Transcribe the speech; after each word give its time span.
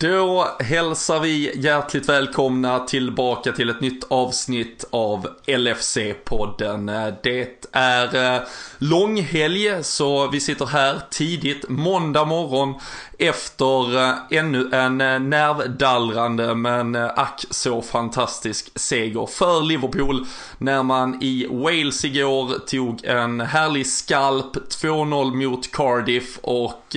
Då 0.00 0.48
hälsar 0.58 1.20
vi 1.20 1.60
hjärtligt 1.60 2.08
välkomna 2.08 2.78
tillbaka 2.78 3.52
till 3.52 3.70
ett 3.70 3.80
nytt 3.80 4.04
avsnitt 4.08 4.84
av 4.90 5.28
LFC-podden. 5.46 7.12
Det 7.22 7.66
är 7.72 8.34
eh, 8.34 8.42
långhelg 8.78 9.84
så 9.84 10.26
vi 10.28 10.40
sitter 10.40 10.66
här 10.66 11.00
tidigt 11.10 11.68
måndag 11.68 12.24
morgon 12.24 12.74
efter 13.18 13.96
eh, 13.96 14.14
ännu 14.30 14.70
en 14.72 15.00
eh, 15.00 15.20
nervdallrande 15.20 16.54
men 16.54 16.96
ack 16.96 17.44
så 17.50 17.82
fantastisk 17.82 18.78
seger 18.78 19.26
för 19.26 19.62
Liverpool 19.62 20.26
när 20.58 20.82
man 20.82 21.22
i 21.22 21.46
Wales 21.50 22.04
igår 22.04 22.58
tog 22.66 23.04
en 23.04 23.40
härlig 23.40 23.86
skalp 23.86 24.56
2-0 24.56 25.34
mot 25.34 25.72
Cardiff 25.72 26.38
och 26.42 26.96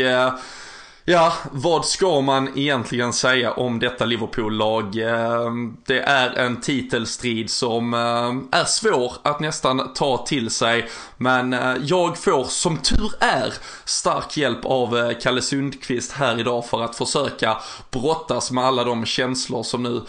Ja, 1.05 1.33
vad 1.51 1.85
ska 1.85 2.21
man 2.21 2.57
egentligen 2.57 3.13
säga 3.13 3.51
om 3.51 3.79
detta 3.79 4.05
Liverpool-lag? 4.05 4.95
Ehm, 4.95 5.77
det 5.85 5.99
är 5.99 6.29
en 6.37 6.61
titelstrid 6.61 7.49
som 7.49 7.93
ehm, 7.93 8.47
är 8.51 8.65
svår 8.65 9.13
att 9.23 9.39
nästan 9.39 9.93
ta 9.93 10.17
till 10.17 10.49
sig. 10.49 10.89
Men 11.17 11.53
eh, 11.53 11.75
jag 11.81 12.17
får 12.17 12.43
som 12.43 12.77
tur 12.77 13.11
är 13.19 13.53
stark 13.85 14.37
hjälp 14.37 14.65
av 14.65 14.97
eh, 14.97 15.11
Kalle 15.21 15.41
Sundqvist 15.41 16.11
här 16.11 16.39
idag 16.39 16.65
för 16.65 16.81
att 16.81 16.95
försöka 16.95 17.57
brottas 17.91 18.51
med 18.51 18.63
alla 18.63 18.83
de 18.83 19.05
känslor 19.05 19.63
som 19.63 19.83
nu 19.83 20.01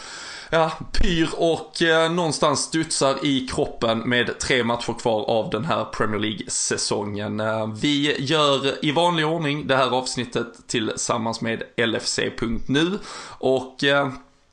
ja, 0.52 0.72
pyr 0.92 1.28
och 1.36 1.82
eh, 1.82 2.12
någonstans 2.12 2.60
studsar 2.60 3.24
i 3.26 3.48
kroppen 3.48 3.98
med 3.98 4.38
tre 4.38 4.64
matcher 4.64 4.92
kvar 5.00 5.24
av 5.24 5.50
den 5.50 5.64
här 5.64 5.84
Premier 5.84 6.20
League-säsongen. 6.20 7.40
Eh, 7.40 7.66
vi 7.66 8.22
gör 8.22 8.84
i 8.84 8.92
vanlig 8.92 9.26
ordning 9.26 9.66
det 9.66 9.76
här 9.76 9.90
avsnittet 9.90 10.46
tillsammans 10.66 11.40
med 11.40 11.62
LFC.nu 11.76 12.98
och 13.38 13.84
eh, 13.84 14.08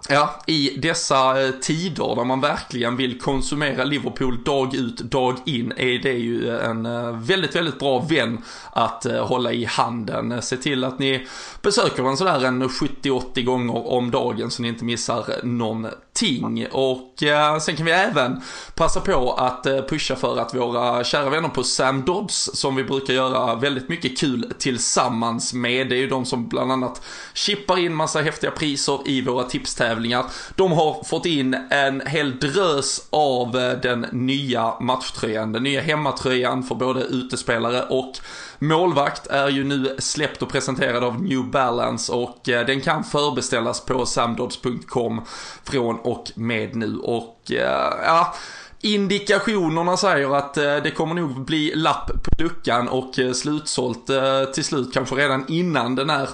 Ja, 0.07 0.35
i 0.47 0.77
dessa 0.77 1.41
eh, 1.41 1.51
tider 1.51 2.15
där 2.15 2.23
man 2.23 2.41
verkligen 2.41 2.97
vill 2.97 3.19
konsumera 3.19 3.83
Liverpool 3.83 4.43
dag 4.43 4.75
ut, 4.75 4.97
dag 4.97 5.37
in 5.45 5.73
är 5.77 5.99
det 5.99 6.13
ju 6.13 6.49
eh, 6.49 6.69
en 6.69 6.85
eh, 6.85 7.11
väldigt, 7.11 7.55
väldigt 7.55 7.79
bra 7.79 7.99
vän 7.99 8.41
att 8.71 9.03
hålla 9.03 9.51
i 9.51 9.65
handen. 9.65 10.41
Se 10.41 10.57
till 10.57 10.83
att 10.83 10.99
ni 10.99 11.27
besöker 11.61 12.03
den 12.03 12.17
sådär 12.17 12.45
en 12.45 12.63
70-80 12.63 13.43
gånger 13.43 13.87
om 13.87 14.11
dagen 14.11 14.51
så 14.51 14.61
ni 14.61 14.67
inte 14.67 14.85
missar 14.85 15.25
någonting. 15.43 16.67
Och 16.71 17.13
sen 17.61 17.75
kan 17.75 17.85
vi 17.85 17.91
även 17.91 18.41
passa 18.75 18.99
på 18.99 19.33
att 19.33 19.63
pusha 19.63 20.15
för 20.15 20.37
att 20.37 20.55
våra 20.55 21.03
kära 21.03 21.29
vänner 21.29 21.49
på 21.49 21.63
Sam 21.63 22.05
Dodds, 22.05 22.49
som 22.53 22.75
vi 22.75 22.83
brukar 22.83 23.13
göra 23.13 23.55
väldigt 23.55 23.89
mycket 23.89 24.19
kul 24.19 24.53
tillsammans 24.59 25.53
med, 25.53 25.89
det 25.89 25.95
är 25.95 25.99
ju 25.99 26.07
de 26.07 26.25
som 26.25 26.47
bland 26.47 26.71
annat 26.71 27.01
chippar 27.33 27.79
in 27.79 27.95
massa 27.95 28.21
häftiga 28.21 28.51
priser 28.51 28.99
i 29.05 29.21
våra 29.21 29.43
tipstävlingar 29.43 29.88
tävlingar. 29.89 30.25
De 30.55 30.71
har 30.71 31.03
fått 31.03 31.25
in 31.25 31.53
en 31.69 32.01
hel 32.05 32.39
drös 32.39 33.07
av 33.09 33.57
eh, 33.57 33.79
den 33.81 34.05
nya 34.11 34.73
matchtröjan, 34.79 35.51
den 35.51 35.63
nya 35.63 35.81
hemmatröjan 35.81 36.63
för 36.63 36.75
både 36.75 37.03
utespelare 37.03 37.81
och 37.81 38.13
målvakt 38.59 39.27
är 39.27 39.49
ju 39.49 39.63
nu 39.63 39.95
släppt 39.99 40.41
och 40.41 40.49
presenterad 40.49 41.03
av 41.03 41.23
New 41.23 41.43
Balance 41.43 42.11
och 42.11 42.49
eh, 42.49 42.65
den 42.65 42.81
kan 42.81 43.03
förbeställas 43.03 43.85
på 43.85 44.05
samdods.com 44.05 45.21
från 45.63 45.99
och 45.99 46.31
med 46.35 46.75
nu 46.75 46.97
och 46.97 47.51
eh, 47.51 47.93
ja 48.05 48.35
Indikationerna 48.81 49.97
säger 49.97 50.35
att 50.35 50.53
det 50.53 50.93
kommer 50.95 51.15
nog 51.15 51.45
bli 51.45 51.75
lapp 51.75 52.11
på 52.23 52.43
luckan 52.43 52.87
och 52.87 53.19
slutsålt 53.33 54.09
till 54.53 54.63
slut 54.63 54.93
kanske 54.93 55.15
redan 55.15 55.45
innan 55.47 55.95
den 55.95 56.09
är 56.09 56.29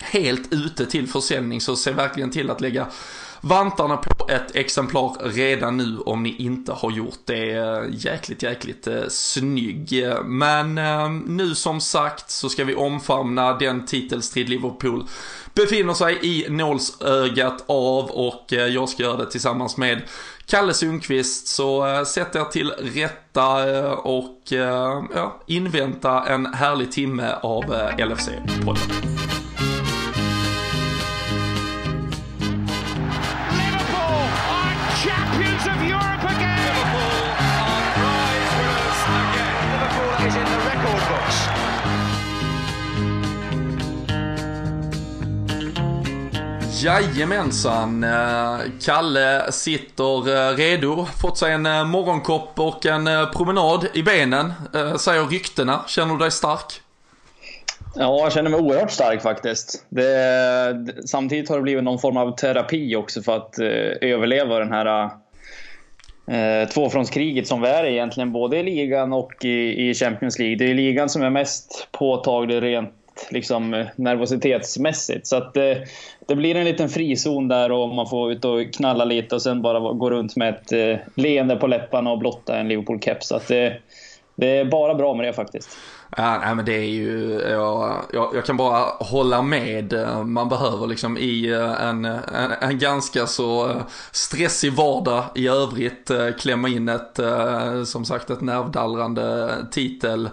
helt 0.00 0.52
ute 0.52 0.86
till 0.86 1.08
försäljning 1.08 1.60
så 1.60 1.76
se 1.76 1.90
verkligen 1.90 2.30
till 2.30 2.50
att 2.50 2.60
lägga 2.60 2.86
vantarna 3.40 3.96
på 3.96 4.28
ett 4.28 4.56
exemplar 4.56 5.16
redan 5.24 5.76
nu 5.76 5.98
om 5.98 6.22
ni 6.22 6.36
inte 6.36 6.72
har 6.72 6.90
gjort 6.90 7.18
det. 7.24 7.84
Jäkligt, 7.90 8.42
jäkligt 8.42 8.86
eh, 8.86 9.02
snygg. 9.08 10.04
Men 10.24 10.78
eh, 10.78 11.10
nu 11.10 11.54
som 11.54 11.80
sagt 11.80 12.30
så 12.30 12.48
ska 12.48 12.64
vi 12.64 12.74
omfamna 12.74 13.58
den 13.58 13.86
titelstrid 13.86 14.48
Liverpool 14.48 15.04
befinner 15.56 15.94
sig 15.94 16.18
i 16.22 16.46
nålsögat 16.48 17.64
av 17.66 18.10
och 18.10 18.52
eh, 18.52 18.66
jag 18.66 18.88
ska 18.88 19.02
göra 19.02 19.16
det 19.16 19.30
tillsammans 19.30 19.76
med 19.76 20.02
Kalle 20.46 20.74
Sundqvist. 20.74 21.48
Så 21.48 21.86
eh, 21.86 22.04
sätt 22.04 22.36
er 22.36 22.44
till 22.44 22.70
rätta 22.70 23.76
eh, 23.76 23.90
och 23.90 24.52
eh, 24.52 25.04
ja, 25.14 25.42
invänta 25.46 26.26
en 26.26 26.54
härlig 26.54 26.92
timme 26.92 27.34
av 27.42 27.64
LFC-podden. 27.98 29.35
Jajamensan, 46.86 48.04
eh, 48.04 48.60
Kalle 48.80 49.52
sitter 49.52 50.28
eh, 50.28 50.56
redo, 50.56 51.06
fått 51.20 51.38
sig 51.38 51.52
en 51.52 51.66
eh, 51.66 51.84
morgonkopp 51.84 52.60
och 52.60 52.86
en 52.86 53.08
promenad 53.36 53.86
i 53.94 54.02
benen, 54.02 54.52
säger 54.98 55.26
ryktena. 55.26 55.80
Känner 55.86 56.12
du 56.12 56.18
dig 56.18 56.30
stark? 56.30 56.80
Ja, 57.94 58.18
jag 58.22 58.32
känner 58.32 58.50
mig 58.50 58.60
oerhört 58.60 58.90
stark 58.90 59.22
faktiskt. 59.22 59.86
Det, 59.88 60.92
samtidigt 61.06 61.48
har 61.48 61.56
det 61.56 61.62
blivit 61.62 61.84
någon 61.84 61.98
form 61.98 62.16
av 62.16 62.36
terapi 62.36 62.96
också 62.96 63.22
för 63.22 63.36
att 63.36 63.58
eh, 63.58 64.10
överleva 64.10 64.58
den 64.58 64.72
här 64.72 65.10
eh, 66.30 66.68
tvåfrontskriget 66.68 67.46
som 67.46 67.62
vi 67.62 67.68
är 67.68 67.84
egentligen, 67.84 68.32
både 68.32 68.56
i 68.58 68.62
ligan 68.62 69.12
och 69.12 69.44
i, 69.44 69.88
i 69.88 69.94
Champions 69.94 70.38
League. 70.38 70.56
Det 70.56 70.70
är 70.70 70.74
ligan 70.74 71.08
som 71.08 71.22
är 71.22 71.30
mest 71.30 71.88
påtaglig 71.92 72.62
rent 72.62 72.92
liksom, 73.30 73.86
nervositetsmässigt. 73.96 75.26
Så 75.26 75.36
att, 75.36 75.56
eh, 75.56 75.76
det 76.26 76.36
blir 76.36 76.54
en 76.54 76.64
liten 76.64 76.88
frizon 76.88 77.48
där 77.48 77.72
och 77.72 77.88
man 77.88 78.08
får 78.08 78.32
ut 78.32 78.44
och 78.44 78.72
knalla 78.72 79.04
lite 79.04 79.34
och 79.34 79.42
sen 79.42 79.62
bara 79.62 79.92
gå 79.92 80.10
runt 80.10 80.36
med 80.36 80.54
ett 80.54 80.72
eh, 80.72 81.06
leende 81.14 81.56
på 81.56 81.66
läpparna 81.66 82.10
och 82.10 82.18
blotta 82.18 82.58
en 82.58 82.68
Liverpool-keps. 82.68 83.20
Så 83.20 83.36
att 83.36 83.48
det, 83.48 83.76
det 84.34 84.58
är 84.58 84.64
bara 84.64 84.94
bra 84.94 85.14
med 85.14 85.26
det 85.26 85.32
faktiskt. 85.32 85.78
Ja, 86.16 86.38
nej, 86.38 86.54
men 86.54 86.64
det 86.64 86.74
är 86.74 86.88
ju, 86.90 87.40
jag, 87.50 87.96
jag, 88.12 88.30
jag, 88.34 88.44
kan 88.44 88.56
bara 88.56 88.84
hålla 89.00 89.42
med. 89.42 90.06
Man 90.24 90.48
behöver 90.48 90.86
liksom 90.86 91.18
i 91.18 91.52
eh, 91.52 91.88
en, 91.88 92.04
en, 92.04 92.52
en, 92.60 92.78
ganska 92.78 93.26
så 93.26 93.70
eh, 93.70 93.76
stressig 94.12 94.72
vardag 94.72 95.24
i 95.34 95.48
övrigt 95.48 96.10
klämma 96.38 96.68
in 96.68 96.88
ett, 96.88 97.20
som 97.86 98.04
sagt, 98.04 98.30
ett 98.30 98.40
nervdallrande 98.40 99.54
titel 99.70 100.28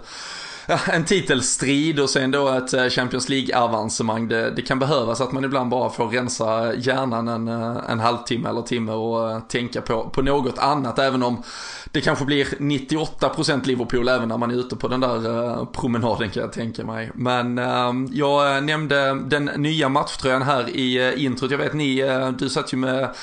en 0.92 1.04
titelstrid 1.04 2.00
och 2.00 2.10
sen 2.10 2.30
då 2.30 2.48
ett 2.48 2.72
eh, 2.72 2.88
Champions 2.88 3.28
League-avancemang. 3.28 4.28
Det, 4.28 4.50
det, 4.50 4.62
kan 4.62 4.78
behövas 4.78 5.20
att 5.20 5.32
man 5.32 5.44
ibland 5.44 5.70
bara 5.70 5.90
får 5.90 6.08
rensa 6.08 6.74
hjärnan 6.74 7.28
en, 7.28 7.48
eh, 7.48 7.76
en 7.88 8.00
halvtimme 8.00 8.48
eller 8.48 8.62
timme 8.62 8.92
och 8.92 9.30
eh, 9.30 9.40
tänka 9.40 9.80
på, 9.80 10.08
på 10.08 10.22
något 10.22 10.58
annat. 10.58 10.98
Även 10.98 11.22
om 11.22 11.42
det 11.90 12.00
kanske 12.00 12.24
blir 12.24 12.44
98% 12.44 13.66
Liverpool 13.66 14.08
även 14.08 14.28
när 14.28 14.38
man 14.38 14.50
är 14.50 14.54
ute 14.54 14.76
på 14.76 14.88
den 14.88 15.00
där 15.00 15.64
promenaden 15.72 16.30
kan 16.30 16.42
jag 16.42 16.52
tänka 16.52 16.84
mig. 16.84 17.10
Men 17.14 17.58
ehm, 17.58 18.08
jag 18.12 18.64
nämnde 18.64 19.14
den 19.26 19.44
nya 19.44 19.88
matchtröjan 19.88 20.42
här 20.42 20.68
i 20.68 21.14
introt. 21.24 21.50
Jag 21.50 21.58
vet 21.58 21.72
ni, 21.74 22.02
du 22.38 22.48
satt 22.48 22.72
ju 22.72 22.76
med 22.76 23.14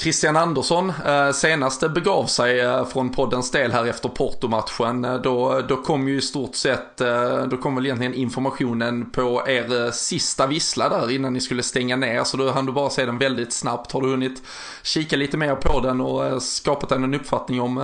Christian 0.00 0.36
Andersson 0.36 0.92
eh, 1.06 1.32
senast 1.32 1.92
begav 1.92 2.26
sig 2.26 2.60
eh, 2.60 2.86
från 2.86 3.10
poddens 3.10 3.50
del 3.50 3.72
här 3.72 3.86
efter 3.86 4.08
Porto-matchen. 4.08 5.04
Eh, 5.04 5.14
då, 5.14 5.60
då 5.68 5.76
kom 5.76 6.08
ju 6.08 6.16
i 6.16 6.20
stort 6.20 6.54
sett, 6.54 7.00
eh, 7.00 7.42
då 7.42 7.56
kom 7.56 7.74
väl 7.74 7.86
egentligen 7.86 8.14
informationen 8.14 9.10
på 9.10 9.42
er 9.46 9.90
sista 9.90 10.46
vissla 10.46 10.88
där 10.88 11.10
innan 11.10 11.32
ni 11.32 11.40
skulle 11.40 11.62
stänga 11.62 11.96
ner. 11.96 12.24
Så 12.24 12.36
då 12.36 12.50
hann 12.50 12.66
du 12.66 12.72
bara 12.72 12.90
se 12.90 13.06
den 13.06 13.18
väldigt 13.18 13.52
snabbt. 13.52 13.92
Har 13.92 14.00
du 14.00 14.08
hunnit 14.08 14.42
kika 14.82 15.16
lite 15.16 15.36
mer 15.36 15.54
på 15.54 15.80
den 15.80 16.00
och 16.00 16.42
skapat 16.42 16.92
en 16.92 17.14
uppfattning 17.14 17.60
om 17.60 17.78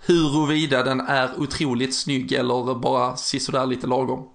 huruvida 0.00 0.82
den 0.82 1.00
är 1.00 1.30
otroligt 1.40 1.94
snygg 1.94 2.32
eller 2.32 2.74
bara 2.74 3.16
sisådär 3.16 3.66
lite 3.66 3.86
lagom? 3.86 4.28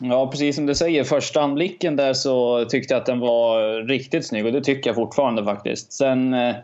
Ja, 0.00 0.30
precis 0.30 0.56
som 0.56 0.66
du 0.66 0.74
säger. 0.74 1.04
Första 1.04 1.40
anblicken 1.40 1.96
där 1.96 2.12
så 2.12 2.64
tyckte 2.64 2.94
jag 2.94 3.00
att 3.00 3.06
den 3.06 3.20
var 3.20 3.82
riktigt 3.88 4.26
snygg 4.26 4.46
och 4.46 4.52
det 4.52 4.60
tycker 4.60 4.90
jag 4.90 4.94
fortfarande 4.94 5.44
faktiskt. 5.44 5.92
Sen, 5.92 6.34
eh, 6.34 6.54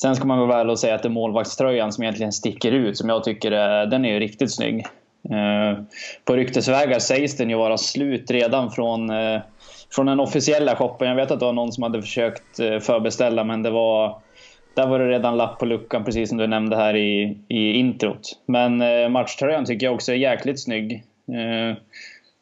sen 0.00 0.16
ska 0.16 0.24
man 0.26 0.48
väl 0.48 0.66
väl 0.66 0.76
säga 0.76 0.94
att 0.94 1.02
det 1.02 1.08
är 1.08 1.10
målvaktströjan 1.10 1.92
som 1.92 2.04
egentligen 2.04 2.32
sticker 2.32 2.72
ut 2.72 2.98
som 2.98 3.08
jag 3.08 3.24
tycker 3.24 3.52
är, 3.52 3.86
den 3.86 4.04
är 4.04 4.20
riktigt 4.20 4.54
snygg. 4.54 4.86
Eh, 5.30 5.82
på 6.24 6.36
ryktesvägar 6.36 6.98
sägs 6.98 7.36
den 7.36 7.50
ju 7.50 7.56
vara 7.56 7.78
slut 7.78 8.30
redan 8.30 8.70
från, 8.70 9.10
eh, 9.10 9.40
från 9.90 10.06
den 10.06 10.20
officiella 10.20 10.76
shoppen. 10.76 11.08
Jag 11.08 11.16
vet 11.16 11.30
att 11.30 11.40
det 11.40 11.46
var 11.46 11.52
någon 11.52 11.72
som 11.72 11.82
hade 11.82 12.02
försökt 12.02 12.56
förbeställa 12.56 13.44
men 13.44 13.62
det 13.62 13.70
var 13.70 14.18
där 14.74 14.86
var 14.86 14.98
det 14.98 15.08
redan 15.08 15.36
lapp 15.36 15.58
på 15.58 15.66
luckan 15.66 16.04
precis 16.04 16.28
som 16.28 16.38
du 16.38 16.46
nämnde 16.46 16.76
här 16.76 16.96
i, 16.96 17.38
i 17.48 17.72
introt. 17.72 18.38
Men 18.46 18.82
matchtröjan 19.12 19.64
tycker 19.64 19.86
jag 19.86 19.94
också 19.94 20.12
är 20.12 20.16
jäkligt 20.16 20.62
snygg. 20.62 21.04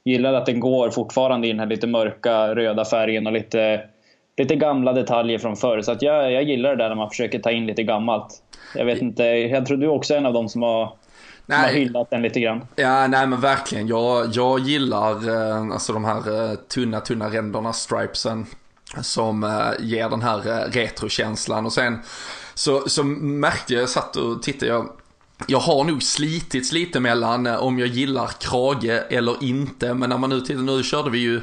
Gillar 0.05 0.33
att 0.33 0.47
den 0.47 0.61
går 0.61 0.91
fortfarande 0.91 1.47
i 1.47 1.51
den 1.51 1.61
här 1.61 1.67
lite 1.67 1.87
mörka 1.87 2.55
röda 2.55 2.85
färgen 2.85 3.27
och 3.27 3.33
lite, 3.33 3.81
lite 4.39 4.57
gamla 4.57 4.93
detaljer 4.93 5.39
från 5.39 5.57
förr. 5.57 5.83
Så 5.83 5.93
att 5.93 6.03
jag, 6.03 6.33
jag 6.33 6.43
gillar 6.43 6.71
det 6.71 6.77
där 6.77 6.89
när 6.89 6.97
man 6.97 7.11
försöker 7.11 7.39
ta 7.39 7.51
in 7.51 7.67
lite 7.67 7.83
gammalt. 7.83 8.43
Jag 8.75 8.85
vet 8.85 9.03
inte, 9.03 9.23
jag 9.25 9.67
tror 9.67 9.77
du 9.77 9.89
också 9.89 10.15
är 10.15 10.19
en 10.19 10.27
av 10.27 10.33
dem 10.33 10.49
som 10.49 10.63
har 10.63 10.93
Nej. 11.51 11.59
Som 11.59 11.65
har 11.65 11.73
hyllat 11.73 12.11
den 12.11 12.23
lite 12.23 12.41
grann. 12.41 12.67
Ja, 12.77 13.07
nej 13.07 13.27
men 13.27 13.41
verkligen. 13.41 13.89
Jag, 13.89 14.27
jag 14.33 14.61
gillar 14.61 15.29
eh, 15.29 15.73
alltså 15.73 15.93
de 15.93 16.05
här 16.05 16.51
eh, 16.51 16.55
tunna, 16.55 17.01
tunna 17.01 17.29
ränderna, 17.29 17.73
stripesen. 17.73 18.47
Som 19.03 19.45
eh, 19.45 19.87
ger 19.87 20.09
den 20.09 20.23
här 20.23 20.39
eh, 20.49 20.71
retrokänslan. 20.71 21.67
Och 21.67 21.73
sen 21.73 21.99
så, 22.55 22.89
så 22.89 23.05
märkte 23.05 23.73
jag, 23.73 23.83
jag 23.83 23.89
satt 23.89 24.17
och 24.17 24.43
tittade, 24.43 24.73
jag, 24.73 24.89
jag 25.47 25.59
har 25.59 25.85
nog 25.85 26.03
slitits 26.03 26.73
lite 26.73 27.01
mellan 27.01 27.47
eh, 27.47 27.57
om 27.57 27.79
jag 27.79 27.89
gillar 27.89 28.31
krage 28.41 29.03
eller 29.11 29.45
inte. 29.45 29.95
Men 29.95 30.11
när 30.11 30.19
man 30.19 30.31
nu 30.31 30.41
tittar, 30.41 30.63
nu 30.63 30.83
körde 30.83 31.11
vi 31.11 31.19
ju 31.19 31.41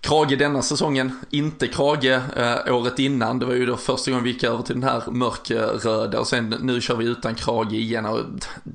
Krage 0.00 0.38
denna 0.38 0.62
säsongen, 0.62 1.20
inte 1.30 1.68
Krage 1.68 2.20
eh, 2.36 2.74
året 2.74 2.98
innan. 2.98 3.38
Det 3.38 3.46
var 3.46 3.54
ju 3.54 3.66
då 3.66 3.76
första 3.76 4.10
gången 4.10 4.24
vi 4.24 4.30
gick 4.30 4.44
över 4.44 4.62
till 4.62 4.74
den 4.74 4.90
här 4.90 5.02
mörkröda 5.10 6.20
och 6.20 6.26
sen 6.26 6.54
nu 6.60 6.80
kör 6.80 6.96
vi 6.96 7.04
utan 7.04 7.34
Krage 7.34 7.72
igen. 7.72 8.06
Och 8.06 8.20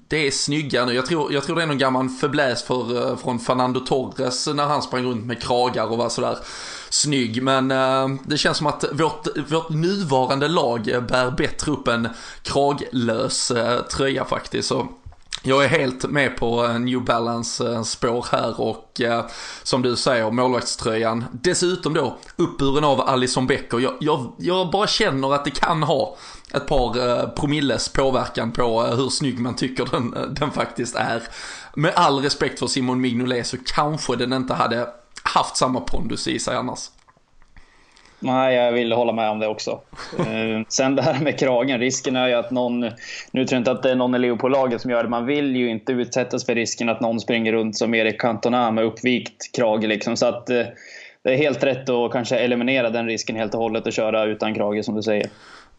det 0.07 0.27
är 0.27 0.31
snygga 0.31 0.85
nu. 0.85 0.93
Jag 0.93 1.05
tror, 1.05 1.33
jag 1.33 1.43
tror 1.43 1.55
det 1.55 1.63
är 1.63 1.67
någon 1.67 1.77
gammal 1.77 2.09
förbläs 2.09 2.63
för, 2.63 3.09
eh, 3.11 3.17
från 3.17 3.39
Fernando 3.39 3.79
Torres 3.79 4.47
när 4.47 4.65
han 4.65 4.81
sprang 4.81 5.03
runt 5.03 5.25
med 5.25 5.41
kragar 5.41 5.91
och 5.91 5.97
var 5.97 6.09
sådär 6.09 6.37
snygg. 6.89 7.43
Men 7.43 7.71
eh, 7.71 8.07
det 8.25 8.37
känns 8.37 8.57
som 8.57 8.67
att 8.67 8.85
vårt, 8.91 9.27
vårt 9.49 9.69
nuvarande 9.69 10.47
lag 10.47 10.83
bär 10.83 11.31
bättre 11.31 11.71
upp 11.71 11.87
en 11.87 12.09
kraglös 12.41 13.51
eh, 13.51 13.81
tröja 13.81 14.25
faktiskt. 14.25 14.67
Så 14.67 14.87
jag 15.45 15.63
är 15.63 15.67
helt 15.67 16.09
med 16.09 16.37
på 16.37 16.65
eh, 16.65 16.79
New 16.79 17.03
Balance 17.03 17.73
eh, 17.73 17.83
spår 17.83 18.25
här 18.31 18.61
och 18.61 19.01
eh, 19.01 19.25
som 19.63 19.81
du 19.81 19.95
säger 19.95 20.31
målvaktströjan. 20.31 21.25
Dessutom 21.31 21.93
då 21.93 22.17
uppburen 22.35 22.83
av 22.83 23.01
Alison 23.01 23.47
Becker. 23.47 23.79
Jag, 23.79 23.93
jag, 23.99 24.33
jag 24.37 24.71
bara 24.71 24.87
känner 24.87 25.33
att 25.33 25.45
det 25.45 25.51
kan 25.51 25.83
ha 25.83 26.17
ett 26.53 26.67
par 26.67 27.09
eh, 27.09 27.29
promilles 27.29 27.89
påverkan 27.89 28.51
på 28.51 28.85
eh, 28.85 28.95
hur 28.95 29.09
snygg 29.09 29.39
man 29.39 29.55
tycker 29.55 29.85
den, 29.91 30.35
den 30.35 30.51
faktiskt 30.51 30.95
är. 30.95 31.23
Med 31.75 31.93
all 31.95 32.19
respekt 32.19 32.59
för 32.59 32.67
Simon 32.67 33.01
Mignolet 33.01 33.47
så 33.47 33.57
kanske 33.65 34.15
den 34.15 34.33
inte 34.33 34.53
hade 34.53 34.87
haft 35.23 35.57
samma 35.57 35.79
pondus 35.79 36.27
i 36.27 36.39
sig 36.39 36.55
annars. 36.55 36.79
Nej, 38.23 38.55
jag 38.55 38.71
vill 38.71 38.91
hålla 38.91 39.13
med 39.13 39.29
om 39.29 39.39
det 39.39 39.47
också. 39.47 39.81
Eh, 40.19 40.65
sen 40.67 40.95
det 40.95 41.01
här 41.01 41.19
med 41.19 41.39
kragen. 41.39 41.79
Risken 41.79 42.15
är 42.15 42.27
ju 42.27 42.33
att 42.33 42.51
någon... 42.51 42.79
Nu 43.31 43.45
tror 43.45 43.51
jag 43.51 43.59
inte 43.59 43.71
att 43.71 43.83
det 43.83 43.91
är 43.91 43.95
någon 43.95 44.15
i 44.15 44.19
Leopoldlaget 44.19 44.81
som 44.81 44.91
gör 44.91 45.03
det. 45.03 45.09
Man 45.09 45.25
vill 45.25 45.55
ju 45.55 45.69
inte 45.69 45.91
utsättas 45.91 46.45
för 46.45 46.55
risken 46.55 46.89
att 46.89 47.01
någon 47.01 47.19
springer 47.19 47.51
runt 47.51 47.77
som 47.77 47.93
Erik 47.93 48.21
Cantona 48.21 48.71
med 48.71 48.83
uppvikt 48.83 49.55
krage. 49.55 49.87
Liksom. 49.87 50.17
Så 50.17 50.25
att, 50.25 50.49
eh, 50.49 50.63
det 51.23 51.33
är 51.33 51.37
helt 51.37 51.63
rätt 51.63 51.89
att 51.89 52.11
kanske 52.11 52.37
eliminera 52.39 52.89
den 52.89 53.05
risken 53.05 53.35
helt 53.35 53.53
och 53.53 53.61
hållet 53.61 53.85
och 53.87 53.93
köra 53.93 54.23
utan 54.23 54.53
krage 54.53 54.85
som 54.85 54.95
du 54.95 55.03
säger. 55.03 55.27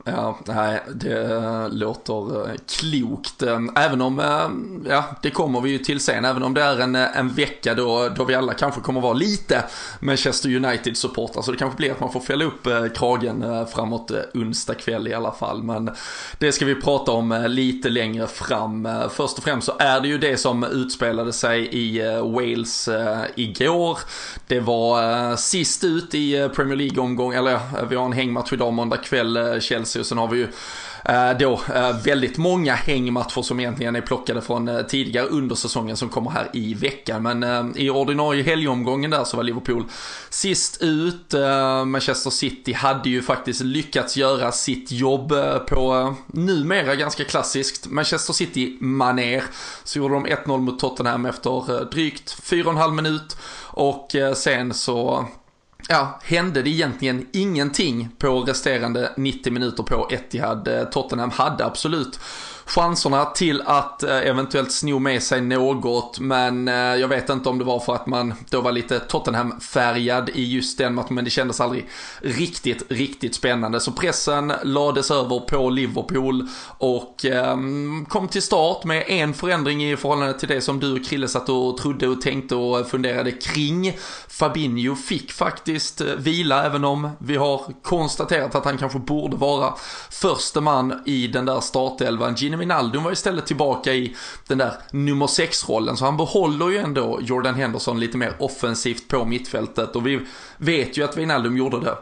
Ja, 0.06 0.38
nej, 0.46 0.80
det 0.94 1.68
låter 1.72 2.48
eh, 2.48 2.54
klokt. 2.78 3.42
Ehm, 3.42 3.70
även 3.76 4.00
om, 4.00 4.20
ehm, 4.20 4.86
ja, 4.88 5.04
det 5.22 5.30
kommer 5.30 5.60
vi 5.60 5.70
ju 5.70 5.78
till 5.78 6.00
sen, 6.00 6.24
även 6.24 6.42
om 6.42 6.54
det 6.54 6.62
är 6.62 6.80
en, 6.80 6.94
eh, 6.94 7.18
en 7.18 7.28
vecka 7.28 7.74
då, 7.74 8.08
då 8.16 8.24
vi 8.24 8.34
alla 8.34 8.54
kanske 8.54 8.80
kommer 8.80 9.00
vara 9.00 9.12
lite 9.12 9.64
Manchester 10.00 10.56
United-supportrar. 10.56 11.42
Så 11.42 11.50
det 11.50 11.56
kanske 11.56 11.76
blir 11.76 11.92
att 11.92 12.00
man 12.00 12.12
får 12.12 12.20
fälla 12.20 12.44
upp 12.44 12.66
eh, 12.66 12.86
kragen 12.86 13.66
framåt 13.66 14.10
onsdag 14.34 14.74
kväll 14.74 15.08
i 15.08 15.14
alla 15.14 15.32
fall. 15.32 15.62
Men 15.62 15.90
det 16.38 16.52
ska 16.52 16.64
vi 16.64 16.74
prata 16.74 17.12
om 17.12 17.44
lite 17.48 17.88
längre 17.88 18.26
fram. 18.26 18.88
Först 19.10 19.38
och 19.38 19.44
främst 19.44 19.66
så 19.66 19.72
är 19.78 20.00
det 20.00 20.08
ju 20.08 20.18
det 20.18 20.36
som 20.36 20.64
utspelade 20.64 21.32
sig 21.32 21.68
i 21.72 22.02
Wales 22.22 22.88
igår. 23.34 23.98
Det 24.46 24.60
var 24.60 25.36
sist 25.36 25.84
ut 25.84 26.14
i 26.14 26.48
Premier 26.54 26.76
League-omgång, 26.76 27.34
eller 27.34 27.60
vi 27.88 27.96
har 27.96 28.04
en 28.04 28.12
hängmatch 28.12 28.52
idag 28.52 28.72
måndag 28.72 28.96
kväll, 28.96 29.60
Chelsea 29.60 29.93
Chelsea 29.94 30.00
och 30.00 30.06
sen 30.06 30.18
har 30.18 30.28
vi 30.28 30.38
ju 30.38 30.48
eh, 31.04 31.38
då 31.38 31.60
eh, 31.74 31.96
väldigt 32.04 32.38
många 32.38 32.74
hängmatcher 32.74 33.42
som 33.42 33.60
egentligen 33.60 33.96
är 33.96 34.00
plockade 34.00 34.42
från 34.42 34.68
eh, 34.68 34.82
tidigare 34.82 35.26
under 35.26 35.54
säsongen 35.54 35.96
som 35.96 36.08
kommer 36.08 36.30
här 36.30 36.50
i 36.52 36.74
veckan. 36.74 37.22
Men 37.22 37.72
i 37.76 37.90
ordinarie 37.90 38.42
helgomgången 38.42 39.10
där 39.10 39.24
så 39.24 39.36
var 39.36 39.44
Liverpool 39.44 39.84
sist 40.30 40.82
ut. 40.82 41.34
Manchester 41.86 42.30
City 42.30 42.72
hade 42.72 43.10
ju 43.10 43.22
faktiskt 43.22 43.60
lyckats 43.60 44.16
göra 44.16 44.52
sitt 44.52 44.92
jobb 44.92 45.32
på 45.68 46.14
numera 46.26 46.94
ganska 46.94 47.24
klassiskt 47.24 47.86
Manchester 47.86 48.32
City-maner. 48.32 49.44
Så 49.84 49.98
gjorde 49.98 50.14
de 50.14 50.26
1-0 50.26 50.58
mot 50.58 50.78
Tottenham 50.78 51.26
efter 51.26 51.90
drygt 51.90 52.42
4,5 52.42 52.90
minut 52.90 53.36
och 53.70 54.16
sen 54.34 54.74
så 54.74 55.26
ja, 55.88 56.20
hände 56.22 56.62
det 56.62 56.70
egentligen 56.70 57.26
ingenting 57.32 58.08
på 58.18 58.40
resterande 58.40 59.12
90 59.16 59.52
minuter 59.52 59.82
på 59.82 60.08
Etihad. 60.10 60.68
Eh, 60.68 60.84
Tottenham 60.84 61.30
hade 61.30 61.64
absolut 61.64 62.20
chanserna 62.66 63.24
till 63.24 63.62
att 63.62 64.02
eh, 64.02 64.16
eventuellt 64.16 64.72
sno 64.72 64.98
med 64.98 65.22
sig 65.22 65.40
något. 65.40 66.20
Men 66.20 66.68
eh, 66.68 66.74
jag 66.74 67.08
vet 67.08 67.30
inte 67.30 67.48
om 67.48 67.58
det 67.58 67.64
var 67.64 67.80
för 67.80 67.94
att 67.94 68.06
man 68.06 68.34
då 68.50 68.60
var 68.60 68.72
lite 68.72 69.00
Tottenham-färgad 69.00 70.30
i 70.34 70.52
just 70.52 70.78
den 70.78 70.94
matchen. 70.94 71.14
Men 71.14 71.24
det 71.24 71.30
kändes 71.30 71.60
aldrig 71.60 71.88
riktigt, 72.20 72.82
riktigt 72.88 73.34
spännande. 73.34 73.80
Så 73.80 73.92
pressen 73.92 74.52
lades 74.62 75.10
över 75.10 75.40
på 75.40 75.70
Liverpool 75.70 76.48
och 76.78 77.24
ehm, 77.24 78.06
kom 78.08 78.28
till 78.28 78.42
start 78.42 78.84
med 78.84 79.04
en 79.08 79.34
förändring 79.34 79.84
i 79.84 79.96
förhållande 79.96 80.38
till 80.38 80.48
det 80.48 80.60
som 80.60 80.80
du 80.80 80.92
och 80.92 81.04
Krille 81.04 81.28
satt 81.28 81.48
och 81.48 81.78
trodde 81.78 82.08
och 82.08 82.20
tänkte 82.20 82.54
och 82.54 82.86
funderade 82.86 83.30
kring. 83.32 83.96
Fabinho 84.28 84.94
fick 84.94 85.32
faktiskt 85.32 86.00
eh, 86.00 86.06
vila 86.06 86.64
även 86.66 86.84
om 86.84 87.10
vi 87.18 87.36
har 87.36 87.62
konstaterat 87.82 88.54
att 88.54 88.64
han 88.64 88.78
kanske 88.78 88.98
borde 88.98 89.36
vara 89.36 89.74
förste 90.10 90.60
man 90.60 91.02
i 91.06 91.26
den 91.26 91.44
där 91.44 91.60
startelvan. 91.60 92.34
Gini 92.34 92.53
Wijnaldum 92.58 93.02
var 93.04 93.12
istället 93.12 93.46
tillbaka 93.46 93.92
i 93.92 94.16
den 94.46 94.58
där 94.58 94.72
nummer 94.90 95.26
6-rollen, 95.26 95.96
så 95.96 96.04
han 96.04 96.16
behåller 96.16 96.68
ju 96.68 96.78
ändå 96.78 97.18
Jordan 97.22 97.54
Henderson 97.54 98.00
lite 98.00 98.18
mer 98.18 98.34
offensivt 98.38 99.08
på 99.08 99.24
mittfältet 99.24 99.96
och 99.96 100.06
vi 100.06 100.20
vet 100.56 100.96
ju 100.96 101.04
att 101.04 101.16
Wijnaldum 101.16 101.56
gjorde 101.56 101.80
det 101.80 101.96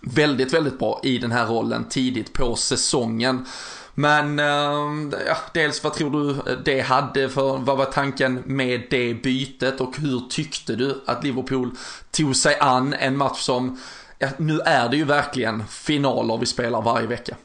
väldigt, 0.00 0.54
väldigt 0.54 0.78
bra 0.78 1.00
i 1.02 1.18
den 1.18 1.32
här 1.32 1.46
rollen 1.46 1.84
tidigt 1.88 2.32
på 2.32 2.56
säsongen. 2.56 3.46
Men 3.94 4.38
ehm, 4.38 5.14
ja, 5.26 5.36
dels 5.54 5.84
vad 5.84 5.94
tror 5.94 6.10
du 6.10 6.56
det 6.64 6.80
hade 6.80 7.28
för, 7.28 7.58
vad 7.58 7.78
var 7.78 7.84
tanken 7.84 8.42
med 8.44 8.82
det 8.90 9.14
bytet 9.14 9.80
och 9.80 9.96
hur 9.98 10.20
tyckte 10.30 10.76
du 10.76 11.02
att 11.06 11.24
Liverpool 11.24 11.70
tog 12.10 12.36
sig 12.36 12.58
an 12.58 12.94
en 12.94 13.16
match 13.16 13.40
som, 13.40 13.80
ja, 14.18 14.28
nu 14.36 14.60
är 14.60 14.88
det 14.88 14.96
ju 14.96 15.04
verkligen 15.04 15.66
finaler 15.68 16.38
vi 16.38 16.46
spelar 16.46 16.82
varje 16.82 17.06
vecka. 17.06 17.36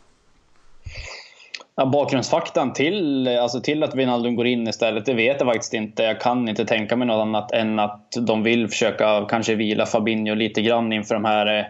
Ja, 1.79 1.85
bakgrundsfaktan 1.85 2.73
till, 2.73 3.27
alltså 3.27 3.61
till 3.61 3.83
att 3.83 3.95
Wijnaldum 3.95 4.35
går 4.35 4.47
in 4.47 4.67
istället, 4.67 5.05
det 5.05 5.13
vet 5.13 5.39
jag 5.39 5.47
faktiskt 5.47 5.73
inte. 5.73 6.03
Jag 6.03 6.21
kan 6.21 6.49
inte 6.49 6.65
tänka 6.65 6.95
mig 6.95 7.07
något 7.07 7.21
annat 7.21 7.51
än 7.51 7.79
att 7.79 8.13
de 8.19 8.43
vill 8.43 8.67
försöka 8.67 9.25
kanske 9.29 9.55
vila 9.55 9.85
Fabinho 9.85 10.35
lite 10.35 10.61
grann 10.61 10.93
inför 10.93 11.15
de 11.15 11.25
här 11.25 11.59
eh, 11.59 11.65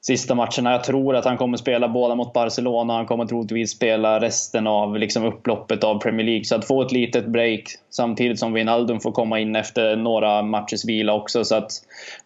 sista 0.00 0.34
matcherna. 0.34 0.72
Jag 0.72 0.84
tror 0.84 1.16
att 1.16 1.24
han 1.24 1.36
kommer 1.36 1.56
spela 1.56 1.88
båda 1.88 2.14
mot 2.14 2.32
Barcelona. 2.32 2.94
Han 2.94 3.06
kommer 3.06 3.26
troligtvis 3.26 3.70
spela 3.70 4.20
resten 4.20 4.66
av 4.66 4.98
liksom, 4.98 5.24
upploppet 5.24 5.84
av 5.84 5.98
Premier 5.98 6.26
League. 6.26 6.44
Så 6.44 6.54
att 6.54 6.64
få 6.64 6.82
ett 6.82 6.92
litet 6.92 7.26
break 7.26 7.64
samtidigt 7.90 8.38
som 8.38 8.52
Wijnaldum 8.52 9.00
får 9.00 9.12
komma 9.12 9.40
in 9.40 9.56
efter 9.56 9.96
några 9.96 10.42
matchers 10.42 10.84
vila 10.84 11.14
också. 11.14 11.44
Så 11.44 11.54
att 11.54 11.70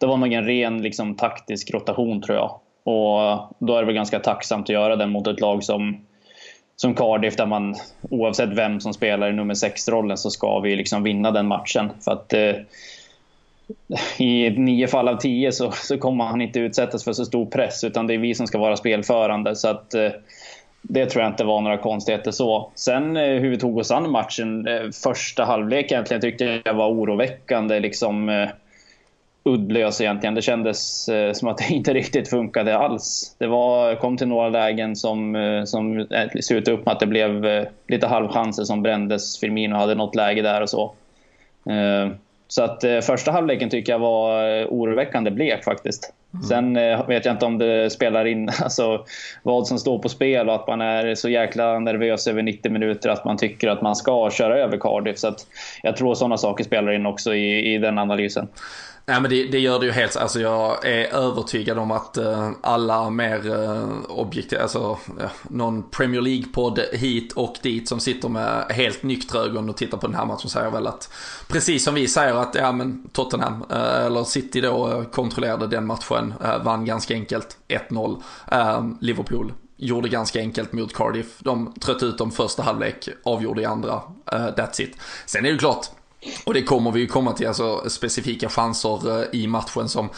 det 0.01 0.07
var 0.07 0.17
nog 0.17 0.33
en 0.33 0.47
ren 0.47 0.83
liksom, 0.83 1.15
taktisk 1.15 1.75
rotation 1.75 2.23
tror 2.23 2.39
jag. 2.39 2.51
Och 2.85 3.49
då 3.59 3.75
är 3.77 3.81
det 3.81 3.87
väl 3.87 3.95
ganska 3.95 4.21
tacksamt 4.21 4.65
att 4.65 4.75
göra 4.75 4.97
den 4.97 5.11
mot 5.11 5.27
ett 5.27 5.41
lag 5.41 5.65
som 5.65 6.07
som 6.76 6.95
Cardiff 6.95 7.37
där 7.37 7.47
man 7.47 7.75
oavsett 8.11 8.49
vem 8.49 8.80
som 8.80 8.95
spelar 8.95 9.30
i 9.30 9.33
nummer 9.33 9.54
6-rollen 9.54 10.16
så 10.16 10.30
ska 10.30 10.61
vi 10.61 10.76
liksom 10.76 11.02
vinna 11.02 11.30
den 11.30 11.47
matchen. 11.47 11.90
För 12.04 12.12
att 12.12 12.33
eh, 12.33 12.54
i 14.18 14.50
nio 14.50 14.87
fall 14.87 15.09
av 15.09 15.16
tio 15.16 15.52
så, 15.52 15.71
så 15.71 15.99
kommer 15.99 16.25
han 16.25 16.40
inte 16.40 16.59
utsättas 16.59 17.04
för 17.04 17.12
så 17.12 17.25
stor 17.25 17.47
press 17.47 17.85
utan 17.85 18.06
det 18.06 18.14
är 18.14 18.18
vi 18.18 18.35
som 18.35 18.47
ska 18.47 18.59
vara 18.59 18.76
spelförande. 18.76 19.56
Så 19.56 19.68
att 19.68 19.95
eh, 19.95 20.11
det 20.83 21.06
tror 21.06 21.23
jag 21.23 21.33
inte 21.33 21.45
var 21.45 21.61
några 21.61 21.78
konstigheter 21.78 22.30
så. 22.30 22.71
Sen 22.75 23.16
eh, 23.16 23.23
hur 23.23 23.50
vi 23.50 23.59
tog 23.59 23.78
oss 23.78 23.90
an 23.90 24.11
matchen, 24.11 24.66
eh, 24.66 24.90
första 25.02 25.45
halvlek 25.45 25.92
egentligen 25.92 26.21
tyckte 26.21 26.62
jag 26.64 26.75
var 26.75 26.88
oroväckande. 26.88 27.80
Liksom, 27.80 28.28
eh, 28.28 28.49
uddlös 29.47 30.00
egentligen. 30.00 30.35
Det 30.35 30.43
kändes 30.43 31.09
eh, 31.09 31.33
som 31.33 31.49
att 31.49 31.59
det 31.59 31.69
inte 31.75 31.95
riktigt 31.95 32.31
funkade 32.31 32.79
alls. 32.79 33.37
Det 33.38 33.47
var, 33.47 33.95
kom 33.95 34.17
till 34.17 34.29
några 34.29 34.49
lägen 34.49 34.97
som, 34.97 35.37
eh, 35.37 35.65
som 35.65 35.99
eh, 35.99 36.29
slutade 36.41 36.76
upp 36.76 36.87
med 36.87 36.93
att 36.93 37.00
det 37.00 37.07
blev 37.07 37.67
lite 37.88 38.07
halvchanser 38.07 38.65
som 38.65 38.83
brändes. 38.83 39.41
Firmino 39.41 39.75
hade 39.75 39.95
något 39.95 40.15
läge 40.15 40.43
där 40.43 40.62
och 40.62 40.71
så. 40.71 40.93
Så 42.49 42.62
att 42.62 42.85
första 43.03 43.33
halvleken 43.33 43.71
tycker 43.71 43.93
jag 43.93 43.99
var 43.99 44.65
oroväckande 44.65 45.31
blek 45.31 45.65
faktiskt. 45.65 46.12
Mm. 46.35 46.45
Sen 46.45 46.75
vet 47.07 47.25
jag 47.25 47.35
inte 47.35 47.47
om 47.47 47.59
det 47.59 47.91
spelar 47.91 48.25
in 48.25 48.50
alltså, 48.62 49.05
vad 49.43 49.67
som 49.67 49.79
står 49.79 49.99
på 49.99 50.09
spel 50.09 50.49
och 50.49 50.55
att 50.55 50.67
man 50.67 50.81
är 50.81 51.15
så 51.15 51.29
jäkla 51.29 51.79
nervös 51.79 52.26
över 52.26 52.43
90 52.43 52.73
minuter 52.73 53.09
att 53.09 53.25
man 53.25 53.37
tycker 53.37 53.69
att 53.69 53.83
man 53.83 53.97
ska 53.97 54.31
köra 54.31 54.59
över 54.59 54.79
Cardiff. 54.79 55.19
Så 55.19 55.35
jag 55.83 55.97
tror 55.97 56.15
sådana 56.15 56.37
saker 56.37 56.65
spelar 56.65 56.93
in 56.93 57.07
också 57.07 57.35
i, 57.35 57.75
i 57.75 57.79
den 57.79 57.99
analysen. 57.99 58.49
Nej 59.09 59.21
men 59.21 59.31
det, 59.31 59.47
det, 59.47 59.59
gör 59.59 59.81
det 59.81 59.87
ju 59.87 59.93
helt, 59.93 60.17
alltså 60.17 60.41
jag 60.41 60.87
är 60.87 61.15
övertygad 61.15 61.79
om 61.79 61.91
att 61.91 62.17
eh, 62.17 62.51
alla 62.61 63.11
mer 63.11 63.51
eh, 63.51 63.89
objektiva, 64.09 64.63
alltså 64.63 64.99
uh, 65.21 65.27
någon 65.43 65.91
Premier 65.91 66.21
League-podd 66.21 66.79
hit 66.93 67.33
och 67.33 67.57
dit 67.63 67.89
som 67.89 68.01
sitter 68.01 68.29
med 68.29 68.67
helt 68.71 69.03
nyktra 69.03 69.41
ögon 69.41 69.71
och 69.71 69.77
tittar 69.77 69.99
på 69.99 70.07
den 70.07 70.17
här 70.17 70.27
matchen 70.27 70.51
säger 70.51 70.71
väl 70.71 70.87
att 70.87 71.11
precis 71.49 71.85
som 71.85 71.95
vi 71.95 72.09
säger 72.09 72.35
att 72.35 72.55
ja 72.55 72.73
men 72.73 73.09
Tottenham 73.13 73.65
eh, 73.71 74.07
eller 74.07 74.25
City 74.25 74.61
då 74.61 74.91
eh, 74.91 75.05
kontrollerade 75.05 75.67
den 75.67 75.87
matchen, 75.87 76.35
eh, 76.45 76.63
vann 76.63 76.85
ganska 76.85 77.15
enkelt 77.15 77.59
1-0. 77.69 78.97
Liverpool 79.01 79.53
gjorde 79.77 80.09
ganska 80.09 80.41
enkelt 80.41 80.73
mot 80.73 80.95
Cardiff. 80.95 81.39
De 81.39 81.73
trött 81.81 82.03
ut 82.03 82.19
dem 82.19 82.31
första 82.31 82.63
halvlek, 82.63 83.09
avgjorde 83.25 83.63
i 83.63 83.65
andra. 83.65 84.03
that's 84.31 84.83
it. 84.83 84.97
Sen 85.27 85.47
är 85.47 85.53
det 85.53 85.59
klart, 85.59 85.87
och 86.45 86.54
det 86.54 86.62
kommer 86.62 86.92
vi 86.92 87.00
ju 87.00 87.06
komma 87.06 87.33
till, 87.33 87.49
alltså 87.49 87.90
specifika 87.90 88.49
chanser 88.49 89.23
eh, 89.23 89.28
i 89.33 89.47
matchen 89.47 89.88
som 89.88 90.09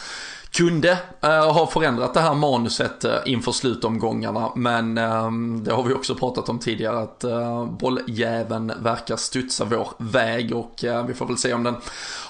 kunde 0.51 0.91
uh, 1.25 1.29
ha 1.29 1.67
förändrat 1.67 2.13
det 2.13 2.19
här 2.19 2.33
manuset 2.33 3.05
uh, 3.05 3.11
inför 3.25 3.51
slutomgångarna. 3.51 4.51
Men 4.55 4.97
uh, 4.97 5.31
det 5.63 5.73
har 5.73 5.83
vi 5.83 5.93
också 5.93 6.15
pratat 6.15 6.49
om 6.49 6.59
tidigare 6.59 6.99
att 6.99 7.23
uh, 7.25 7.65
bolljäveln 7.65 8.73
verkar 8.81 9.15
studsa 9.15 9.65
vår 9.65 9.87
väg 9.97 10.55
och 10.55 10.85
vi 11.07 11.13
får 11.13 11.25
väl 11.25 11.37
se 11.37 11.53
om 11.53 11.63
den 11.63 11.75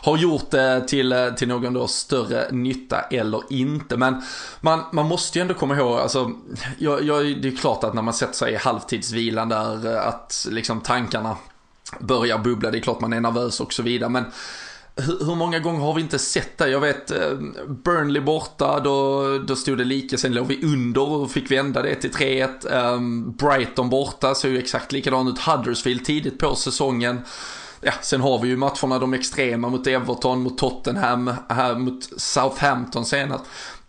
har 0.02 0.18
gjort 0.18 0.52
det 0.52 0.88
till, 0.88 1.34
till 1.38 1.48
någon 1.48 1.74
då 1.74 1.88
större 1.88 2.52
nytta 2.52 3.02
eller 3.02 3.42
inte. 3.50 3.98
Men 3.98 4.22
man, 4.62 4.84
man 4.92 5.06
måste 5.06 5.40
ju 5.40 5.42
ändå 5.42 5.54
komma 5.54 5.78
ihåg, 5.78 6.00
alltså, 6.00 6.32
jag, 6.78 7.04
jag, 7.04 7.42
det 7.42 7.48
är 7.48 7.56
klart 7.56 7.84
att 7.84 7.94
när 7.94 8.02
man 8.02 8.14
sätter 8.14 8.34
sig 8.34 8.54
i 8.54 8.56
halvtidsvilan 8.56 9.50
där 9.50 9.98
att 9.98 10.48
liksom 10.50 10.82
tankarna 10.82 11.38
börjar 12.00 12.38
bubbla, 12.38 12.72
det 12.72 12.78
är 12.78 12.82
klart 12.82 13.02
man 13.02 13.14
är 13.14 13.22
nervös 13.22 13.60
och 13.60 13.74
så 13.74 13.84
vidare. 13.84 14.10
Men 14.10 14.26
hur, 14.96 15.36
många 15.36 15.60
gånger 15.60 15.80
har 15.80 15.94
vi 15.94 16.02
inte 16.02 16.20
sett 16.20 16.58
det? 16.58 16.70
Jag 16.70 16.80
vet 16.80 17.12
eh, 17.12 17.34
Burnley 17.68 18.22
borta, 18.22 18.80
då, 18.80 19.24
då 19.38 19.56
stod 19.56 19.78
det 19.78 19.84
lika, 19.84 20.18
sen 20.18 20.34
låg 20.34 20.48
vi 20.48 20.66
under 20.66 21.10
och 21.10 21.32
fick 21.32 21.52
vända 21.52 21.82
det 21.82 21.96
till 21.96 22.12
3-1. 22.12 22.48
Um, 22.66 22.74
ehm, 22.74 23.32
Brighton 23.32 23.90
borta 23.90 24.36
såg 24.36 24.52
ju 24.52 24.60
exakt 24.60 24.92
likadant 24.92 25.30
ut. 25.30 25.40
Huddersfield 25.40 26.06
tidigt 26.06 26.40
på 26.40 26.56
säsongen. 26.56 27.22
Ja, 27.82 27.92
sen 28.02 28.22
har 28.22 28.40
vi 28.40 28.48
ju 28.48 28.58
matcherna 28.58 29.00
de 29.00 29.14
extrema 29.14 29.70
mot 29.70 29.88
Everton, 29.88 30.44
mot 30.44 30.58
Tottenham, 30.58 31.34
här 31.50 31.76
mot 31.76 32.10
Southampton 32.18 33.06
senast. 33.06 33.44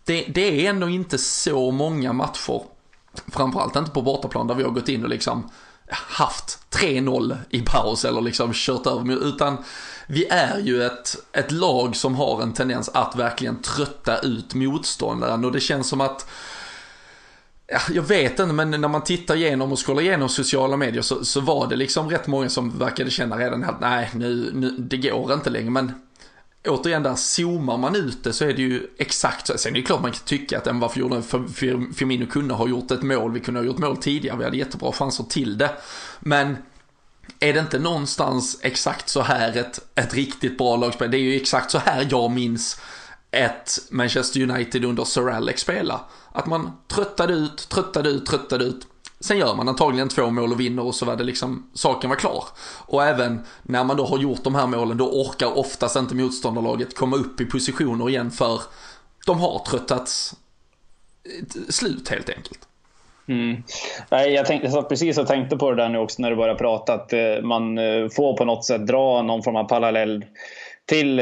Det, 0.04 0.24
det 0.34 0.66
är 0.66 0.70
ändå 0.70 0.88
inte 0.88 1.18
så 1.18 1.70
många 1.70 2.12
matcher, 2.12 2.62
framförallt 3.32 3.76
inte 3.76 3.90
på 3.90 4.02
bortaplan, 4.02 4.46
där 4.46 4.54
vi 4.54 4.62
har 4.62 4.70
gått 4.70 4.88
in 4.88 5.02
och 5.02 5.10
liksom 5.10 5.50
haft 5.90 6.58
3-0 6.70 7.36
i 7.50 7.60
paus 7.60 8.04
eller 8.04 8.20
liksom 8.20 8.50
kört 8.54 8.86
över, 8.86 9.28
utan 9.28 9.56
vi 10.06 10.26
är 10.30 10.58
ju 10.58 10.82
ett, 10.82 11.16
ett 11.32 11.52
lag 11.52 11.96
som 11.96 12.14
har 12.14 12.42
en 12.42 12.52
tendens 12.52 12.88
att 12.88 13.16
verkligen 13.16 13.62
trötta 13.62 14.18
ut 14.18 14.54
motståndaren 14.54 15.44
och 15.44 15.52
det 15.52 15.60
känns 15.60 15.88
som 15.88 16.00
att 16.00 16.26
jag 17.90 18.02
vet 18.02 18.30
inte, 18.30 18.52
men 18.52 18.70
när 18.70 18.88
man 18.88 19.04
tittar 19.04 19.36
igenom 19.36 19.72
och 19.72 19.86
scrollar 19.86 20.02
igenom 20.02 20.28
sociala 20.28 20.76
medier 20.76 21.02
så, 21.02 21.24
så 21.24 21.40
var 21.40 21.66
det 21.66 21.76
liksom 21.76 22.10
rätt 22.10 22.26
många 22.26 22.48
som 22.48 22.78
verkade 22.78 23.10
känna 23.10 23.38
redan 23.38 23.64
att 23.64 23.80
nej, 23.80 24.10
nu, 24.14 24.50
nu, 24.54 24.70
det 24.70 24.96
går 24.96 25.32
inte 25.32 25.50
längre. 25.50 25.70
Men 25.70 25.92
återigen 26.68 27.02
där, 27.02 27.14
zoomar 27.14 27.76
man 27.76 27.96
ut 27.96 28.24
det 28.24 28.32
så 28.32 28.44
är 28.44 28.52
det 28.52 28.62
ju 28.62 28.86
exakt 28.98 29.46
så. 29.46 29.58
Sen 29.58 29.72
är 29.72 29.76
det 29.80 29.82
klart 29.82 30.02
man 30.02 30.12
kan 30.12 30.24
tycka 30.24 30.58
att 30.58 30.68
varför 30.72 31.00
gjorde 31.00 31.22
Firmino 31.94 32.26
kunde 32.26 32.54
ha 32.54 32.68
gjort 32.68 32.90
ett 32.90 33.02
mål, 33.02 33.32
vi 33.32 33.40
kunde 33.40 33.60
ha 33.60 33.64
gjort 33.64 33.78
mål 33.78 33.96
tidigare, 33.96 34.38
vi 34.38 34.44
hade 34.44 34.56
jättebra 34.56 34.92
chanser 34.92 35.24
till 35.24 35.58
det. 35.58 35.70
Men 36.20 36.56
är 37.40 37.52
det 37.52 37.60
inte 37.60 37.78
någonstans 37.78 38.58
exakt 38.62 39.08
så 39.08 39.22
här 39.22 39.56
ett, 39.56 39.80
ett 39.94 40.14
riktigt 40.14 40.58
bra 40.58 40.76
lagspel? 40.76 41.10
Det 41.10 41.16
är 41.16 41.22
ju 41.22 41.36
exakt 41.36 41.70
så 41.70 41.78
här 41.78 42.08
jag 42.10 42.30
minns 42.30 42.80
ett 43.30 43.78
Manchester 43.90 44.42
United 44.50 44.84
under 44.84 45.04
Sir 45.04 45.30
Alex 45.30 45.60
spela. 45.60 46.00
Att 46.32 46.46
man 46.46 46.72
tröttade 46.88 47.32
ut, 47.32 47.68
tröttade 47.68 48.10
ut, 48.10 48.26
tröttade 48.26 48.64
ut. 48.64 48.86
Sen 49.20 49.38
gör 49.38 49.54
man 49.54 49.68
antagligen 49.68 50.08
två 50.08 50.30
mål 50.30 50.52
och 50.52 50.60
vinner 50.60 50.84
och 50.84 50.94
så 50.94 51.06
var 51.06 51.16
det 51.16 51.24
liksom, 51.24 51.70
saken 51.74 52.10
var 52.10 52.16
klar. 52.16 52.44
Och 52.86 53.04
även 53.04 53.40
när 53.62 53.84
man 53.84 53.96
då 53.96 54.04
har 54.04 54.18
gjort 54.18 54.44
de 54.44 54.54
här 54.54 54.66
målen, 54.66 54.96
då 54.96 55.10
orkar 55.10 55.58
oftast 55.58 55.96
inte 55.96 56.14
motståndarlaget 56.14 56.96
komma 56.96 57.16
upp 57.16 57.40
i 57.40 57.44
positioner 57.44 58.08
igen 58.08 58.30
för 58.30 58.60
de 59.26 59.40
har 59.40 59.58
tröttats 59.58 60.34
eh, 61.24 61.62
slut 61.68 62.08
helt 62.08 62.28
enkelt. 62.28 62.58
Mm. 63.28 63.62
Nej, 64.10 64.32
jag, 64.32 64.46
tänkte, 64.46 64.66
jag 64.66 64.74
satt 64.74 64.88
precis 64.88 65.18
och 65.18 65.26
tänkte 65.26 65.56
på 65.56 65.70
det 65.70 65.82
där 65.82 65.88
nu 65.88 65.98
också 65.98 66.22
när 66.22 66.30
du 66.30 66.36
började 66.36 66.58
prata. 66.58 66.94
Att 66.94 67.12
eh, 67.12 67.42
man 67.42 67.78
eh, 67.78 68.08
får 68.08 68.36
på 68.36 68.44
något 68.44 68.64
sätt 68.64 68.86
dra 68.86 69.22
någon 69.22 69.42
form 69.42 69.56
av 69.56 69.64
parallell 69.64 70.24
till 70.86 71.20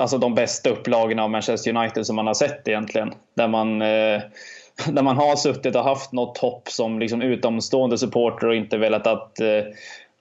alltså 0.00 0.18
de 0.18 0.34
bästa 0.34 0.70
upplagorna 0.70 1.22
av 1.22 1.30
Manchester 1.30 1.76
United 1.76 2.06
som 2.06 2.16
man 2.16 2.26
har 2.26 2.34
sett 2.34 2.68
egentligen. 2.68 3.14
Där 3.36 3.48
man, 3.48 3.82
När 4.92 5.02
man 5.02 5.16
har 5.16 5.36
suttit 5.36 5.76
och 5.76 5.84
haft 5.84 6.12
något 6.12 6.38
hopp 6.38 6.68
som 6.68 6.98
liksom 6.98 7.22
utomstående 7.22 7.98
supporter 7.98 8.46
och 8.46 8.54
inte 8.54 8.78
velat 8.78 9.06
att, 9.06 9.40
eh, 9.40 9.64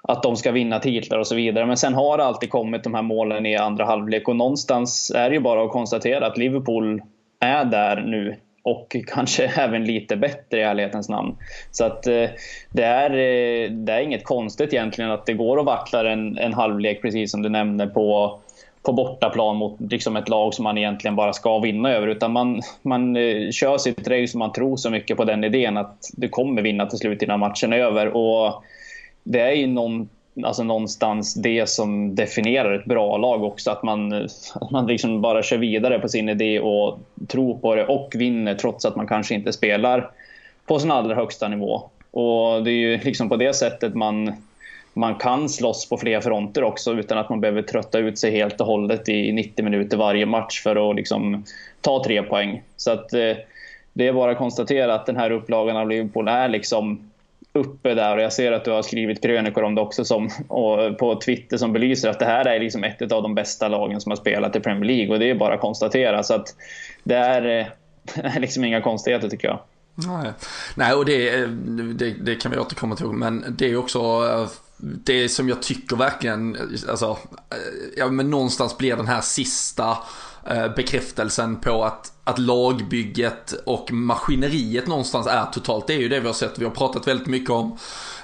att 0.04 0.24
de 0.24 0.36
ska 0.36 0.52
vinna 0.52 0.80
titlar 0.80 1.20
och 1.20 1.28
så 1.28 1.36
vidare. 1.36 1.66
Men 1.66 1.78
sen 1.78 1.94
har 1.94 2.18
det 2.18 2.24
alltid 2.24 2.50
kommit 2.50 2.84
de 2.84 2.94
här 2.94 3.02
målen 3.02 3.46
i 3.46 3.56
andra 3.56 3.86
halvlek 3.86 4.28
och 4.28 4.36
någonstans 4.36 5.12
är 5.16 5.30
det 5.30 5.36
ju 5.36 5.42
bara 5.42 5.64
att 5.64 5.72
konstatera 5.72 6.28
att 6.28 6.38
Liverpool 6.38 7.02
är 7.40 7.66
där 7.66 8.02
nu 8.02 8.36
och 8.64 8.96
kanske 9.08 9.46
även 9.46 9.84
lite 9.84 10.16
bättre 10.16 10.60
i 10.60 10.64
ärlighetens 10.64 11.10
namn. 11.10 11.36
Så 11.72 11.86
att 11.86 12.08
eh, 12.08 12.30
det 12.72 12.84
är, 12.84 13.12
eh, 13.12 13.72
det 13.72 13.94
är 13.94 14.02
inget 14.02 14.24
konstigt 14.24 14.74
egentligen 14.74 15.12
att 15.12 15.26
det 15.26 15.34
går 15.34 15.58
och 15.58 15.66
vacklar 15.66 16.06
en, 16.06 16.38
en 16.38 16.54
halvlek 16.54 17.02
precis 17.02 17.32
som 17.32 17.42
du 17.42 17.50
nämnde 17.50 17.88
på, 17.88 18.40
på 18.88 18.94
bortaplan 18.94 19.56
mot 19.56 19.76
liksom 19.80 20.16
ett 20.16 20.30
lag 20.30 20.54
som 20.54 20.64
man 20.64 20.78
egentligen 20.78 21.16
bara 21.16 21.34
ska 21.34 21.60
vinna 21.60 21.92
över. 21.92 22.08
Utan 22.08 22.32
man, 22.32 22.62
man 22.82 23.16
eh, 23.16 23.52
kör 23.52 23.78
sitt 23.78 24.08
race 24.08 24.34
och 24.34 24.40
man 24.40 24.52
tror 24.52 24.78
så 24.78 24.90
mycket 24.90 25.18
på 25.18 25.24
den 25.24 25.44
idén 25.44 25.78
att 25.78 26.10
du 26.14 26.30
kommer 26.30 26.62
vinna 26.62 26.86
till 26.86 27.00
slut 27.00 27.22
innan 27.22 27.40
matchen 27.40 27.74
är 27.74 27.78
över. 27.78 28.08
Och 28.08 28.64
det 29.24 29.40
är 29.40 29.52
ju 29.52 29.68
någon, 29.68 30.10
alltså 30.44 30.64
någonstans 30.64 31.34
det 31.34 31.70
som 31.70 32.16
definierar 32.16 32.74
ett 32.74 32.86
bra 32.86 33.18
lag 33.18 33.44
också. 33.44 33.72
Att 33.72 33.84
man, 33.84 34.14
att 34.56 34.72
man 34.72 34.88
liksom 34.88 35.22
bara 35.22 35.44
kör 35.44 35.58
vidare 35.58 36.00
på 36.00 36.10
sin 36.10 36.30
idé 36.30 36.60
och 36.60 37.00
tror 37.28 37.58
på 37.58 37.76
det 37.76 37.86
och 37.86 38.14
vinner 38.16 38.56
trots 38.56 38.86
att 38.86 38.96
man 38.96 39.08
kanske 39.08 39.36
inte 39.36 39.54
spelar 39.54 40.12
på 40.66 40.80
sin 40.80 40.92
allra 40.92 41.16
högsta 41.16 41.48
nivå. 41.48 41.90
Och 42.12 42.64
det 42.64 42.72
är 42.72 42.80
ju 42.80 42.98
liksom 42.98 43.30
på 43.30 43.36
det 43.36 43.54
sättet 43.54 43.96
man, 43.96 44.34
man 44.98 45.16
kan 45.16 45.50
slåss 45.50 45.90
på 45.90 45.98
fler 45.98 46.22
fronter 46.22 46.64
också 46.64 46.94
utan 46.94 47.18
att 47.18 47.30
man 47.30 47.42
behöver 47.42 47.62
trötta 47.62 48.00
ut 48.00 48.20
sig 48.20 48.32
helt 48.32 48.62
och 48.62 48.68
hållet 48.68 49.10
i 49.10 49.32
90 49.32 49.66
minuter 49.66 49.98
varje 49.98 50.26
match 50.26 50.64
för 50.64 50.90
att 50.90 50.96
liksom 50.96 51.44
ta 51.82 52.04
tre 52.04 52.24
poäng. 52.24 52.64
Så 52.78 52.92
att 52.92 53.14
eh, 53.14 53.34
det 53.94 54.08
är 54.08 54.14
bara 54.14 54.32
att 54.32 54.38
konstatera 54.38 54.96
att 54.96 55.06
den 55.06 55.18
här 55.18 55.32
upplagan 55.32 55.78
av 55.78 55.90
Liverpool 55.90 56.28
är 56.28 56.48
liksom 56.48 57.10
uppe 57.54 57.94
där 57.94 58.18
och 58.18 58.24
jag 58.24 58.34
ser 58.34 58.52
att 58.52 58.66
du 58.66 58.72
har 58.72 58.82
skrivit 58.82 59.22
krönikor 59.22 59.64
om 59.64 59.76
det 59.76 59.82
också 59.82 60.06
som, 60.06 60.30
på 61.00 61.20
Twitter 61.26 61.58
som 61.58 61.74
belyser 61.74 62.10
att 62.10 62.20
det 62.20 62.26
här 62.26 62.46
är 62.46 62.60
liksom 62.60 62.84
ett 62.84 63.12
av 63.12 63.24
de 63.24 63.36
bästa 63.36 63.68
lagen 63.68 64.02
som 64.02 64.12
har 64.12 64.18
spelat 64.18 64.56
i 64.56 64.60
Premier 64.60 64.86
League 64.86 65.14
och 65.14 65.20
det 65.20 65.30
är 65.30 65.36
bara 65.36 65.54
att 65.54 65.62
konstatera. 65.62 66.24
Så 66.24 66.34
att 66.34 66.56
det 67.04 67.16
är, 67.16 67.60
eh, 67.60 67.68
är 68.36 68.40
liksom 68.40 68.64
inga 68.64 68.82
konstigheter 68.82 69.30
tycker 69.30 69.48
jag. 69.48 69.60
Nej, 69.96 70.32
Nej 70.76 70.94
och 70.94 71.06
det, 71.06 71.40
eh, 71.40 71.48
det, 71.48 72.10
det 72.10 72.36
kan 72.36 72.52
vi 72.52 72.58
återkomma 72.58 72.96
till 72.96 73.06
men 73.06 73.56
det 73.58 73.66
är 73.66 73.78
också 73.78 74.00
eh, 74.00 74.48
det 74.80 75.30
som 75.30 75.50
jag 75.50 75.62
tycker 75.62 75.96
verkligen, 75.96 76.58
alltså, 76.90 77.18
eh, 77.50 77.58
ja 77.98 78.10
men 78.10 78.30
någonstans 78.30 78.78
blir 78.78 78.96
den 78.96 79.08
här 79.08 79.22
sista 79.22 79.98
eh, 80.46 80.76
bekräftelsen 80.76 81.56
på 81.56 81.84
att 81.84 82.12
att 82.28 82.40
lagbygget 82.40 83.54
och 83.66 83.92
maskineriet 83.92 84.88
någonstans 84.88 85.28
är 85.28 85.46
totalt. 85.46 85.88
Det 85.88 85.94
är 85.94 86.00
ju 86.00 86.10
det 86.10 86.20
vi 86.20 86.28
har 86.28 86.34
sett. 86.34 86.60
Vi 86.60 86.66
har 86.66 86.72
pratat 86.72 87.08
väldigt 87.08 87.28
mycket 87.28 87.50
om 87.50 87.78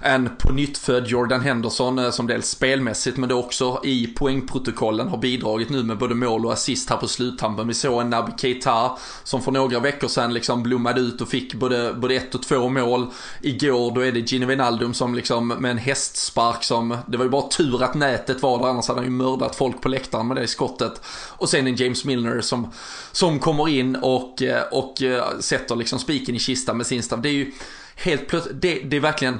en 0.03 0.29
på 0.37 0.51
nytt 0.51 0.77
född 0.77 1.07
Jordan 1.07 1.41
Henderson 1.41 1.99
eh, 1.99 2.11
som 2.11 2.27
dels 2.27 2.49
spelmässigt 2.49 3.17
men 3.17 3.29
då 3.29 3.39
också 3.39 3.81
i 3.83 4.07
poängprotokollen 4.07 5.07
har 5.07 5.17
bidragit 5.17 5.69
nu 5.69 5.83
med 5.83 5.97
både 5.97 6.15
mål 6.15 6.45
och 6.45 6.53
assist 6.53 6.89
här 6.89 6.97
på 6.97 7.07
sluttampen. 7.07 7.67
Vi 7.67 7.73
såg 7.73 8.01
en 8.01 8.09
Naby 8.09 8.31
Keita 8.37 8.97
som 9.23 9.41
för 9.41 9.51
några 9.51 9.79
veckor 9.79 10.07
sedan 10.07 10.33
liksom 10.33 10.63
blommade 10.63 11.01
ut 11.01 11.21
och 11.21 11.27
fick 11.29 11.53
både, 11.53 11.93
både 11.93 12.15
ett 12.15 12.35
och 12.35 12.43
två 12.43 12.69
mål. 12.69 13.07
Igår 13.41 13.95
då 13.95 14.01
är 14.01 14.11
det 14.11 14.31
Gino 14.31 14.45
Wijnaldum 14.45 14.93
som 14.93 15.15
liksom 15.15 15.47
med 15.47 15.71
en 15.71 15.77
hästspark 15.77 16.63
som, 16.63 16.97
det 17.07 17.17
var 17.17 17.25
ju 17.25 17.31
bara 17.31 17.47
tur 17.47 17.83
att 17.83 17.93
nätet 17.93 18.41
var 18.41 18.59
där 18.59 18.67
annars 18.67 18.87
hade 18.87 18.99
han 18.99 19.05
ju 19.05 19.11
mördat 19.11 19.55
folk 19.55 19.81
på 19.81 19.89
läktaren 19.89 20.27
med 20.27 20.37
det 20.37 20.47
skottet. 20.47 21.01
Och 21.29 21.49
sen 21.49 21.67
en 21.67 21.75
James 21.75 22.05
Milner 22.05 22.41
som, 22.41 22.71
som 23.11 23.39
kommer 23.39 23.69
in 23.69 23.95
och, 23.95 24.41
eh, 24.41 24.63
och 24.71 25.01
eh, 25.01 25.39
sätter 25.39 25.75
liksom 25.75 25.99
spiken 25.99 26.35
i 26.35 26.39
kistan 26.39 26.77
med 26.77 26.85
sin 26.85 27.03
stav. 27.03 27.21
Det 27.21 27.29
är 27.29 27.33
ju 27.33 27.51
helt 27.95 28.27
plötsligt, 28.27 28.61
det, 28.61 28.79
det 28.79 28.97
är 28.97 29.01
verkligen 29.01 29.39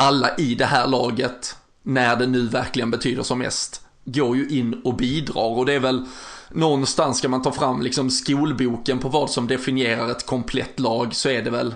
alla 0.00 0.36
i 0.36 0.54
det 0.54 0.66
här 0.66 0.86
laget, 0.86 1.56
när 1.82 2.16
det 2.16 2.26
nu 2.26 2.46
verkligen 2.46 2.90
betyder 2.90 3.22
som 3.22 3.38
mest, 3.38 3.82
går 4.04 4.36
ju 4.36 4.48
in 4.48 4.80
och 4.84 4.94
bidrar 4.94 5.58
och 5.58 5.66
det 5.66 5.72
är 5.72 5.80
väl 5.80 6.06
någonstans 6.50 7.18
ska 7.18 7.28
man 7.28 7.42
ta 7.42 7.52
fram 7.52 7.82
liksom 7.82 8.10
skolboken 8.10 8.98
på 8.98 9.08
vad 9.08 9.30
som 9.30 9.46
definierar 9.46 10.10
ett 10.10 10.26
komplett 10.26 10.80
lag 10.80 11.14
så 11.14 11.28
är 11.28 11.42
det 11.42 11.50
väl 11.50 11.74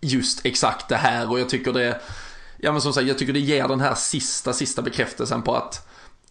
just 0.00 0.46
exakt 0.46 0.88
det 0.88 0.96
här 0.96 1.30
och 1.30 1.40
jag 1.40 1.48
tycker 1.48 1.72
det, 1.72 2.00
ja 2.58 2.72
men 2.72 2.80
som 2.80 2.92
sagt, 2.92 3.06
jag 3.06 3.18
tycker 3.18 3.32
det 3.32 3.40
ger 3.40 3.68
den 3.68 3.80
här 3.80 3.94
sista, 3.94 4.52
sista 4.52 4.82
bekräftelsen 4.82 5.42
på 5.42 5.54
att 5.54 5.88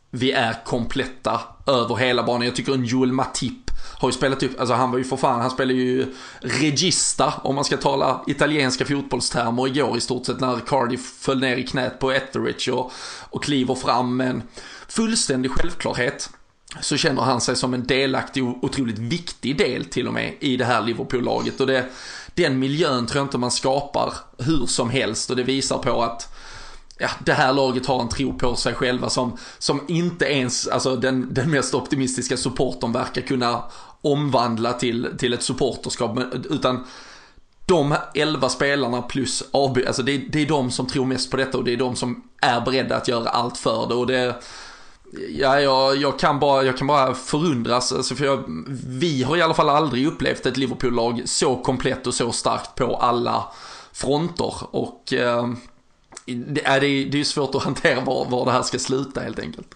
vi 0.09 0.31
är 0.31 0.65
kompletta 0.65 1.41
över 1.67 1.95
hela 1.95 2.23
banan. 2.23 2.45
Jag 2.45 2.55
tycker 2.55 2.73
en 2.73 2.85
Joel 2.85 3.11
Matip 3.11 3.64
har 3.93 4.09
ju 4.09 4.13
spelat 4.13 4.43
upp, 4.43 4.59
alltså 4.59 4.75
han 4.75 4.91
var 4.91 4.97
ju 4.97 5.03
för 5.03 5.17
fan, 5.17 5.41
han 5.41 5.49
spelade 5.49 5.79
ju 5.79 6.13
regista 6.39 7.33
om 7.43 7.55
man 7.55 7.65
ska 7.65 7.77
tala 7.77 8.23
italienska 8.27 8.85
fotbollstermer 8.85 9.67
igår 9.67 9.97
i 9.97 10.01
stort 10.01 10.25
sett 10.25 10.39
när 10.39 10.59
Cardiff 10.59 11.13
föll 11.19 11.39
ner 11.39 11.57
i 11.57 11.63
knät 11.63 11.99
på 11.99 12.11
Etheridge 12.11 12.71
och, 12.71 12.91
och 13.29 13.43
kliver 13.43 13.75
fram 13.75 14.17
med 14.17 14.29
en 14.29 14.43
fullständig 14.87 15.51
självklarhet 15.51 16.29
så 16.81 16.97
känner 16.97 17.21
han 17.21 17.41
sig 17.41 17.55
som 17.55 17.73
en 17.73 17.87
delaktig 17.87 18.43
och 18.43 18.63
otroligt 18.63 18.99
viktig 18.99 19.57
del 19.57 19.85
till 19.85 20.07
och 20.07 20.13
med 20.13 20.33
i 20.39 20.57
det 20.57 20.65
här 20.65 20.81
Liverpool-laget. 20.81 21.61
Och 21.61 21.67
det, 21.67 21.85
den 22.33 22.59
miljön 22.59 23.05
tror 23.05 23.19
jag 23.19 23.25
inte 23.25 23.37
man 23.37 23.51
skapar 23.51 24.13
hur 24.37 24.65
som 24.65 24.89
helst 24.89 25.29
och 25.29 25.35
det 25.35 25.43
visar 25.43 25.77
på 25.77 26.03
att 26.03 26.35
ja, 26.97 27.09
det 27.25 27.33
här 27.33 27.53
laget 27.53 27.85
har 27.85 28.01
en 28.01 28.09
tro 28.09 28.33
på 28.33 28.55
sig 28.55 28.73
själva 28.73 29.09
som, 29.09 29.37
som 29.59 29.81
inte 29.87 30.25
ens 30.25 30.67
alltså 30.67 30.95
den, 30.95 31.33
den 31.33 31.51
mest 31.51 31.73
optimistiska 31.73 32.37
supporten 32.37 32.91
verkar 32.91 33.21
kunna 33.21 33.63
omvandla 34.01 34.73
till, 34.73 35.07
till 35.17 35.33
ett 35.33 35.43
supporterskap. 35.43 36.19
Utan 36.49 36.87
de 37.65 37.95
11 38.13 38.49
spelarna 38.49 39.01
plus 39.01 39.43
AB, 39.51 39.77
alltså 39.87 40.03
det, 40.03 40.17
det 40.17 40.41
är 40.41 40.45
de 40.45 40.71
som 40.71 40.87
tror 40.87 41.05
mest 41.05 41.31
på 41.31 41.37
detta 41.37 41.57
och 41.57 41.63
det 41.63 41.73
är 41.73 41.77
de 41.77 41.95
som 41.95 42.23
är 42.41 42.61
beredda 42.61 42.95
att 42.95 43.07
göra 43.07 43.29
allt 43.29 43.57
för 43.57 43.87
det. 43.87 43.95
Och 43.95 44.07
det 44.07 44.35
Ja, 45.29 45.59
jag, 45.59 45.95
jag, 45.95 46.19
kan 46.19 46.39
bara, 46.39 46.63
jag 46.63 46.77
kan 46.77 46.87
bara 46.87 47.13
förundras, 47.13 47.91
alltså 47.91 48.15
för 48.15 48.25
jag, 48.25 48.43
vi 48.87 49.23
har 49.23 49.37
i 49.37 49.41
alla 49.41 49.53
fall 49.53 49.69
aldrig 49.69 50.07
upplevt 50.07 50.45
ett 50.45 50.57
Liverpool-lag 50.57 51.21
så 51.25 51.55
komplett 51.55 52.07
och 52.07 52.13
så 52.13 52.31
starkt 52.31 52.75
på 52.75 52.95
alla 52.95 53.43
fronter. 53.93 54.53
Och 54.71 55.13
eh, 55.13 55.47
det, 56.25 56.65
är, 56.65 56.79
det 57.11 57.19
är 57.19 57.23
svårt 57.23 57.55
att 57.55 57.63
hantera 57.63 58.01
var, 58.01 58.25
var 58.25 58.45
det 58.45 58.51
här 58.51 58.61
ska 58.61 58.79
sluta 58.79 59.21
helt 59.21 59.39
enkelt. 59.39 59.75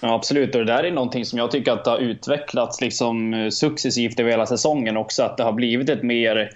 Ja, 0.00 0.14
absolut, 0.14 0.54
och 0.54 0.60
det 0.60 0.72
där 0.72 0.84
är 0.84 0.90
någonting 0.92 1.24
som 1.24 1.38
jag 1.38 1.50
tycker 1.50 1.72
att 1.72 1.84
det 1.84 1.90
har 1.90 1.98
utvecklats 1.98 2.80
liksom 2.80 3.48
successivt 3.52 4.20
över 4.20 4.30
hela 4.30 4.46
säsongen 4.46 4.96
också. 4.96 5.22
Att 5.22 5.36
det 5.36 5.42
har 5.42 5.52
blivit 5.52 5.88
ett 5.88 6.02
mer 6.02 6.50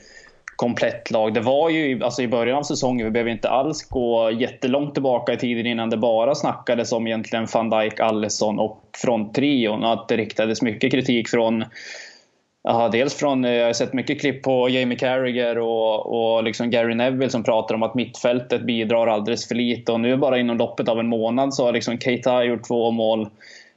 komplett 0.56 1.10
lag. 1.10 1.34
Det 1.34 1.40
var 1.40 1.70
ju 1.70 2.04
alltså 2.04 2.22
i 2.22 2.28
början 2.28 2.58
av 2.58 2.62
säsongen, 2.62 3.06
vi 3.06 3.10
behöver 3.10 3.30
inte 3.30 3.48
alls 3.48 3.88
gå 3.88 4.30
jättelångt 4.30 4.94
tillbaka 4.94 5.32
i 5.32 5.36
tiden 5.36 5.66
innan 5.66 5.90
det 5.90 5.96
bara 5.96 6.34
snackades 6.34 6.92
om 6.92 7.06
egentligen 7.06 7.46
van 7.54 7.70
Dijk, 7.70 8.00
Allison 8.00 8.58
och 8.58 8.90
fronttrion. 8.96 9.84
Att 9.84 10.08
det 10.08 10.16
riktades 10.16 10.62
mycket 10.62 10.92
kritik 10.92 11.28
från 11.28 11.64
Ja, 12.64 12.88
dels 12.92 13.14
från, 13.14 13.44
eh, 13.44 13.52
jag 13.52 13.66
har 13.66 13.72
sett 13.72 13.92
mycket 13.92 14.20
klipp 14.20 14.42
på 14.42 14.68
Jamie 14.68 14.98
Carragher 14.98 15.58
och, 15.58 16.36
och 16.36 16.44
liksom 16.44 16.70
Gary 16.70 16.94
Neville 16.94 17.30
som 17.30 17.42
pratar 17.42 17.74
om 17.74 17.82
att 17.82 17.94
mittfältet 17.94 18.62
bidrar 18.62 19.06
alldeles 19.06 19.48
för 19.48 19.54
lite. 19.54 19.92
Och 19.92 20.00
nu 20.00 20.16
bara 20.16 20.38
inom 20.38 20.58
loppet 20.58 20.88
av 20.88 21.00
en 21.00 21.08
månad 21.08 21.54
så 21.54 21.64
har 21.64 21.72
liksom 21.72 21.98
Keita 21.98 22.44
gjort 22.44 22.66
två 22.68 22.90
mål. 22.90 23.28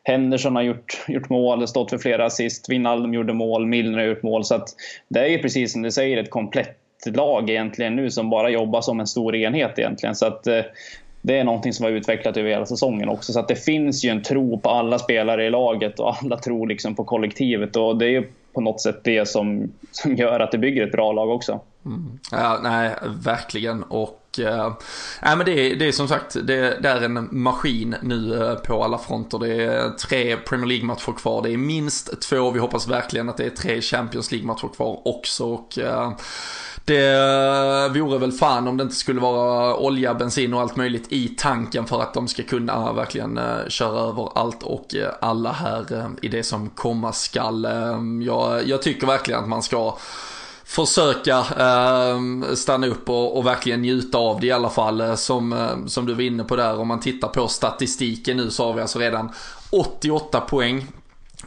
Henderson 0.03 0.55
har 0.55 0.63
gjort, 0.63 1.03
gjort 1.07 1.29
mål, 1.29 1.67
stått 1.67 1.89
för 1.89 1.97
flera 1.97 2.25
assist. 2.25 2.69
Wijnaldum 2.69 3.13
gjorde 3.13 3.33
mål, 3.33 3.65
Milner 3.65 3.97
har 3.97 4.05
gjort 4.05 4.23
mål. 4.23 4.43
Så 4.43 4.55
att 4.55 4.69
det 5.07 5.19
är 5.19 5.27
ju 5.27 5.37
precis 5.37 5.71
som 5.71 5.81
du 5.81 5.91
säger 5.91 6.17
ett 6.17 6.29
komplett 6.29 6.77
lag 7.05 7.49
egentligen 7.49 7.95
nu 7.95 8.11
som 8.11 8.29
bara 8.29 8.49
jobbar 8.49 8.81
som 8.81 8.99
en 8.99 9.07
stor 9.07 9.35
enhet 9.35 9.79
egentligen. 9.79 10.15
Så 10.15 10.25
att 10.25 10.47
eh, 10.47 10.61
det 11.21 11.37
är 11.37 11.43
någonting 11.43 11.73
som 11.73 11.83
har 11.83 11.91
utvecklat 11.91 12.37
över 12.37 12.49
hela 12.49 12.65
säsongen 12.65 13.09
också. 13.09 13.33
Så 13.33 13.39
att 13.39 13.47
det 13.47 13.55
finns 13.55 14.05
ju 14.05 14.09
en 14.09 14.23
tro 14.23 14.59
på 14.59 14.69
alla 14.69 14.99
spelare 14.99 15.45
i 15.45 15.49
laget 15.49 15.99
och 15.99 16.23
alla 16.23 16.37
tror 16.37 16.67
liksom 16.67 16.95
på 16.95 17.03
kollektivet. 17.03 17.75
Och 17.75 17.97
det 17.97 18.05
är 18.05 18.09
ju 18.09 18.27
på 18.55 18.61
något 18.61 18.81
sätt 18.81 18.99
det 19.03 19.27
som, 19.27 19.71
som 19.91 20.15
gör 20.15 20.39
att 20.39 20.51
det 20.51 20.57
bygger 20.57 20.87
ett 20.87 20.91
bra 20.91 21.11
lag 21.11 21.29
också. 21.29 21.59
Mm. 21.85 22.19
Ja, 22.31 22.59
nej, 22.63 22.95
verkligen. 23.23 23.83
Och 23.83 24.24
uh, 24.39 24.73
men 25.21 25.45
det, 25.45 25.51
är, 25.51 25.75
det 25.75 25.87
är 25.87 25.91
som 25.91 26.07
sagt, 26.07 26.33
det, 26.43 26.79
det 26.81 26.89
är 26.89 27.01
en 27.01 27.27
maskin 27.31 27.95
nu 28.01 28.43
eh, 28.43 28.55
på 28.55 28.83
alla 28.83 28.97
fronter. 28.97 29.39
Det 29.39 29.63
är 29.63 29.89
tre 29.89 30.37
Premier 30.37 30.67
League-matcher 30.67 31.13
kvar. 31.17 31.41
Det 31.41 31.53
är 31.53 31.57
minst 31.57 32.21
två. 32.21 32.51
Vi 32.51 32.59
hoppas 32.59 32.87
verkligen 32.87 33.29
att 33.29 33.37
det 33.37 33.45
är 33.45 33.49
tre 33.49 33.81
Champions 33.81 34.31
League-matcher 34.31 34.67
kvar 34.75 35.07
också. 35.07 35.45
Och, 35.45 35.79
äh, 35.79 36.11
det 36.85 37.99
vore 37.99 38.17
väl 38.17 38.31
fan 38.31 38.67
om 38.67 38.77
det 38.77 38.83
inte 38.83 38.95
skulle 38.95 39.21
vara 39.21 39.77
olja, 39.77 40.13
bensin 40.13 40.53
och 40.53 40.61
allt 40.61 40.75
möjligt 40.75 41.05
i 41.09 41.27
tanken 41.27 41.85
för 41.85 42.01
att 42.01 42.13
de 42.13 42.27
ska 42.27 42.43
kunna 42.43 42.93
verkligen 42.93 43.39
köra 43.67 43.99
över 43.99 44.29
allt 44.35 44.63
och 44.63 44.95
alla 45.21 45.51
här 45.51 46.09
i 46.21 46.27
det 46.27 46.43
som 46.43 46.69
komma 46.69 47.13
skall. 47.13 47.67
Jag, 48.25 48.67
jag 48.67 48.81
tycker 48.81 49.07
verkligen 49.07 49.39
att 49.39 49.49
man 49.49 49.63
ska 49.63 49.97
försöka 50.65 51.37
eh, 51.37 52.53
stanna 52.55 52.87
upp 52.87 53.09
och, 53.09 53.37
och, 53.37 53.45
verkligen 53.45 53.81
njuta 53.81 54.17
av 54.17 54.39
det 54.39 54.47
i 54.47 54.51
alla 54.51 54.69
fall. 54.69 55.01
Eh, 55.01 55.15
som, 55.15 55.53
eh, 55.53 55.85
som 55.87 56.05
du 56.05 56.13
var 56.13 56.21
inne 56.21 56.43
på 56.43 56.55
där, 56.55 56.79
om 56.79 56.87
man 56.87 56.99
tittar 56.99 57.27
på 57.27 57.47
statistiken 57.47 58.37
nu 58.37 58.51
så 58.51 58.65
har 58.65 58.73
vi 58.73 58.81
alltså 58.81 58.99
redan 58.99 59.31
88 59.69 60.41
poäng 60.41 60.87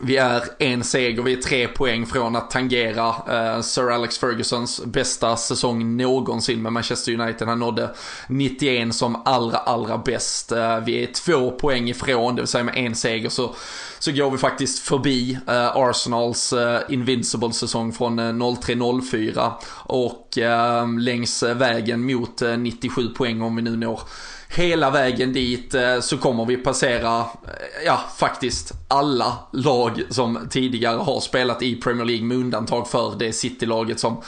vi 0.00 0.16
är 0.16 0.42
en 0.58 0.84
seger, 0.84 1.22
vi 1.22 1.32
är 1.32 1.42
tre 1.42 1.68
poäng 1.68 2.06
från 2.06 2.36
att 2.36 2.50
tangera 2.50 3.08
eh, 3.08 3.60
Sir 3.60 3.90
Alex 3.90 4.18
Fergusons 4.18 4.84
bästa 4.84 5.36
säsong 5.36 5.96
någonsin 5.96 6.62
med 6.62 6.72
Manchester 6.72 7.20
United. 7.20 7.48
Han 7.48 7.58
nådde 7.58 7.94
91 8.28 8.94
som 8.94 9.22
allra, 9.24 9.58
allra 9.58 9.98
bäst. 9.98 10.52
Eh, 10.52 10.80
vi 10.80 11.02
är 11.02 11.06
två 11.06 11.50
poäng 11.50 11.88
ifrån, 11.88 12.34
det 12.34 12.42
vill 12.42 12.48
säga 12.48 12.64
med 12.64 12.76
en 12.76 12.94
seger 12.94 13.28
så, 13.28 13.54
så 13.98 14.12
går 14.12 14.30
vi 14.30 14.38
faktiskt 14.38 14.78
förbi 14.78 15.38
eh, 15.48 15.76
Arsenals 15.76 16.52
eh, 16.52 16.80
Invincible-säsong 16.88 17.92
från 17.92 18.18
eh, 18.18 18.22
03-04 18.22 19.52
och 19.70 20.38
eh, 20.38 20.88
längs 20.98 21.42
vägen 21.42 22.06
mot 22.06 22.42
eh, 22.42 22.56
97 22.56 23.08
poäng 23.08 23.42
om 23.42 23.56
vi 23.56 23.62
nu 23.62 23.76
når 23.76 24.00
hela 24.48 24.90
vägen 24.90 25.32
dit 25.32 25.74
eh, 25.74 26.00
så 26.00 26.18
kommer 26.18 26.44
vi 26.44 26.56
passera, 26.56 27.18
eh, 27.20 27.84
ja 27.86 28.00
faktiskt 28.16 28.72
alla 28.88 29.38
lag 29.52 30.02
som 30.10 30.48
tidigare 30.50 30.98
har 30.98 31.20
spelat 31.20 31.62
i 31.62 31.74
Premier 31.74 32.04
League 32.04 32.24
med 32.24 32.36
undantag 32.36 32.88
för 32.88 33.14
det 33.18 33.32
City-laget 33.32 34.00
som 34.00 34.22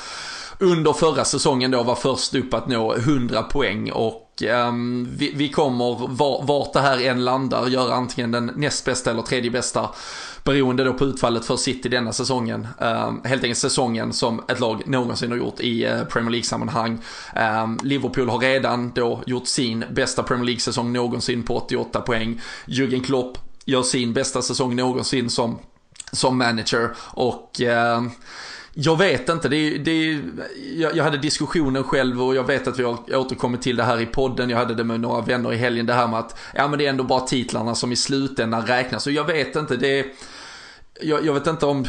under 0.61 0.93
förra 0.93 1.25
säsongen 1.25 1.71
då 1.71 1.83
var 1.83 1.95
först 1.95 2.35
upp 2.35 2.55
att 2.55 2.69
nå 2.69 2.95
100 2.95 3.43
poäng. 3.43 3.93
Och 3.93 4.43
um, 4.69 5.09
vi, 5.17 5.33
vi, 5.35 5.49
kommer, 5.49 6.17
vart 6.47 6.73
det 6.73 6.81
här 6.81 7.07
än 7.07 7.25
landar, 7.25 7.67
göra 7.67 7.95
antingen 7.95 8.31
den 8.31 8.53
näst 8.57 8.85
bästa 8.85 9.11
eller 9.11 9.23
tredje 9.23 9.51
bästa 9.51 9.91
beroende 10.45 10.85
då 10.85 10.93
på 10.95 11.05
utfallet 11.05 11.45
för 11.45 11.57
City 11.57 11.89
denna 11.89 12.13
säsongen. 12.13 12.69
Ehm, 12.81 13.21
helt 13.25 13.45
enkelt 13.45 13.59
säsongen 13.59 14.13
som 14.13 14.43
ett 14.49 14.61
lag 14.61 14.83
någonsin 14.87 15.31
har 15.31 15.39
gjort 15.39 15.61
i 15.61 15.85
eh, 15.85 16.05
Premier 16.05 16.31
League-sammanhang. 16.31 16.99
Ehm, 17.35 17.79
Liverpool 17.83 18.29
har 18.29 18.39
redan 18.39 18.93
då 18.95 19.23
gjort 19.27 19.47
sin 19.47 19.85
bästa 19.91 20.23
Premier 20.23 20.45
League-säsong 20.45 20.93
någonsin 20.93 21.43
på 21.43 21.57
88 21.57 22.01
poäng. 22.01 22.41
Jürgen 22.67 23.05
Klopp 23.05 23.39
gör 23.65 23.83
sin 23.83 24.13
bästa 24.13 24.43
säsong 24.43 24.77
någonsin 24.77 25.31
som, 25.31 25.59
som 26.13 26.39
manager 26.39 26.91
och 26.99 27.61
ehm, 27.61 28.11
jag 28.83 28.99
vet 28.99 29.29
inte, 29.29 29.49
det, 29.49 29.79
det, 29.79 30.21
jag, 30.77 30.97
jag 30.97 31.05
hade 31.05 31.19
diskussionen 31.19 31.85
själv 31.85 32.23
och 32.23 32.35
jag 32.35 32.45
vet 32.45 32.69
att 32.69 32.79
vi 32.79 32.83
har 32.83 33.17
återkommit 33.17 33.63
till 33.63 33.77
det 33.77 33.83
här 33.83 34.01
i 34.01 34.07
podden. 34.07 34.51
Jag 34.51 34.59
hade 34.59 34.75
det 34.75 34.85
med 34.85 35.01
några 35.01 35.21
vänner 35.21 35.53
i 35.53 35.57
helgen, 35.57 35.87
det 35.87 35.93
här 35.93 36.09
med 36.09 36.19
att 36.19 36.39
ja, 36.55 36.69
men 36.69 36.79
det 36.79 36.87
är 36.87 36.91
ändå 36.91 37.05
bara 37.05 37.21
titlarna 37.21 37.75
som 37.75 37.93
i 37.93 37.97
slutändan 37.97 38.67
räknas. 38.67 39.07
Och 39.07 39.13
jag 39.13 39.25
vet 39.25 39.57
inte, 39.57 39.77
det 39.77 39.99
är 39.99 40.07
jag, 41.03 41.27
jag, 41.27 41.35
vet 41.35 41.47
inte 41.47 41.67
om, 41.67 41.85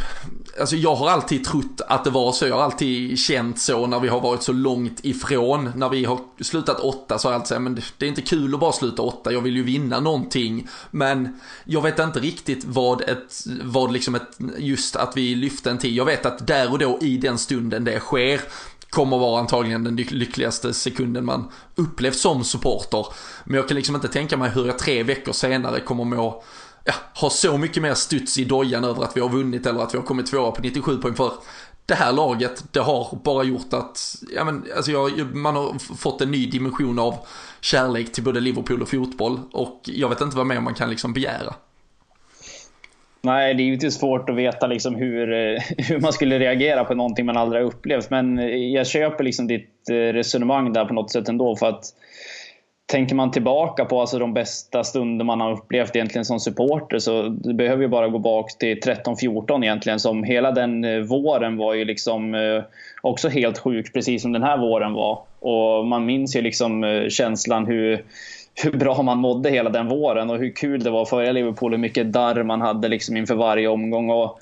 alltså 0.59 0.75
jag 0.75 0.95
har 0.95 1.09
alltid 1.09 1.45
trott 1.45 1.81
att 1.87 2.03
det 2.03 2.09
var 2.09 2.31
så, 2.31 2.47
jag 2.47 2.55
har 2.55 2.63
alltid 2.63 3.19
känt 3.19 3.59
så 3.59 3.87
när 3.87 3.99
vi 3.99 4.07
har 4.07 4.21
varit 4.21 4.43
så 4.43 4.53
långt 4.53 4.99
ifrån. 5.05 5.71
När 5.75 5.89
vi 5.89 6.05
har 6.05 6.19
slutat 6.39 6.79
åtta 6.79 7.19
så 7.19 7.27
har 7.27 7.33
jag 7.33 7.39
alltid 7.39 7.47
sagt, 7.47 7.61
men 7.61 7.81
det 7.97 8.05
är 8.05 8.09
inte 8.09 8.21
kul 8.21 8.53
att 8.53 8.59
bara 8.59 8.71
sluta 8.71 9.01
åtta, 9.01 9.31
jag 9.31 9.41
vill 9.41 9.55
ju 9.55 9.63
vinna 9.63 9.99
någonting. 9.99 10.67
Men 10.91 11.39
jag 11.65 11.81
vet 11.81 11.99
inte 11.99 12.19
riktigt 12.19 12.65
vad 12.65 13.01
ett, 13.01 13.45
vad 13.63 13.91
liksom 13.91 14.15
ett, 14.15 14.37
just 14.57 14.95
att 14.95 15.17
vi 15.17 15.35
lyfte 15.35 15.71
en 15.71 15.77
tid. 15.77 15.93
Jag 15.93 16.05
vet 16.05 16.25
att 16.25 16.47
där 16.47 16.71
och 16.71 16.79
då 16.79 16.99
i 17.01 17.17
den 17.17 17.37
stunden 17.37 17.83
det 17.83 17.99
sker, 17.99 18.41
kommer 18.89 19.17
vara 19.17 19.39
antagligen 19.39 19.83
den 19.83 19.95
lyckligaste 19.95 20.73
sekunden 20.73 21.25
man 21.25 21.51
upplevt 21.75 22.17
som 22.17 22.43
supporter. 22.43 23.05
Men 23.43 23.55
jag 23.55 23.67
kan 23.67 23.77
liksom 23.77 23.95
inte 23.95 24.07
tänka 24.07 24.37
mig 24.37 24.49
hur 24.49 24.65
jag 24.65 24.79
tre 24.79 25.03
veckor 25.03 25.33
senare 25.33 25.79
kommer 25.79 26.03
må 26.03 26.43
ja, 26.85 26.93
har 27.13 27.29
så 27.29 27.57
mycket 27.57 27.83
mer 27.83 27.93
studs 27.93 28.37
i 28.37 28.43
dojan 28.43 28.83
över 28.83 29.03
att 29.03 29.17
vi 29.17 29.21
har 29.21 29.29
vunnit 29.29 29.65
eller 29.65 29.79
att 29.79 29.93
vi 29.93 29.97
har 29.97 30.05
kommit 30.05 30.25
tvåa 30.25 30.51
på 30.51 30.61
97 30.61 30.97
poäng 30.97 31.15
för 31.15 31.31
det 31.85 31.95
här 31.95 32.13
laget, 32.13 32.63
det 32.73 32.79
har 32.79 33.17
bara 33.23 33.43
gjort 33.43 33.73
att, 33.73 34.15
ja 34.35 34.43
men 34.43 34.65
alltså 34.75 34.91
jag, 34.91 35.35
man 35.35 35.55
har 35.55 35.95
fått 35.95 36.21
en 36.21 36.31
ny 36.31 36.45
dimension 36.45 36.99
av 36.99 37.15
kärlek 37.61 38.11
till 38.11 38.23
både 38.23 38.39
Liverpool 38.39 38.81
och 38.81 38.89
fotboll 38.89 39.39
och 39.51 39.81
jag 39.83 40.09
vet 40.09 40.21
inte 40.21 40.37
vad 40.37 40.45
mer 40.47 40.59
man 40.59 40.73
kan 40.73 40.89
liksom 40.89 41.13
begära. 41.13 41.53
Nej, 43.23 43.53
det 43.53 43.63
är 43.63 43.83
ju 43.83 43.91
svårt 43.91 44.29
att 44.29 44.35
veta 44.35 44.67
liksom 44.67 44.95
hur, 44.95 45.33
eh, 45.33 45.61
hur 45.77 45.99
man 45.99 46.13
skulle 46.13 46.39
reagera 46.39 46.83
på 46.83 46.93
någonting 46.95 47.25
man 47.25 47.37
aldrig 47.37 47.61
har 47.61 47.67
upplevt. 47.67 48.09
Men 48.09 48.37
jag 48.71 48.87
köper 48.87 49.23
liksom 49.23 49.47
ditt 49.47 49.89
eh, 49.89 49.93
resonemang 49.93 50.73
där 50.73 50.85
på 50.85 50.93
något 50.93 51.11
sätt 51.11 51.29
ändå. 51.29 51.55
För 51.55 51.65
att 51.65 51.83
tänker 52.91 53.15
man 53.15 53.31
tillbaka 53.31 53.85
på 53.85 54.01
alltså 54.01 54.19
de 54.19 54.33
bästa 54.33 54.83
stunder 54.83 55.25
man 55.25 55.41
har 55.41 55.51
upplevt 55.51 55.95
egentligen 55.95 56.25
som 56.25 56.39
supporter 56.39 56.99
så 56.99 57.27
det 57.27 57.53
behöver 57.53 57.83
ju 57.83 57.87
bara 57.87 58.07
gå 58.07 58.19
bak 58.19 58.57
till 58.57 58.79
13-14 58.79 59.63
egentligen. 59.63 59.99
Som 59.99 60.23
hela 60.23 60.51
den 60.51 60.83
eh, 60.83 60.99
våren 60.99 61.57
var 61.57 61.73
ju 61.73 61.85
liksom 61.85 62.35
eh, 62.35 62.63
också 63.01 63.29
helt 63.29 63.57
sjuk, 63.57 63.93
precis 63.93 64.21
som 64.21 64.31
den 64.31 64.43
här 64.43 64.57
våren 64.57 64.93
var. 64.93 65.21
Och 65.39 65.85
man 65.85 66.05
minns 66.05 66.35
ju 66.35 66.41
liksom 66.41 66.83
eh, 66.83 67.07
känslan 67.09 67.65
hur, 67.65 68.03
hur 68.63 68.71
bra 68.71 69.01
man 69.01 69.17
mådde 69.17 69.49
hela 69.49 69.69
den 69.69 69.87
våren 69.87 70.29
och 70.29 70.37
hur 70.37 70.51
kul 70.51 70.83
det 70.83 70.89
var 70.89 71.01
att 71.01 71.09
följa 71.09 71.31
Liverpool, 71.31 71.71
hur 71.71 71.77
mycket 71.77 72.13
darr 72.13 72.43
man 72.43 72.61
hade 72.61 72.87
liksom 72.87 73.17
inför 73.17 73.35
varje 73.35 73.67
omgång. 73.67 74.09
Och 74.09 74.39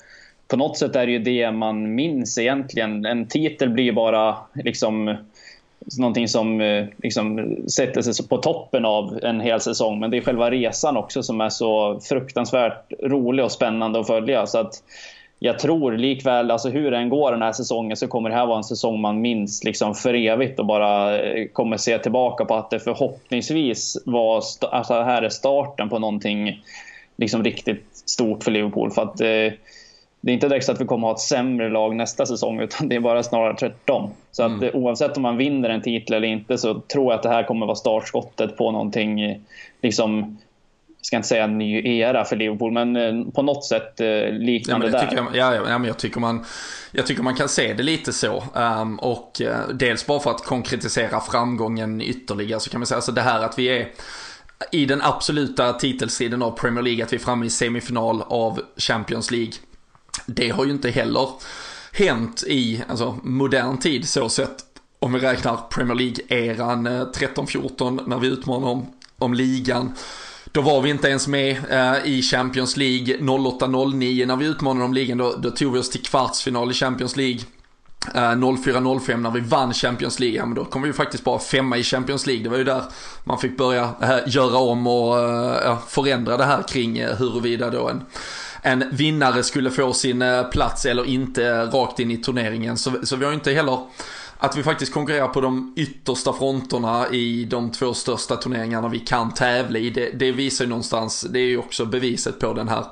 på 0.48 0.56
något 0.56 0.78
sätt 0.78 0.96
är 0.96 1.06
det 1.06 1.12
ju 1.12 1.18
det 1.18 1.52
man 1.52 1.94
minns 1.94 2.38
egentligen. 2.38 3.04
En 3.04 3.26
titel 3.26 3.70
blir 3.70 3.84
ju 3.84 3.92
bara 3.92 4.36
liksom 4.54 5.16
någonting 5.98 6.28
som 6.28 6.60
eh, 6.60 6.84
liksom 7.02 7.56
sätter 7.68 8.02
sig 8.02 8.28
på 8.28 8.36
toppen 8.36 8.84
av 8.84 9.18
en 9.22 9.40
hel 9.40 9.60
säsong. 9.60 10.00
Men 10.00 10.10
det 10.10 10.16
är 10.16 10.20
själva 10.20 10.50
resan 10.50 10.96
också 10.96 11.22
som 11.22 11.40
är 11.40 11.48
så 11.48 12.00
fruktansvärt 12.02 12.92
rolig 13.02 13.44
och 13.44 13.52
spännande 13.52 14.00
att 14.00 14.06
följa. 14.06 14.46
Så 14.46 14.58
att 14.58 14.82
jag 15.38 15.58
tror 15.58 15.92
likväl, 15.92 16.50
alltså 16.50 16.68
hur 16.68 16.90
den 16.90 17.08
går 17.08 17.32
den 17.32 17.42
här 17.42 17.52
säsongen, 17.52 17.96
så 17.96 18.08
kommer 18.08 18.30
det 18.30 18.36
här 18.36 18.46
vara 18.46 18.56
en 18.56 18.64
säsong 18.64 19.00
man 19.00 19.20
minns 19.20 19.64
liksom 19.64 19.94
för 19.94 20.14
evigt 20.14 20.58
och 20.58 20.66
bara 20.66 21.20
eh, 21.20 21.46
kommer 21.48 21.76
se 21.76 21.98
tillbaka 21.98 22.44
på 22.44 22.54
att 22.54 22.70
det 22.70 22.80
förhoppningsvis 22.80 24.02
var, 24.06 24.42
alltså 24.70 24.94
här 24.94 25.22
är 25.22 25.28
starten 25.28 25.88
på 25.88 25.98
någonting 25.98 26.62
liksom 27.16 27.44
riktigt 27.44 27.86
stort 27.92 28.44
för 28.44 28.50
Liverpool. 28.50 28.90
För 28.90 29.02
att 29.02 29.20
eh, 29.20 29.52
det 30.20 30.30
är 30.30 30.34
inte 30.34 30.48
direkt 30.48 30.66
så 30.66 30.72
att 30.72 30.80
vi 30.80 30.84
kommer 30.84 31.06
ha 31.06 31.14
ett 31.14 31.20
sämre 31.20 31.68
lag 31.68 31.96
nästa 31.96 32.26
säsong 32.26 32.60
utan 32.60 32.88
det 32.88 32.96
är 32.96 33.00
bara 33.00 33.22
snarare 33.22 33.56
tvärtom. 33.56 34.10
Så 34.30 34.42
att 34.42 34.50
mm. 34.50 34.70
oavsett 34.74 35.16
om 35.16 35.22
man 35.22 35.36
vinner 35.36 35.68
en 35.68 35.82
titel 35.82 36.16
eller 36.16 36.28
inte 36.28 36.58
så 36.58 36.80
tror 36.80 37.04
jag 37.04 37.12
att 37.12 37.22
det 37.22 37.28
här 37.28 37.42
kommer 37.42 37.66
vara 37.66 37.76
startskottet 37.76 38.56
på 38.56 38.70
någonting, 38.70 39.40
liksom, 39.82 40.38
jag 40.98 41.06
ska 41.06 41.16
inte 41.16 41.28
säga 41.28 41.44
en 41.44 41.58
ny 41.58 41.98
era 41.98 42.24
för 42.24 42.36
Liverpool, 42.36 42.72
men 42.72 42.96
eh, 42.96 43.32
på 43.32 43.42
något 43.42 43.64
sätt 43.64 44.00
eh, 44.00 44.32
liknande 44.32 44.86
ja, 44.86 44.92
där. 44.92 45.08
Jag, 45.16 45.26
ja, 45.34 45.54
ja, 45.70 45.78
men 45.78 45.84
jag 45.88 45.98
tycker 45.98 46.20
man, 46.20 46.44
jag 46.92 47.06
tycker 47.06 47.22
man 47.22 47.34
kan 47.34 47.48
se 47.48 47.74
det 47.74 47.82
lite 47.82 48.12
så. 48.12 48.44
Um, 48.54 48.98
och 48.98 49.40
uh, 49.44 49.68
dels 49.74 50.06
bara 50.06 50.20
för 50.20 50.30
att 50.30 50.44
konkretisera 50.44 51.20
framgången 51.20 52.00
ytterligare 52.00 52.60
så 52.60 52.70
kan 52.70 52.80
man 52.80 52.86
säga, 52.86 52.96
alltså 52.96 53.12
det 53.12 53.20
här 53.20 53.44
att 53.44 53.58
vi 53.58 53.66
är 53.68 53.88
i 54.72 54.86
den 54.86 55.02
absoluta 55.02 55.72
titelstriden 55.72 56.42
av 56.42 56.50
Premier 56.50 56.82
League, 56.82 57.04
att 57.04 57.12
vi 57.12 57.16
är 57.16 57.20
framme 57.20 57.46
i 57.46 57.50
semifinal 57.50 58.22
av 58.22 58.60
Champions 58.76 59.30
League 59.30 59.52
det 60.26 60.48
har 60.50 60.64
ju 60.64 60.70
inte 60.70 60.90
heller 60.90 61.28
hänt 61.92 62.44
i 62.46 62.82
alltså, 62.88 63.18
modern 63.22 63.78
tid 63.78 64.08
så 64.08 64.28
sett. 64.28 64.64
Om 64.98 65.12
vi 65.12 65.20
räknar 65.20 65.56
Premier 65.56 65.94
League-eran 65.94 66.86
eh, 66.86 67.06
13-14 67.34 68.08
när 68.08 68.18
vi 68.18 68.28
utmanar 68.28 68.68
om, 68.68 68.86
om 69.18 69.34
ligan. 69.34 69.92
Då 70.52 70.60
var 70.60 70.80
vi 70.82 70.90
inte 70.90 71.08
ens 71.08 71.28
med 71.28 71.56
eh, 71.70 72.04
i 72.04 72.22
Champions 72.22 72.76
League 72.76 73.16
08-09 73.16 74.26
när 74.26 74.36
vi 74.36 74.46
utmanade 74.46 74.84
om 74.84 74.94
ligan. 74.94 75.18
Då, 75.18 75.36
då 75.36 75.50
tog 75.50 75.72
vi 75.72 75.78
oss 75.78 75.90
till 75.90 76.02
kvartsfinal 76.02 76.70
i 76.70 76.74
Champions 76.74 77.16
League. 77.16 77.40
Eh, 78.14 78.18
04-05 78.18 79.16
när 79.16 79.30
vi 79.30 79.40
vann 79.40 79.72
Champions 79.72 80.20
League, 80.20 80.36
ja, 80.36 80.46
men 80.46 80.54
då 80.54 80.64
kom 80.64 80.82
vi 80.82 80.88
ju 80.88 80.92
faktiskt 80.92 81.24
bara 81.24 81.38
femma 81.38 81.76
i 81.76 81.82
Champions 81.82 82.26
League. 82.26 82.44
Det 82.44 82.50
var 82.50 82.58
ju 82.58 82.64
där 82.64 82.82
man 83.24 83.38
fick 83.38 83.56
börja 83.56 83.94
eh, 84.02 84.18
göra 84.26 84.58
om 84.58 84.86
och 84.86 85.16
förändra 85.88 86.36
det 86.36 86.44
här 86.44 86.62
kring 86.62 87.04
huruvida 87.04 87.70
då 87.70 87.88
en 87.88 88.02
en 88.62 88.84
vinnare 88.90 89.42
skulle 89.42 89.70
få 89.70 89.92
sin 89.92 90.22
eh, 90.22 90.42
plats 90.42 90.86
eller 90.86 91.04
inte 91.04 91.64
rakt 91.64 92.00
in 92.00 92.10
i 92.10 92.16
turneringen. 92.16 92.76
Så, 92.76 92.92
så 93.02 93.16
vi 93.16 93.24
har 93.24 93.32
inte 93.32 93.52
heller 93.52 93.78
att 94.38 94.56
vi 94.56 94.62
faktiskt 94.62 94.92
konkurrerar 94.92 95.28
på 95.28 95.40
de 95.40 95.74
yttersta 95.76 96.32
fronterna 96.32 97.08
i 97.08 97.44
de 97.44 97.72
två 97.72 97.94
största 97.94 98.36
turneringarna 98.36 98.88
vi 98.88 98.98
kan 98.98 99.34
tävla 99.34 99.78
i. 99.78 99.90
Det, 99.90 100.10
det 100.10 100.32
visar 100.32 100.64
ju 100.64 100.68
någonstans, 100.68 101.26
det 101.30 101.38
är 101.38 101.46
ju 101.46 101.58
också 101.58 101.84
beviset 101.84 102.38
på 102.38 102.52
den 102.52 102.68
här 102.68 102.84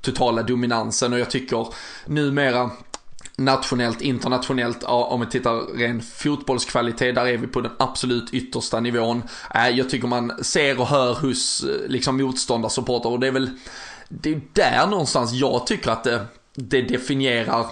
totala 0.00 0.42
dominansen 0.42 1.12
och 1.12 1.18
jag 1.18 1.30
tycker 1.30 1.66
numera 2.06 2.70
nationellt, 3.36 4.00
internationellt, 4.00 4.82
om 4.84 5.20
vi 5.20 5.26
tittar 5.26 5.76
ren 5.78 6.02
fotbollskvalitet, 6.02 7.14
där 7.14 7.26
är 7.26 7.36
vi 7.36 7.46
på 7.46 7.60
den 7.60 7.72
absolut 7.78 8.34
yttersta 8.34 8.80
nivån. 8.80 9.22
Äh, 9.54 9.68
jag 9.68 9.90
tycker 9.90 10.08
man 10.08 10.44
ser 10.44 10.80
och 10.80 10.86
hör 10.86 11.14
hos 11.14 11.64
eh, 11.64 11.88
liksom 11.88 12.16
motståndarsupportrar 12.16 13.10
och 13.10 13.20
det 13.20 13.26
är 13.26 13.32
väl 13.32 13.50
det 14.08 14.32
är 14.32 14.40
där 14.52 14.86
någonstans 14.86 15.32
jag 15.32 15.66
tycker 15.66 15.90
att 15.90 16.04
det, 16.04 16.26
det 16.54 16.82
definierar 16.82 17.66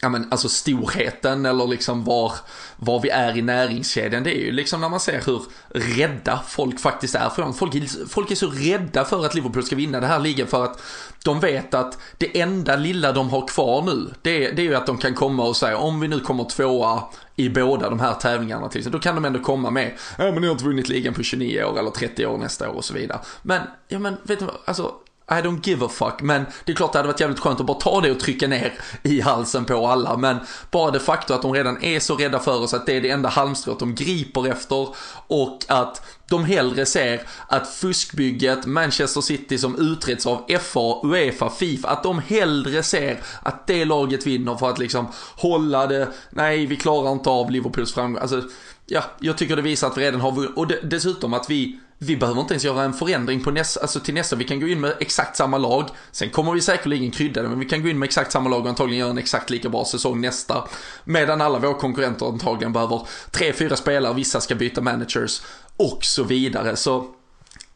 ja 0.00 0.08
men 0.08 0.28
alltså 0.30 0.48
storheten 0.48 1.46
eller 1.46 1.66
liksom 1.66 2.04
var, 2.04 2.32
var 2.76 3.00
vi 3.00 3.08
är 3.08 3.36
i 3.36 3.42
näringskedjan. 3.42 4.22
Det 4.22 4.38
är 4.38 4.44
ju 4.44 4.52
liksom 4.52 4.80
när 4.80 4.88
man 4.88 5.00
ser 5.00 5.22
hur 5.26 5.42
rädda 5.68 6.42
folk 6.46 6.80
faktiskt 6.80 7.14
är 7.14 7.28
för 7.28 7.42
dem. 7.42 7.54
Folk, 7.54 7.72
folk 8.08 8.30
är 8.30 8.34
så 8.34 8.50
rädda 8.50 9.04
för 9.04 9.26
att 9.26 9.34
Liverpool 9.34 9.62
ska 9.62 9.76
vinna 9.76 10.00
det 10.00 10.06
här 10.06 10.18
ligan 10.18 10.46
för 10.46 10.64
att 10.64 10.82
de 11.24 11.40
vet 11.40 11.74
att 11.74 11.98
det 12.18 12.40
enda 12.40 12.76
lilla 12.76 13.12
de 13.12 13.30
har 13.30 13.48
kvar 13.48 13.82
nu, 13.82 14.14
det, 14.22 14.50
det 14.50 14.62
är 14.62 14.66
ju 14.66 14.74
att 14.74 14.86
de 14.86 14.98
kan 14.98 15.14
komma 15.14 15.44
och 15.44 15.56
säga 15.56 15.76
om 15.76 16.00
vi 16.00 16.08
nu 16.08 16.20
kommer 16.20 16.44
tvåa 16.44 17.02
i 17.36 17.48
båda 17.48 17.90
de 17.90 18.00
här 18.00 18.14
tävlingarna 18.14 18.68
till 18.68 18.78
exempel, 18.78 19.00
då 19.00 19.02
kan 19.02 19.14
de 19.14 19.24
ändå 19.24 19.38
komma 19.38 19.70
med, 19.70 19.92
ja 20.18 20.24
men 20.24 20.40
ni 20.40 20.46
har 20.46 20.52
inte 20.52 20.64
vunnit 20.64 20.88
ligan 20.88 21.14
på 21.14 21.22
29 21.22 21.64
år 21.64 21.78
eller 21.78 21.90
30 21.90 22.26
år 22.26 22.38
nästa 22.38 22.70
år 22.70 22.74
och 22.74 22.84
så 22.84 22.94
vidare. 22.94 23.20
Men, 23.42 23.62
ja 23.88 23.98
men 23.98 24.16
vet 24.22 24.38
du 24.38 24.44
vad, 24.44 24.56
alltså 24.64 24.92
i 25.30 25.34
don't 25.34 25.66
give 25.66 25.86
a 25.86 25.88
fuck, 25.88 26.22
men 26.22 26.46
det 26.64 26.72
är 26.72 26.76
klart 26.76 26.92
det 26.92 26.98
hade 26.98 27.08
varit 27.08 27.20
jävligt 27.20 27.38
skönt 27.38 27.60
att 27.60 27.66
bara 27.66 27.80
ta 27.80 28.00
det 28.00 28.10
och 28.10 28.20
trycka 28.20 28.48
ner 28.48 28.72
i 29.02 29.20
halsen 29.20 29.64
på 29.64 29.86
alla. 29.86 30.16
Men 30.16 30.36
bara 30.70 30.90
det 30.90 31.00
faktum 31.00 31.36
att 31.36 31.42
de 31.42 31.52
redan 31.52 31.84
är 31.84 32.00
så 32.00 32.16
rädda 32.16 32.38
för 32.38 32.62
oss 32.62 32.74
att 32.74 32.86
det 32.86 32.96
är 32.96 33.00
det 33.00 33.10
enda 33.10 33.28
halmstrået 33.28 33.78
de 33.78 33.94
griper 33.94 34.48
efter 34.48 34.88
och 35.26 35.64
att 35.68 36.02
de 36.28 36.44
hellre 36.44 36.86
ser 36.86 37.22
att 37.48 37.68
fuskbygget 37.68 38.66
Manchester 38.66 39.20
City 39.20 39.58
som 39.58 39.92
utreds 39.92 40.26
av 40.26 40.46
FA, 40.60 41.00
Uefa, 41.02 41.50
Fifa, 41.50 41.88
att 41.88 42.02
de 42.02 42.18
hellre 42.18 42.82
ser 42.82 43.20
att 43.42 43.66
det 43.66 43.84
laget 43.84 44.26
vinner 44.26 44.56
för 44.56 44.70
att 44.70 44.78
liksom 44.78 45.06
hålla 45.36 45.86
det, 45.86 46.08
nej 46.30 46.66
vi 46.66 46.76
klarar 46.76 47.12
inte 47.12 47.30
av 47.30 47.50
Liverpools 47.50 47.94
framgång. 47.94 48.22
Alltså, 48.22 48.42
ja, 48.86 49.04
jag 49.20 49.38
tycker 49.38 49.56
det 49.56 49.62
visar 49.62 49.86
att 49.86 49.98
vi 49.98 50.04
redan 50.04 50.20
har 50.20 50.32
vunnit 50.32 50.56
och 50.56 50.66
dessutom 50.82 51.34
att 51.34 51.50
vi 51.50 51.78
vi 52.06 52.16
behöver 52.16 52.40
inte 52.40 52.54
ens 52.54 52.64
göra 52.64 52.82
en 52.82 52.92
förändring 52.92 53.40
på 53.40 53.50
nästa, 53.50 53.80
alltså 53.80 54.00
till 54.00 54.14
nästa. 54.14 54.36
Vi 54.36 54.44
kan 54.44 54.60
gå 54.60 54.68
in 54.68 54.80
med 54.80 54.94
exakt 55.00 55.36
samma 55.36 55.58
lag. 55.58 55.88
Sen 56.12 56.30
kommer 56.30 56.52
vi 56.52 56.60
säkerligen 56.60 57.10
krydda 57.10 57.42
det, 57.42 57.48
men 57.48 57.58
vi 57.58 57.64
kan 57.64 57.82
gå 57.82 57.88
in 57.88 57.98
med 57.98 58.06
exakt 58.06 58.32
samma 58.32 58.50
lag 58.50 58.62
och 58.62 58.68
antagligen 58.68 59.00
göra 59.00 59.10
en 59.10 59.18
exakt 59.18 59.50
lika 59.50 59.68
bra 59.68 59.84
säsong 59.84 60.20
nästa. 60.20 60.68
Medan 61.04 61.40
alla 61.40 61.58
våra 61.58 61.74
konkurrenter 61.74 62.26
antagligen 62.26 62.72
behöver 62.72 63.02
tre, 63.30 63.52
fyra 63.52 63.76
spelare, 63.76 64.14
vissa 64.14 64.40
ska 64.40 64.54
byta 64.54 64.80
managers 64.80 65.42
och 65.76 65.98
så 66.04 66.24
vidare. 66.24 66.76
Så 66.76 67.06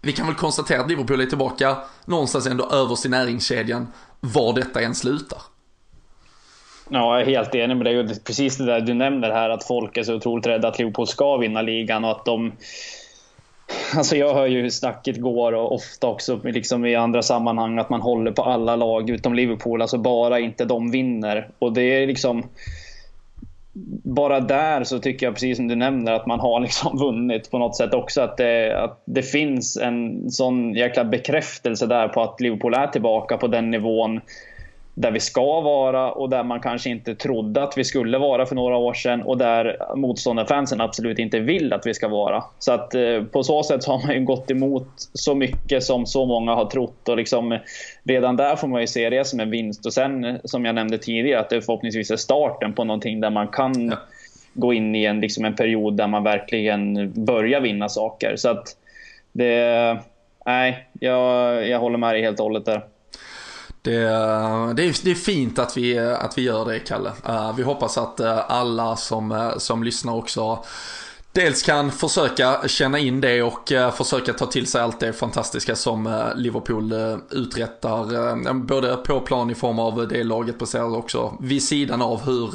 vi 0.02 0.12
kan 0.12 0.26
väl 0.26 0.34
konstatera 0.34 0.80
att 0.80 0.88
Liverpool 0.88 1.20
är 1.20 1.26
tillbaka 1.26 1.76
någonstans 2.04 2.46
ändå 2.46 2.70
överst 2.70 3.06
i 3.06 3.08
näringskedjan, 3.08 3.86
var 4.20 4.52
detta 4.52 4.80
än 4.80 4.94
slutar. 4.94 5.38
Ja, 6.90 7.18
jag 7.18 7.20
är 7.20 7.26
helt 7.26 7.54
enig 7.54 7.76
med 7.76 7.86
dig. 7.86 8.20
Precis 8.24 8.56
det 8.56 8.66
där 8.66 8.80
du 8.80 8.94
nämner 8.94 9.30
här, 9.30 9.50
att 9.50 9.66
folk 9.66 9.96
är 9.96 10.02
så 10.02 10.14
otroligt 10.14 10.46
rädda 10.46 10.68
att 10.68 10.78
Liverpool 10.78 11.06
ska 11.06 11.36
vinna 11.36 11.62
ligan 11.62 12.04
och 12.04 12.10
att 12.10 12.24
de 12.24 12.52
Alltså 13.96 14.16
jag 14.16 14.34
hör 14.34 14.46
ju 14.46 14.62
hur 14.62 14.70
snacket 14.70 15.20
går 15.20 15.52
och 15.52 15.74
ofta 15.74 16.06
också 16.06 16.40
liksom 16.44 16.86
i 16.86 16.94
andra 16.94 17.22
sammanhang 17.22 17.78
att 17.78 17.90
man 17.90 18.00
håller 18.00 18.32
på 18.32 18.42
alla 18.42 18.76
lag 18.76 19.10
utom 19.10 19.34
Liverpool. 19.34 19.82
Alltså 19.82 19.98
bara 19.98 20.40
inte 20.40 20.64
de 20.64 20.90
vinner. 20.90 21.48
Och 21.58 21.72
det 21.72 21.82
är 21.82 22.06
liksom... 22.06 22.42
Bara 24.02 24.40
där 24.40 24.84
så 24.84 24.98
tycker 24.98 25.26
jag, 25.26 25.34
precis 25.34 25.56
som 25.56 25.68
du 25.68 25.74
nämner, 25.74 26.12
att 26.12 26.26
man 26.26 26.40
har 26.40 26.60
liksom 26.60 26.98
vunnit 26.98 27.50
på 27.50 27.58
något 27.58 27.76
sätt 27.76 27.94
också. 27.94 28.20
Att 28.20 28.36
det, 28.36 28.82
att 28.82 29.02
det 29.04 29.22
finns 29.22 29.76
en 29.76 30.30
sån 30.30 30.74
jäkla 30.74 31.04
bekräftelse 31.04 31.86
där 31.86 32.08
på 32.08 32.22
att 32.22 32.40
Liverpool 32.40 32.74
är 32.74 32.86
tillbaka 32.86 33.36
på 33.36 33.46
den 33.46 33.70
nivån 33.70 34.20
där 35.00 35.10
vi 35.10 35.20
ska 35.20 35.60
vara 35.60 36.12
och 36.12 36.28
där 36.28 36.42
man 36.42 36.60
kanske 36.60 36.90
inte 36.90 37.14
trodde 37.14 37.62
att 37.62 37.78
vi 37.78 37.84
skulle 37.84 38.18
vara 38.18 38.46
för 38.46 38.54
några 38.54 38.76
år 38.76 38.94
sedan 38.94 39.22
och 39.22 39.38
där 39.38 39.76
motståndarfansen 39.96 40.80
absolut 40.80 41.18
inte 41.18 41.38
vill 41.38 41.72
att 41.72 41.86
vi 41.86 41.94
ska 41.94 42.08
vara. 42.08 42.44
Så 42.58 42.72
att 42.72 42.94
eh, 42.94 43.22
på 43.22 43.42
så 43.42 43.62
sätt 43.62 43.84
har 43.84 44.06
man 44.06 44.14
ju 44.14 44.24
gått 44.24 44.50
emot 44.50 44.88
så 45.12 45.34
mycket 45.34 45.84
som 45.84 46.06
så 46.06 46.26
många 46.26 46.54
har 46.54 46.64
trott 46.64 47.08
och 47.08 47.16
liksom 47.16 47.58
redan 48.04 48.36
där 48.36 48.56
får 48.56 48.68
man 48.68 48.80
ju 48.80 48.86
se 48.86 49.10
det 49.10 49.24
som 49.24 49.40
en 49.40 49.50
vinst 49.50 49.86
och 49.86 49.92
sen 49.92 50.38
som 50.44 50.64
jag 50.64 50.74
nämnde 50.74 50.98
tidigare 50.98 51.40
att 51.40 51.50
det 51.50 51.62
förhoppningsvis 51.62 52.10
är 52.10 52.16
starten 52.16 52.72
på 52.72 52.84
någonting 52.84 53.20
där 53.20 53.30
man 53.30 53.48
kan 53.48 53.88
ja. 53.88 53.96
gå 54.54 54.72
in 54.72 54.94
i 54.94 55.04
en, 55.04 55.20
liksom 55.20 55.44
en 55.44 55.54
period 55.54 55.96
där 55.96 56.06
man 56.06 56.24
verkligen 56.24 57.12
börjar 57.24 57.60
vinna 57.60 57.88
saker. 57.88 58.36
Så 58.36 58.48
att 58.48 58.76
det, 59.32 59.98
nej, 60.46 60.88
jag, 61.00 61.68
jag 61.68 61.78
håller 61.78 61.98
med 61.98 62.14
dig 62.14 62.22
helt 62.22 62.40
och 62.40 62.44
hållet 62.44 62.64
där. 62.64 62.82
Det, 63.82 63.92
det, 64.74 64.84
är, 64.84 65.04
det 65.04 65.10
är 65.10 65.14
fint 65.14 65.58
att 65.58 65.76
vi, 65.76 65.98
att 65.98 66.38
vi 66.38 66.42
gör 66.42 66.64
det, 66.64 66.78
Kalle. 66.78 67.12
Eh, 67.28 67.56
vi 67.56 67.62
hoppas 67.62 67.98
att 67.98 68.20
eh, 68.20 68.50
alla 68.50 68.96
som, 68.96 69.32
eh, 69.32 69.56
som 69.58 69.84
lyssnar 69.84 70.14
också 70.14 70.64
dels 71.32 71.62
kan 71.62 71.92
försöka 71.92 72.68
känna 72.68 72.98
in 72.98 73.20
det 73.20 73.42
och 73.42 73.72
försöka 73.92 74.32
ta 74.32 74.46
till 74.46 74.66
sig 74.66 74.80
allt 74.82 75.00
det 75.00 75.12
fantastiska 75.12 75.76
som 75.76 76.30
Liverpool 76.36 76.92
uträttar. 77.30 78.54
både 78.54 78.96
på 78.96 79.20
plan 79.20 79.50
i 79.50 79.54
form 79.54 79.78
av 79.78 80.08
det 80.08 80.24
laget 80.24 80.58
presterar 80.58 80.96
också 80.96 81.36
vid 81.40 81.62
sidan 81.62 82.02
av 82.02 82.20
hur, 82.20 82.48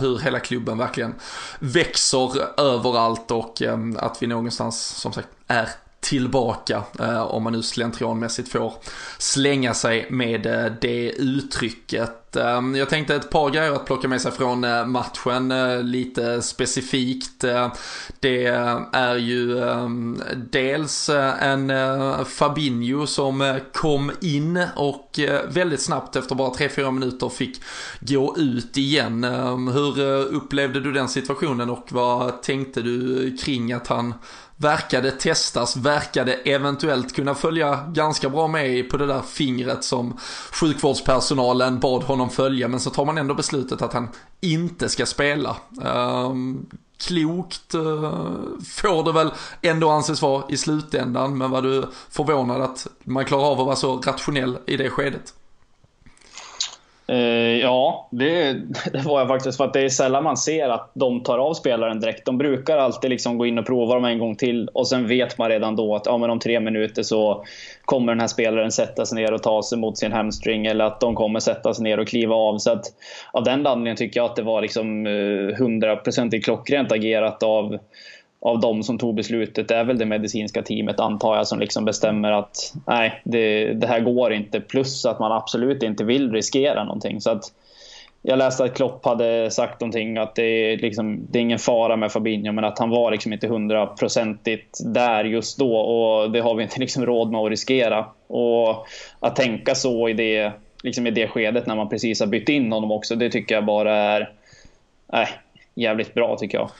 hur 0.00 0.18
hela 0.18 0.38
klubben 0.40 0.78
verkligen 0.78 1.14
växer 1.58 2.60
överallt 2.60 3.30
och 3.30 3.62
att 3.96 4.22
vi 4.22 4.26
någonstans 4.26 4.86
som 4.86 5.12
sagt 5.12 5.28
är 5.46 5.68
tillbaka, 6.00 6.82
eh, 6.98 7.22
om 7.22 7.42
man 7.42 7.52
nu 7.52 7.62
slentrianmässigt 7.62 8.48
får 8.48 8.74
slänga 9.18 9.74
sig 9.74 10.06
med 10.10 10.46
eh, 10.46 10.72
det 10.80 11.10
uttrycket. 11.10 12.36
Eh, 12.36 12.60
jag 12.74 12.88
tänkte 12.88 13.14
ett 13.14 13.30
par 13.30 13.50
grejer 13.50 13.72
att 13.72 13.86
plocka 13.86 14.08
med 14.08 14.20
sig 14.20 14.32
från 14.32 14.64
eh, 14.64 14.86
matchen 14.86 15.50
eh, 15.50 15.82
lite 15.82 16.42
specifikt. 16.42 17.44
Eh, 17.44 17.72
det 18.20 18.46
är 18.92 19.16
ju 19.16 19.58
eh, 19.58 19.88
dels 20.50 21.08
eh, 21.08 21.42
en 21.42 21.70
eh, 21.70 22.24
Fabinho 22.24 23.06
som 23.06 23.60
kom 23.72 24.12
in 24.20 24.64
och 24.76 25.20
väldigt 25.48 25.80
snabbt 25.80 26.16
efter 26.16 26.34
bara 26.34 26.50
3-4 26.50 26.90
minuter 26.90 27.28
fick 27.28 27.62
gå 28.00 28.34
ut 28.38 28.76
igen. 28.76 29.24
Hur 29.74 30.00
upplevde 30.24 30.80
du 30.80 30.92
den 30.92 31.08
situationen 31.08 31.70
och 31.70 31.86
vad 31.90 32.42
tänkte 32.42 32.82
du 32.82 33.36
kring 33.36 33.72
att 33.72 33.86
han 33.86 34.14
verkade 34.60 35.10
testas, 35.10 35.76
verkade 35.76 36.32
eventuellt 36.34 37.14
kunna 37.16 37.34
följa 37.34 37.84
ganska 37.88 38.28
bra 38.28 38.48
med 38.48 38.90
på 38.90 38.96
det 38.96 39.06
där 39.06 39.22
fingret 39.22 39.84
som 39.84 40.18
sjukvårdspersonalen 40.52 41.80
bad 41.80 42.02
honom 42.02 42.30
följa, 42.30 42.68
men 42.68 42.80
så 42.80 42.90
tar 42.90 43.04
man 43.04 43.18
ändå 43.18 43.34
beslutet 43.34 43.82
att 43.82 43.92
han 43.92 44.08
inte 44.40 44.88
ska 44.88 45.06
spela. 45.06 45.56
Um, 45.84 46.66
klokt 46.98 47.74
uh, 47.74 48.12
får 48.66 49.04
det 49.04 49.12
väl 49.12 49.30
ändå 49.62 49.90
anses 49.90 50.22
vara 50.22 50.44
i 50.48 50.56
slutändan, 50.56 51.38
men 51.38 51.50
var 51.50 51.62
du 51.62 51.84
förvånad 52.10 52.62
att 52.62 52.86
man 53.04 53.24
klarar 53.24 53.44
av 53.44 53.60
att 53.60 53.66
vara 53.66 53.76
så 53.76 53.96
rationell 53.96 54.58
i 54.66 54.76
det 54.76 54.90
skedet? 54.90 55.34
Uh, 57.10 57.56
ja, 57.56 58.08
det, 58.10 58.52
det, 58.92 58.98
var 59.04 59.18
jag 59.18 59.28
faktiskt. 59.28 59.56
För 59.56 59.64
att 59.64 59.72
det 59.72 59.80
är 59.80 59.88
sällan 59.88 60.24
man 60.24 60.36
ser 60.36 60.68
att 60.68 60.90
de 60.94 61.22
tar 61.22 61.38
av 61.38 61.54
spelaren 61.54 62.00
direkt. 62.00 62.26
De 62.26 62.38
brukar 62.38 62.78
alltid 62.78 63.10
liksom 63.10 63.38
gå 63.38 63.46
in 63.46 63.58
och 63.58 63.66
prova 63.66 63.94
dem 63.94 64.04
en 64.04 64.18
gång 64.18 64.36
till 64.36 64.68
och 64.68 64.88
sen 64.88 65.06
vet 65.06 65.38
man 65.38 65.48
redan 65.48 65.76
då 65.76 65.94
att 65.96 66.06
ja, 66.06 66.18
men 66.18 66.30
om 66.30 66.38
tre 66.38 66.60
minuter 66.60 67.02
så 67.02 67.44
kommer 67.84 68.12
den 68.12 68.20
här 68.20 68.26
spelaren 68.26 68.72
sätta 68.72 69.06
sig 69.06 69.22
ner 69.22 69.32
och 69.32 69.42
ta 69.42 69.62
sig 69.62 69.78
mot 69.78 69.98
sin 69.98 70.12
hamstring 70.12 70.66
eller 70.66 70.84
att 70.84 71.00
de 71.00 71.14
kommer 71.14 71.40
sätta 71.40 71.74
sig 71.74 71.84
ner 71.84 72.00
och 72.00 72.08
kliva 72.08 72.34
av. 72.34 72.58
Så 72.58 72.72
att 72.72 72.84
av 73.32 73.44
den 73.44 73.66
anledningen 73.66 73.96
tycker 73.96 74.20
jag 74.20 74.24
att 74.24 74.36
det 74.36 74.42
var 74.42 74.62
liksom 74.62 75.06
uh, 75.06 75.56
hundraprocentigt 75.58 76.44
klockrent 76.44 76.92
agerat 76.92 77.42
av 77.42 77.78
av 78.42 78.60
de 78.60 78.82
som 78.82 78.98
tog 78.98 79.14
beslutet 79.14 79.68
det 79.68 79.74
är 79.74 79.84
väl 79.84 79.98
det 79.98 80.06
medicinska 80.06 80.62
teamet 80.62 81.00
antar 81.00 81.36
jag 81.36 81.46
som 81.46 81.60
liksom 81.60 81.84
bestämmer 81.84 82.32
att 82.32 82.74
nej, 82.86 83.20
det, 83.24 83.74
det, 83.74 83.86
här 83.86 84.00
går 84.00 84.32
inte. 84.32 84.60
Plus 84.60 85.04
att 85.04 85.18
man 85.18 85.32
absolut 85.32 85.82
inte 85.82 86.04
vill 86.04 86.32
riskera 86.32 86.84
någonting. 86.84 87.20
Så 87.20 87.30
att 87.30 87.44
jag 88.22 88.38
läste 88.38 88.64
att 88.64 88.74
Klopp 88.74 89.04
hade 89.04 89.50
sagt 89.50 89.80
någonting 89.80 90.18
att 90.18 90.34
det 90.34 90.42
är, 90.42 90.76
liksom, 90.76 91.26
det 91.30 91.38
är 91.38 91.40
ingen 91.40 91.58
fara 91.58 91.96
med 91.96 92.12
Fabinho 92.12 92.52
men 92.52 92.64
att 92.64 92.78
han 92.78 92.90
var 92.90 93.10
liksom 93.10 93.32
inte 93.32 93.48
hundraprocentigt 93.48 94.78
där 94.84 95.24
just 95.24 95.58
då 95.58 95.76
och 95.76 96.30
det 96.30 96.40
har 96.40 96.54
vi 96.54 96.62
inte 96.62 96.80
liksom 96.80 97.06
råd 97.06 97.30
med 97.30 97.40
att 97.40 97.50
riskera. 97.50 98.06
Och 98.26 98.86
att 99.20 99.36
tänka 99.36 99.74
så 99.74 100.08
i 100.08 100.12
det, 100.12 100.52
liksom 100.82 101.06
i 101.06 101.10
det 101.10 101.28
skedet 101.28 101.66
när 101.66 101.76
man 101.76 101.88
precis 101.88 102.20
har 102.20 102.26
bytt 102.26 102.48
in 102.48 102.72
honom 102.72 102.92
också, 102.92 103.16
det 103.16 103.30
tycker 103.30 103.54
jag 103.54 103.64
bara 103.64 103.96
är 103.96 104.32
äh, 105.12 105.28
jävligt 105.74 106.14
bra 106.14 106.36
tycker 106.36 106.58
jag. 106.58 106.70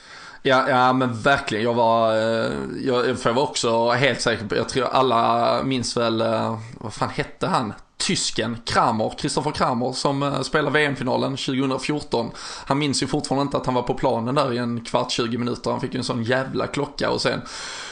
Ja, 0.42 0.68
ja 0.68 0.92
men 0.92 1.22
verkligen. 1.22 1.64
Jag 1.64 1.74
var, 1.74 2.14
eh, 2.16 2.53
jag, 2.85 3.18
för 3.18 3.31
jag 3.31 3.35
var 3.35 3.42
också 3.42 3.90
helt 3.90 4.20
säker 4.20 4.46
på, 4.46 4.57
jag 4.57 4.68
tror 4.68 4.85
alla 4.85 5.62
minns 5.62 5.96
väl, 5.96 6.20
eh, 6.20 6.59
vad 6.74 6.94
fan 6.94 7.11
hette 7.11 7.46
han? 7.46 7.72
Tysken, 7.98 8.59
Kramer, 8.64 9.12
Kristoffer 9.18 9.50
Kramer 9.50 9.92
som 9.92 10.22
eh, 10.22 10.40
spelade 10.40 10.79
VM-finalen 10.79 11.37
2014. 11.37 12.31
Han 12.66 12.79
minns 12.79 13.03
ju 13.03 13.07
fortfarande 13.07 13.42
inte 13.42 13.57
att 13.57 13.66
han 13.66 13.74
var 13.74 13.83
på 13.83 13.94
planen 13.94 14.35
där 14.35 14.53
i 14.53 14.59
en 14.59 14.85
kvart, 14.85 15.11
20 15.11 15.38
minuter. 15.38 15.70
Han 15.70 15.81
fick 15.81 15.94
ju 15.94 15.98
en 15.98 16.05
sån 16.05 16.22
jävla 16.22 16.66
klocka 16.66 17.11
och 17.11 17.20
sen 17.20 17.40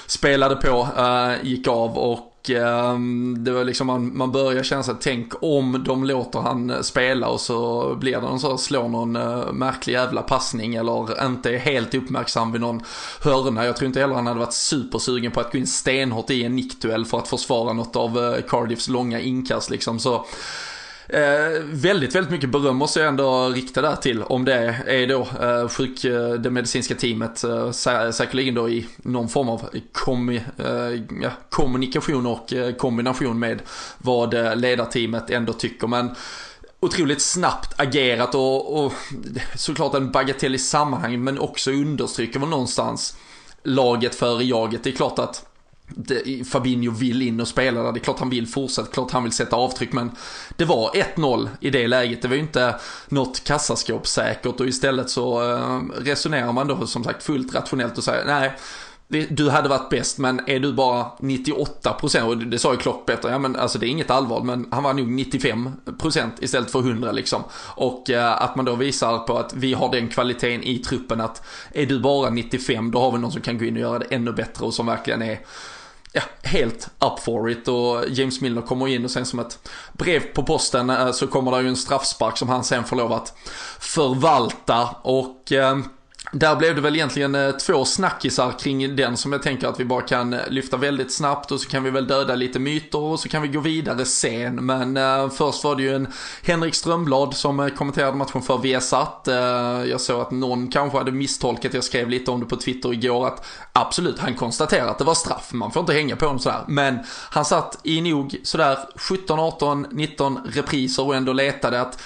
spelade 0.06 0.56
på, 0.56 0.88
gick 1.42 1.68
av 1.68 1.98
och 1.98 2.27
Ehm, 2.50 3.44
det 3.44 3.50
var 3.50 3.64
liksom 3.64 3.86
man, 3.86 4.16
man 4.16 4.32
börjar 4.32 4.62
känna 4.62 4.82
sig, 4.82 4.94
tänk 5.00 5.32
om 5.40 5.84
de 5.86 6.04
låter 6.04 6.38
han 6.38 6.70
eh, 6.70 6.80
spela 6.80 7.28
och 7.28 7.40
så 7.40 7.94
blir 7.94 8.12
det 8.12 8.20
någon 8.20 8.40
så 8.40 8.58
slår 8.58 8.88
någon 8.88 9.16
eh, 9.16 9.52
märklig 9.52 9.92
jävla 9.92 10.22
passning 10.22 10.74
eller 10.74 11.26
inte 11.26 11.50
är 11.50 11.58
helt 11.58 11.94
uppmärksam 11.94 12.52
vid 12.52 12.60
någon 12.60 12.82
hörna. 13.20 13.64
Jag 13.64 13.76
tror 13.76 13.86
inte 13.86 14.00
heller 14.00 14.14
han 14.14 14.26
hade 14.26 14.40
varit 14.40 14.52
supersugen 14.52 15.32
på 15.32 15.40
att 15.40 15.52
gå 15.52 15.58
in 15.58 15.66
stenhårt 15.66 16.30
i 16.30 16.44
en 16.44 16.56
nickduell 16.56 17.04
för 17.04 17.18
att 17.18 17.28
försvara 17.28 17.72
något 17.72 17.96
av 17.96 18.18
eh, 18.18 18.42
Cardiffs 18.48 18.88
långa 18.88 19.20
inkast 19.20 19.70
liksom. 19.70 19.98
Så 19.98 20.24
Eh, 21.08 21.62
väldigt, 21.64 22.14
väldigt 22.14 22.30
mycket 22.30 22.50
beröm 22.50 22.76
måste 22.76 23.00
jag 23.00 23.08
ändå 23.08 23.48
rikta 23.48 23.82
där 23.82 23.96
till. 23.96 24.22
Om 24.22 24.44
det 24.44 24.54
är 24.86 25.06
då 25.06 25.20
eh, 25.20 25.68
sjuk, 25.68 26.04
eh, 26.04 26.32
det 26.32 26.50
medicinska 26.50 26.94
teamet, 26.94 27.44
eh, 27.44 27.70
sä 27.70 28.12
säkerligen 28.12 28.54
då 28.54 28.68
i 28.68 28.86
någon 28.96 29.28
form 29.28 29.48
av 29.48 29.68
kommi, 29.92 30.36
eh, 30.56 31.02
ja, 31.22 31.30
kommunikation 31.50 32.26
och 32.26 32.52
eh, 32.52 32.74
kombination 32.74 33.38
med 33.38 33.62
vad 33.98 34.34
eh, 34.34 34.56
ledarteamet 34.56 35.30
ändå 35.30 35.52
tycker. 35.52 35.86
Men 35.86 36.14
otroligt 36.80 37.22
snabbt 37.22 37.80
agerat 37.80 38.34
och, 38.34 38.84
och 38.84 38.92
såklart 39.54 39.94
en 39.94 40.12
bagatell 40.12 40.54
i 40.54 40.58
sammanhang 40.58 41.24
men 41.24 41.38
också 41.38 41.70
understryker 41.70 42.40
väl 42.40 42.48
någonstans 42.48 43.16
laget 43.62 44.14
före 44.14 44.44
jaget. 44.44 44.84
Det 44.84 44.90
är 44.90 44.94
klart 44.94 45.18
att 45.18 45.47
Fabinho 46.50 46.90
vill 46.90 47.22
in 47.22 47.40
och 47.40 47.48
spela 47.48 47.82
där. 47.82 47.92
Det 47.92 47.98
är 47.98 48.04
klart 48.04 48.18
han 48.18 48.30
vill 48.30 48.46
fortsätta, 48.46 48.88
klart 48.88 49.10
han 49.10 49.22
vill 49.22 49.32
sätta 49.32 49.56
avtryck. 49.56 49.92
Men 49.92 50.10
det 50.56 50.64
var 50.64 50.90
1-0 50.90 51.48
i 51.60 51.70
det 51.70 51.88
läget. 51.88 52.22
Det 52.22 52.28
var 52.28 52.34
ju 52.34 52.42
inte 52.42 52.74
något 53.08 53.44
kassaskåp 53.44 54.06
säkert 54.06 54.60
och 54.60 54.66
istället 54.66 55.10
så 55.10 55.52
eh, 55.52 55.80
resonerar 55.98 56.52
man 56.52 56.68
då 56.68 56.86
som 56.86 57.04
sagt 57.04 57.22
fullt 57.22 57.54
rationellt 57.54 57.98
och 57.98 58.04
säger 58.04 58.24
nej, 58.26 58.52
du 59.08 59.50
hade 59.50 59.68
varit 59.68 59.90
bäst 59.90 60.18
men 60.18 60.40
är 60.46 60.60
du 60.60 60.72
bara 60.72 61.06
98% 61.18 62.22
och 62.22 62.36
det 62.36 62.58
sa 62.58 62.72
ju 62.72 62.78
Klopp 62.78 63.06
bättre, 63.06 63.30
ja 63.30 63.38
men 63.38 63.56
alltså 63.56 63.78
det 63.78 63.86
är 63.86 63.88
inget 63.88 64.10
allvar 64.10 64.40
men 64.40 64.68
han 64.70 64.82
var 64.82 64.94
nog 64.94 65.08
95% 65.08 66.30
istället 66.40 66.70
för 66.70 66.78
100 66.78 67.12
liksom. 67.12 67.42
Och 67.74 68.10
eh, 68.10 68.42
att 68.42 68.56
man 68.56 68.64
då 68.64 68.74
visar 68.74 69.18
på 69.18 69.38
att 69.38 69.54
vi 69.54 69.74
har 69.74 69.92
den 69.92 70.08
kvaliteten 70.08 70.62
i 70.62 70.78
truppen 70.78 71.20
att 71.20 71.46
är 71.72 71.86
du 71.86 72.00
bara 72.00 72.30
95 72.30 72.90
då 72.90 73.00
har 73.00 73.12
vi 73.12 73.18
någon 73.18 73.32
som 73.32 73.42
kan 73.42 73.58
gå 73.58 73.64
in 73.64 73.74
och 73.74 73.80
göra 73.80 73.98
det 73.98 74.06
ännu 74.10 74.32
bättre 74.32 74.64
och 74.64 74.74
som 74.74 74.86
verkligen 74.86 75.22
är 75.22 75.40
ja, 76.18 76.48
helt 76.48 76.88
up 77.00 77.20
for 77.20 77.50
it. 77.50 77.68
Och 77.68 78.04
James 78.08 78.40
Milner 78.40 78.62
kommer 78.62 78.88
in 78.88 79.04
och 79.04 79.10
sen 79.10 79.26
som 79.26 79.38
ett 79.38 79.68
brev 79.92 80.20
på 80.20 80.42
posten 80.42 80.90
eh, 80.90 81.12
så 81.12 81.26
kommer 81.26 81.52
det 81.52 81.62
ju 81.62 81.68
en 81.68 81.76
straffspark 81.76 82.36
som 82.36 82.48
han 82.48 82.64
sen 82.64 82.84
får 82.84 82.96
lov 82.96 83.12
att 83.12 83.34
förvalta. 83.78 84.88
Och 85.02 85.52
eh, 85.52 85.78
där 86.32 86.56
blev 86.56 86.74
det 86.74 86.80
väl 86.80 86.94
egentligen 86.94 87.34
eh, 87.34 87.50
två 87.50 87.84
snackisar 87.84 88.52
kring 88.58 88.96
den 88.96 89.16
som 89.16 89.32
jag 89.32 89.42
tänker 89.42 89.68
att 89.68 89.80
vi 89.80 89.84
bara 89.84 90.02
kan 90.02 90.32
eh, 90.32 90.40
lyfta 90.48 90.76
väldigt 90.76 91.12
snabbt 91.12 91.52
och 91.52 91.60
så 91.60 91.68
kan 91.68 91.84
vi 91.84 91.90
väl 91.90 92.06
döda 92.06 92.34
lite 92.34 92.58
myter 92.58 92.98
och 92.98 93.20
så 93.20 93.28
kan 93.28 93.42
vi 93.42 93.48
gå 93.48 93.60
vidare 93.60 94.04
sen. 94.04 94.66
Men 94.66 94.96
eh, 94.96 95.30
först 95.30 95.64
var 95.64 95.76
det 95.76 95.82
ju 95.82 95.94
en 95.94 96.08
Henrik 96.42 96.74
Strömblad 96.74 97.34
som 97.34 97.60
eh, 97.60 97.68
kommenterade 97.68 98.16
matchen 98.16 98.42
för 98.42 98.58
Viasat. 98.58 99.28
Eh, 99.28 99.34
jag 99.84 100.00
såg 100.00 100.20
att 100.20 100.30
någon 100.30 100.68
kanske 100.68 100.98
hade 100.98 101.12
misstolkat, 101.12 101.74
jag 101.74 101.84
skrev 101.84 102.08
lite 102.08 102.30
om 102.30 102.40
det 102.40 102.46
på 102.46 102.56
Twitter 102.56 102.92
igår 102.92 103.26
att 103.26 103.46
absolut, 103.72 104.18
han 104.18 104.34
konstaterade 104.34 104.90
att 104.90 104.98
det 104.98 105.04
var 105.04 105.14
straff, 105.14 105.50
man 105.52 105.70
får 105.70 105.80
inte 105.80 105.92
hänga 105.92 106.16
på 106.16 106.24
honom 106.24 106.38
sådär. 106.38 106.64
Men 106.68 106.98
han 107.30 107.44
satt 107.44 107.78
i 107.82 108.00
nog 108.00 108.36
sådär 108.42 108.78
17, 108.96 109.38
18, 109.38 109.86
19 109.90 110.38
repriser 110.46 111.06
och 111.06 111.16
ändå 111.16 111.32
letade 111.32 111.80
att 111.80 112.02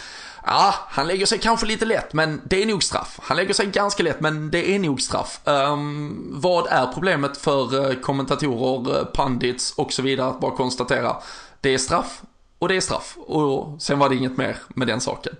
Ja, 0.46 0.74
han 0.88 1.06
lägger 1.06 1.26
sig 1.26 1.38
kanske 1.38 1.66
lite 1.66 1.84
lätt, 1.84 2.12
men 2.12 2.40
det 2.44 2.62
är 2.62 2.66
nog 2.66 2.82
straff. 2.82 3.18
Han 3.22 3.36
lägger 3.36 3.54
sig 3.54 3.66
ganska 3.66 4.02
lätt, 4.02 4.20
men 4.20 4.50
det 4.50 4.74
är 4.74 4.78
nog 4.78 5.00
straff. 5.00 5.40
Um, 5.44 6.28
vad 6.32 6.66
är 6.66 6.86
problemet 6.86 7.36
för 7.36 7.90
eh, 7.90 7.96
kommentatorer, 7.96 8.98
eh, 8.98 9.04
pandits 9.04 9.72
och 9.72 9.92
så 9.92 10.02
vidare 10.02 10.28
att 10.28 10.40
bara 10.40 10.56
konstatera 10.56 11.16
det 11.60 11.74
är 11.74 11.78
straff 11.78 12.22
och 12.58 12.68
det 12.68 12.76
är 12.76 12.80
straff 12.80 13.16
och 13.26 13.82
sen 13.82 13.98
var 13.98 14.08
det 14.08 14.16
inget 14.16 14.36
mer 14.36 14.56
med 14.68 14.88
den 14.88 15.00
saken. 15.00 15.36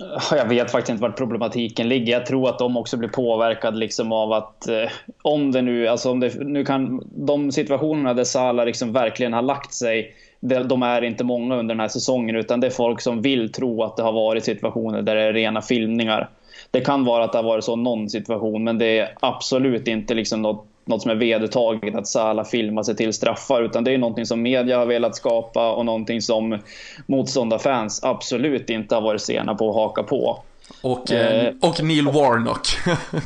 Eh, 0.00 0.38
jag 0.38 0.48
vet 0.48 0.70
faktiskt 0.70 0.90
inte 0.90 1.02
vart 1.02 1.18
problematiken 1.18 1.88
ligger. 1.88 2.12
Jag 2.12 2.26
tror 2.26 2.48
att 2.48 2.58
de 2.58 2.76
också 2.76 2.96
blir 2.96 3.08
påverkade 3.08 3.76
liksom 3.76 4.12
av 4.12 4.32
att 4.32 4.68
eh, 4.68 4.90
om 5.22 5.52
det 5.52 5.62
nu, 5.62 5.88
alltså 5.88 6.10
om 6.10 6.20
det 6.20 6.34
nu 6.34 6.64
kan, 6.64 7.02
de 7.26 7.52
situationerna 7.52 8.14
där 8.14 8.24
Salah 8.24 8.66
liksom 8.66 8.92
verkligen 8.92 9.32
har 9.32 9.42
lagt 9.42 9.74
sig 9.74 10.14
de 10.42 10.82
är 10.82 11.04
inte 11.04 11.24
många 11.24 11.56
under 11.56 11.74
den 11.74 11.80
här 11.80 11.88
säsongen 11.88 12.36
utan 12.36 12.60
det 12.60 12.66
är 12.66 12.70
folk 12.70 13.00
som 13.00 13.22
vill 13.22 13.52
tro 13.52 13.82
att 13.82 13.96
det 13.96 14.02
har 14.02 14.12
varit 14.12 14.44
situationer 14.44 15.02
där 15.02 15.14
det 15.14 15.22
är 15.22 15.32
rena 15.32 15.62
filmningar. 15.62 16.30
Det 16.70 16.80
kan 16.80 17.04
vara 17.04 17.24
att 17.24 17.32
det 17.32 17.38
har 17.38 17.42
varit 17.42 17.64
så 17.64 17.76
någon 17.76 18.10
situation 18.10 18.64
men 18.64 18.78
det 18.78 18.98
är 18.98 19.14
absolut 19.20 19.88
inte 19.88 20.14
liksom 20.14 20.42
något, 20.42 20.66
något 20.84 21.02
som 21.02 21.10
är 21.10 21.14
vedertaget 21.14 21.94
att 21.94 22.06
Salah 22.06 22.44
filmar 22.44 22.82
sig 22.82 22.96
till 22.96 23.12
straffar 23.12 23.62
utan 23.62 23.84
det 23.84 23.92
är 23.92 23.98
någonting 23.98 24.26
som 24.26 24.42
media 24.42 24.78
har 24.78 24.86
velat 24.86 25.16
skapa 25.16 25.72
och 25.72 25.86
någonting 25.86 26.22
som 26.22 26.58
motståndarfans 27.06 28.04
absolut 28.04 28.70
inte 28.70 28.94
har 28.94 29.02
varit 29.02 29.22
sena 29.22 29.54
på 29.54 29.68
att 29.68 29.74
haka 29.74 30.02
på. 30.02 30.42
Och, 30.82 31.12
eh, 31.12 31.54
och 31.60 31.84
Neil 31.84 32.06
Warnock. 32.06 32.66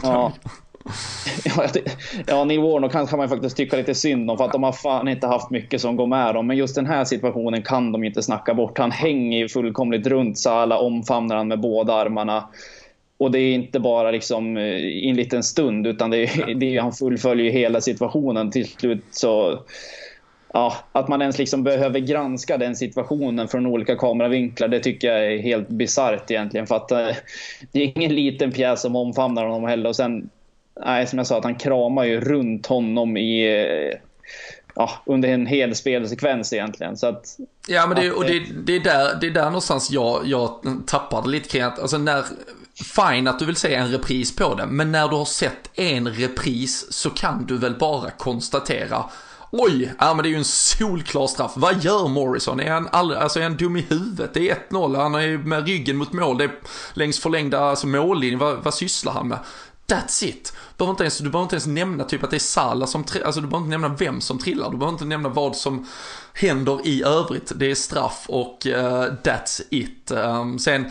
ja. 1.45 1.69
Ja, 2.27 2.45
Neil 2.45 2.61
Warnock 2.61 2.93
kan, 2.93 3.07
kan 3.07 3.19
man 3.19 3.29
faktiskt 3.29 3.57
tycka 3.57 3.77
lite 3.77 3.95
synd 3.95 4.31
om 4.31 4.39
för 4.39 4.45
att 4.45 4.53
de 4.53 4.63
har 4.63 4.73
fan 4.73 5.09
inte 5.09 5.27
haft 5.27 5.51
mycket 5.51 5.81
som 5.81 5.97
går 5.97 6.07
med 6.07 6.35
dem. 6.35 6.47
Men 6.47 6.57
just 6.57 6.75
den 6.75 6.87
här 6.87 7.05
situationen 7.05 7.63
kan 7.63 7.93
de 7.93 8.05
inte 8.05 8.23
snacka 8.23 8.55
bort. 8.55 8.79
Han 8.79 8.91
hänger 8.91 9.39
ju 9.39 9.49
fullkomligt 9.49 10.07
runt 10.07 10.39
Sala, 10.39 10.79
omfamnar 10.79 11.37
han 11.37 11.49
med 11.49 11.61
båda 11.61 11.95
armarna. 11.95 12.49
Och 13.19 13.31
det 13.31 13.39
är 13.39 13.55
inte 13.55 13.81
bara 13.81 14.11
liksom 14.11 14.59
i 14.59 15.09
en 15.11 15.17
liten 15.17 15.43
stund 15.43 15.87
utan 15.87 16.11
det 16.11 16.19
är, 16.19 16.55
det 16.55 16.77
är, 16.77 16.81
han 16.81 16.93
fullföljer 16.93 17.53
hela 17.53 17.81
situationen 17.81 18.51
till 18.51 18.69
slut. 18.69 19.05
så 19.11 19.61
ja, 20.53 20.75
att 20.93 21.09
man 21.09 21.23
ens 21.23 21.39
liksom 21.39 21.63
behöver 21.63 22.01
granska 22.01 22.59
den 22.59 22.77
situationen 22.77 23.49
från 23.49 23.67
olika 23.67 23.97
kameravinklar, 23.97 24.69
det 24.69 24.81
tycker 24.81 25.09
jag 25.09 25.33
är 25.33 25.39
helt 25.39 25.69
bisarrt 25.69 26.31
egentligen. 26.31 26.67
För 26.67 26.77
att 26.77 26.93
eh, 26.93 27.09
det 27.73 27.83
är 27.83 27.93
ingen 27.97 28.15
liten 28.15 28.53
pjäs 28.53 28.81
som 28.83 28.97
omfamnar 28.97 29.47
honom 29.47 29.69
heller. 29.69 29.89
Och 29.89 29.97
sen, 29.97 30.31
nej, 30.85 31.07
som 31.07 31.19
jag 31.19 31.27
sa, 31.27 31.39
att 31.39 31.45
han 31.45 31.55
kramar 31.55 32.05
ju 32.05 32.21
runt 32.21 32.67
honom 32.67 33.17
i 33.17 33.63
ja, 34.77 34.91
under 35.07 35.29
en 35.29 35.47
hel 35.47 35.75
spelsekvens 35.75 36.53
egentligen. 36.53 36.97
Så 36.97 37.07
att, 37.07 37.37
ja, 37.67 37.87
men 37.87 37.97
det, 37.97 38.13
och 38.13 38.25
det, 38.25 38.43
det, 38.65 38.77
är 38.77 38.81
där, 38.81 39.19
det 39.21 39.27
är 39.27 39.31
där 39.31 39.45
någonstans 39.45 39.91
jag, 39.91 40.27
jag 40.27 40.61
tappade 40.87 41.29
lite 41.29 41.49
kring 41.49 41.63
att, 41.63 41.79
alltså 41.79 41.99
när, 41.99 42.25
fine 42.97 43.29
att 43.29 43.39
du 43.39 43.45
vill 43.45 43.57
se 43.57 43.75
en 43.75 43.91
repris 43.91 44.37
på 44.37 44.55
det, 44.55 44.67
men 44.67 44.93
när 44.93 45.09
du 45.09 45.17
har 45.17 45.25
sett 45.25 45.71
en 45.75 46.09
repris 46.09 46.93
så 46.93 47.11
kan 47.11 47.47
du 47.47 47.59
väl 47.59 47.75
bara 47.75 48.11
konstatera 48.11 49.05
Oj, 49.51 49.93
ja 49.99 50.15
men 50.15 50.23
det 50.23 50.29
är 50.29 50.31
ju 50.31 50.37
en 50.37 50.45
solklar 50.45 51.27
straff. 51.27 51.53
Vad 51.57 51.85
gör 51.85 52.09
Morrison? 52.09 52.61
Är 52.61 52.71
han, 52.71 52.89
all, 52.93 53.15
alltså 53.15 53.39
är 53.39 53.43
han 53.43 53.57
dum 53.57 53.77
i 53.77 53.81
huvudet? 53.81 54.35
Det 54.35 54.51
är 54.51 54.59
1-0, 54.71 54.97
han 54.97 55.15
är 55.15 55.39
med 55.39 55.67
ryggen 55.67 55.97
mot 55.97 56.13
mål, 56.13 56.39
det 56.39 56.45
är 56.45 56.51
längs 56.95 57.21
förlängda 57.21 57.61
alltså 57.61 57.87
mållinjen. 57.87 58.39
Vad, 58.39 58.65
vad 58.65 58.75
sysslar 58.75 59.13
han 59.13 59.29
med? 59.29 59.39
That's 59.87 60.25
it. 60.25 60.53
Du 60.77 60.79
behöver 60.79 60.91
inte 60.91 61.05
ens, 61.05 61.19
du 61.19 61.31
behöver 61.31 61.43
inte 61.43 61.55
ens 61.55 61.67
nämna 61.67 62.05
typ 62.05 62.25
att 62.25 62.31
det 62.31 62.37
är 62.37 62.39
Salah 62.39 62.89
som 62.89 63.05
trillar, 63.05 63.27
alltså 63.27 63.41
du 63.41 63.47
behöver 63.47 63.67
inte 63.67 63.79
nämna 63.79 63.97
vem 63.97 64.21
som 64.21 64.39
trillar, 64.39 64.71
du 64.71 64.77
behöver 64.77 64.93
inte 64.93 65.05
nämna 65.05 65.29
vad 65.29 65.57
som 65.57 65.87
händer 66.37 66.81
i 66.85 67.03
övrigt. 67.03 67.53
Det 67.57 67.71
är 67.71 67.75
straff 67.75 68.25
och 68.29 68.67
uh, 68.67 68.75
that's 69.23 69.63
it. 69.71 70.11
Um, 70.11 70.59
sen 70.59 70.85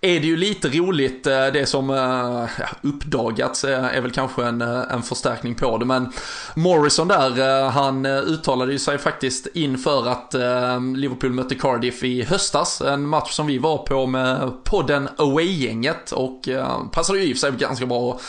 är 0.00 0.20
det 0.20 0.26
ju 0.26 0.36
lite 0.36 0.68
roligt, 0.68 1.26
uh, 1.26 1.32
det 1.32 1.66
som 1.66 1.90
uh, 1.90 2.48
uppdagats 2.82 3.64
är 3.64 4.00
väl 4.00 4.10
kanske 4.10 4.44
en, 4.44 4.60
en 4.60 5.02
förstärkning 5.02 5.54
på 5.54 5.78
det, 5.78 5.84
men 5.84 6.12
Morrison 6.54 7.08
där, 7.08 7.70
han 7.70 8.06
uttalade 8.06 8.72
ju 8.72 8.78
sig 8.78 8.98
faktiskt 8.98 9.46
inför 9.54 10.08
att 10.08 10.34
ehm, 10.34 10.96
Liverpool 10.96 11.30
mötte 11.30 11.54
Cardiff 11.54 12.04
i 12.04 12.22
höstas, 12.22 12.80
en 12.80 13.06
match 13.06 13.32
som 13.32 13.46
vi 13.46 13.58
var 13.58 13.78
på 13.78 14.06
med 14.06 14.50
podden 14.64 15.08
Away-gänget 15.16 16.12
och 16.12 16.48
passade 16.92 17.18
ju 17.18 17.32
i 17.32 17.34
sig 17.34 17.52
ganska 17.52 17.86
bra 17.86 18.20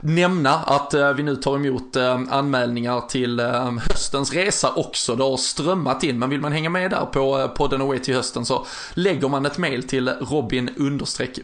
nämna 0.00 0.54
att 0.54 0.94
eh, 0.94 1.12
vi 1.12 1.22
nu 1.22 1.36
tar 1.36 1.56
emot 1.56 1.96
eh, 1.96 2.20
anmälningar 2.30 3.00
till 3.00 3.40
eh, 3.40 3.72
höstens 3.90 4.32
resa 4.32 4.72
också. 4.72 5.16
Det 5.16 5.24
har 5.24 5.36
strömmat 5.36 6.04
in, 6.04 6.18
men 6.18 6.30
vill 6.30 6.40
man 6.40 6.52
hänga 6.52 6.70
med 6.70 6.90
där 6.90 7.06
på 7.06 7.50
podden 7.56 7.80
Away 7.80 7.98
till 7.98 8.14
hösten 8.14 8.46
så 8.46 8.66
lägger 8.94 9.28
man 9.28 9.46
ett 9.46 9.58
mail 9.58 9.82
till 9.82 10.08
robin 10.08 10.70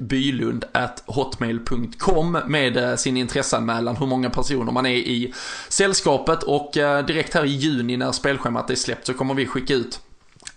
bylund 0.00 0.64
at 0.72 1.02
hotmail.com 1.06 2.38
med 2.46 3.00
sin 3.00 3.16
intresseanmälan, 3.16 3.96
hur 3.96 4.06
många 4.06 4.30
personer 4.30 4.72
man 4.72 4.86
är 4.86 4.90
i 4.90 5.34
sällskapet 5.68 6.42
och 6.42 6.70
direkt 7.06 7.34
här 7.34 7.44
i 7.44 7.48
juni 7.48 7.96
när 7.96 8.12
spelschemat 8.12 8.70
är 8.70 8.74
släppt 8.74 9.06
så 9.06 9.14
kommer 9.14 9.34
vi 9.34 9.46
skicka 9.46 9.74
ut 9.74 10.00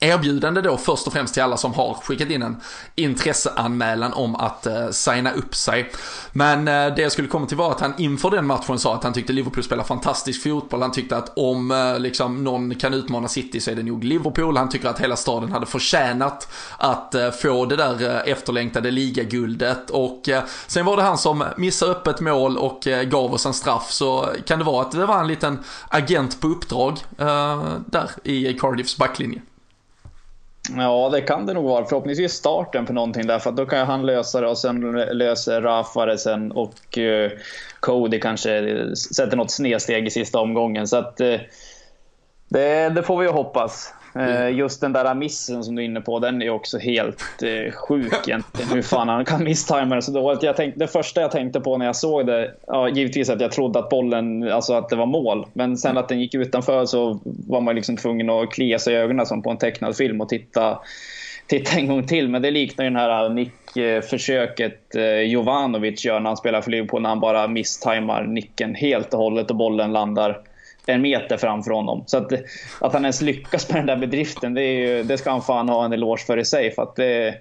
erbjudande 0.06 0.62
då 0.62 0.78
först 0.78 1.08
och 1.08 1.14
främst 1.14 1.34
till 1.34 1.44
alla 1.44 1.58
som 1.58 1.74
har 1.74 1.94
skickat 1.94 2.30
in 2.30 2.42
en 2.42 2.58
intresseanmälan 2.96 4.14
om 4.14 4.36
att 4.36 4.66
eh, 4.66 4.90
signa 4.90 5.32
upp 5.32 5.56
sig. 5.56 5.92
Men 6.32 6.68
eh, 6.68 6.96
det 6.96 7.02
jag 7.02 7.12
skulle 7.12 7.28
komma 7.28 7.46
till 7.46 7.58
var 7.58 7.72
att 7.72 7.80
han 7.80 7.94
inför 7.98 8.32
den 8.32 8.48
matchen 8.48 8.80
sa 8.80 8.96
att 8.96 9.04
han 9.04 9.14
tyckte 9.14 9.34
Liverpool 9.34 9.64
spelar 9.64 9.84
fantastisk 9.84 10.44
fotboll. 10.44 10.82
Han 10.82 10.92
tyckte 10.92 11.18
att 11.18 11.38
om 11.38 11.72
eh, 11.72 12.00
liksom 12.00 12.44
någon 12.44 12.76
kan 12.76 12.94
utmana 12.94 13.28
City 13.28 13.60
så 13.60 13.72
är 13.72 13.76
det 13.76 13.84
nog 13.84 14.04
Liverpool. 14.04 14.58
Han 14.58 14.70
tycker 14.70 14.90
att 14.90 15.00
hela 15.00 15.16
staden 15.16 15.52
hade 15.52 15.66
förtjänat 15.66 16.52
att 16.78 17.16
eh, 17.16 17.32
få 17.32 17.66
det 17.66 17.76
där 17.76 18.10
eh, 18.10 18.32
efterlängtade 18.32 18.92
ligaguldet. 18.92 19.90
Och 19.90 20.30
eh, 20.30 20.44
sen 20.68 20.86
var 20.86 20.98
det 20.98 21.04
han 21.04 21.18
som 21.18 21.44
missade 21.58 21.92
öppet 21.92 22.20
mål 22.20 22.58
och 22.58 22.88
eh, 22.88 23.04
gav 23.04 23.34
oss 23.34 23.46
en 23.46 23.54
straff. 23.54 23.92
Så 23.92 24.30
kan 24.46 24.60
det 24.60 24.66
vara 24.66 24.82
att 24.82 24.92
det 24.92 25.06
var 25.06 25.20
en 25.20 25.28
liten 25.28 25.60
agent 25.90 26.42
på 26.42 26.48
uppdrag 26.48 27.00
eh, 27.18 27.64
där 27.86 28.10
i 28.24 28.54
Cardiffs 28.54 28.98
backlinje. 28.98 29.42
Ja, 30.78 31.10
det 31.10 31.22
kan 31.22 31.46
det 31.46 31.54
nog 31.54 31.66
vara. 31.66 31.86
Förhoppningsvis 31.86 32.34
starten 32.34 32.86
på 32.86 32.94
någonting 32.94 33.28
där, 33.28 33.40
för 33.40 33.52
då 33.52 33.66
kan 33.66 33.88
han 33.88 34.06
lösa 34.06 34.42
det 34.42 34.48
och 34.48 34.58
sen 34.58 34.92
löser 34.92 35.62
Rafa 35.62 36.06
det 36.06 36.18
sen 36.18 36.52
och 36.52 36.98
uh, 36.98 37.32
Cody 37.80 38.20
kanske 38.20 38.76
sätter 38.96 39.38
något 39.38 39.52
snedsteg 39.52 40.08
i 40.08 40.10
sista 40.10 40.40
omgången. 40.40 40.88
Så 40.88 40.98
att 40.98 41.22
uh, 41.22 41.40
det, 42.50 42.90
det, 42.90 43.04
får 43.04 43.18
vi 43.18 43.26
ju 43.26 43.32
hoppas. 43.32 43.94
Mm. 44.16 44.58
Just 44.58 44.82
den 44.82 44.94
där 44.94 45.16
missen 45.16 45.64
som 45.64 45.76
du 45.76 45.82
är 45.82 45.86
inne 45.86 46.02
på, 46.02 46.20
den 46.20 46.42
är 46.42 46.50
också 46.50 46.78
helt 46.78 47.24
eh, 47.44 47.72
sjuk 47.74 48.28
egentligen. 48.28 48.70
Hur 48.74 48.82
fan 48.82 49.10
han 49.10 49.26
kan 49.26 49.44
misstajma 49.44 49.96
den 49.96 50.02
så 50.02 50.12
dåligt. 50.12 50.44
Jag 50.44 50.56
tänkte, 50.56 50.80
det 50.80 50.88
första 50.88 51.22
jag 51.22 51.32
tänkte 51.32 51.60
på 51.60 51.78
när 51.78 51.86
jag 51.86 51.96
såg 51.96 52.26
det, 52.26 52.54
ja, 52.68 52.90
givetvis 52.90 53.30
att 53.30 53.42
jag 53.42 53.52
trodde 53.52 53.80
att 53.80 53.90
bollen, 53.90 54.52
alltså 54.52 54.74
att 54.74 54.90
det 54.90 54.96
var 54.96 55.06
mål. 55.06 55.46
Men 55.54 55.78
sen 55.78 55.98
att 55.98 56.10
den 56.10 56.20
gick 56.20 56.36
utanför 56.36 56.86
så 56.86 57.20
var 57.24 57.62
man 57.62 57.76
liksom 57.76 57.98
tvungen 57.98 58.30
att 58.30 58.52
klia 58.52 58.80
sig 58.80 58.94
i 58.94 58.98
ögonen 58.98 59.26
som 59.26 59.42
på 59.42 59.50
en 59.50 59.58
tecknad 59.58 59.96
film 59.96 60.22
och 60.22 60.30
titta, 60.30 60.80
titta 61.48 61.78
en 61.78 61.88
gång 61.88 62.08
till. 62.08 62.30
Men 62.30 62.42
det 62.42 62.52
liknar 62.52 62.86
ju 62.86 62.92
den 62.92 63.00
här 63.00 63.30
nickförsöket 63.30 64.96
eh, 64.96 65.04
Jovanovic 65.04 66.06
gör 66.06 66.20
när 66.20 66.30
han 66.30 66.38
spelar 66.38 66.62
för 66.62 66.72
Liverpool, 66.72 67.02
när 67.02 67.10
han 67.10 67.20
bara 67.20 67.48
misstajmar 67.48 68.24
nicken 68.24 68.76
helt 68.76 69.14
och 69.14 69.20
hållet 69.20 69.50
och 69.50 69.58
bollen 69.58 69.94
landar 69.94 70.42
en 70.88 71.02
meter 71.02 71.38
framför 71.38 71.72
honom. 71.72 72.04
Så 72.08 72.18
att, 72.18 72.32
att 72.82 72.94
han 72.94 73.06
ens 73.06 73.22
lyckas 73.22 73.70
med 73.70 73.78
den 73.80 73.86
där 73.86 74.08
bedriften, 74.08 74.54
det, 74.54 74.62
är 74.62 74.88
ju, 74.88 75.04
det 75.04 75.18
ska 75.18 75.32
han 75.32 75.42
fan 75.42 75.70
ha 75.70 75.86
en 75.86 75.94
eloge 75.94 76.22
för 76.26 76.38
i 76.38 76.46
sig. 76.46 76.72
För 76.72 76.84
att 76.84 76.96
det, 76.96 77.36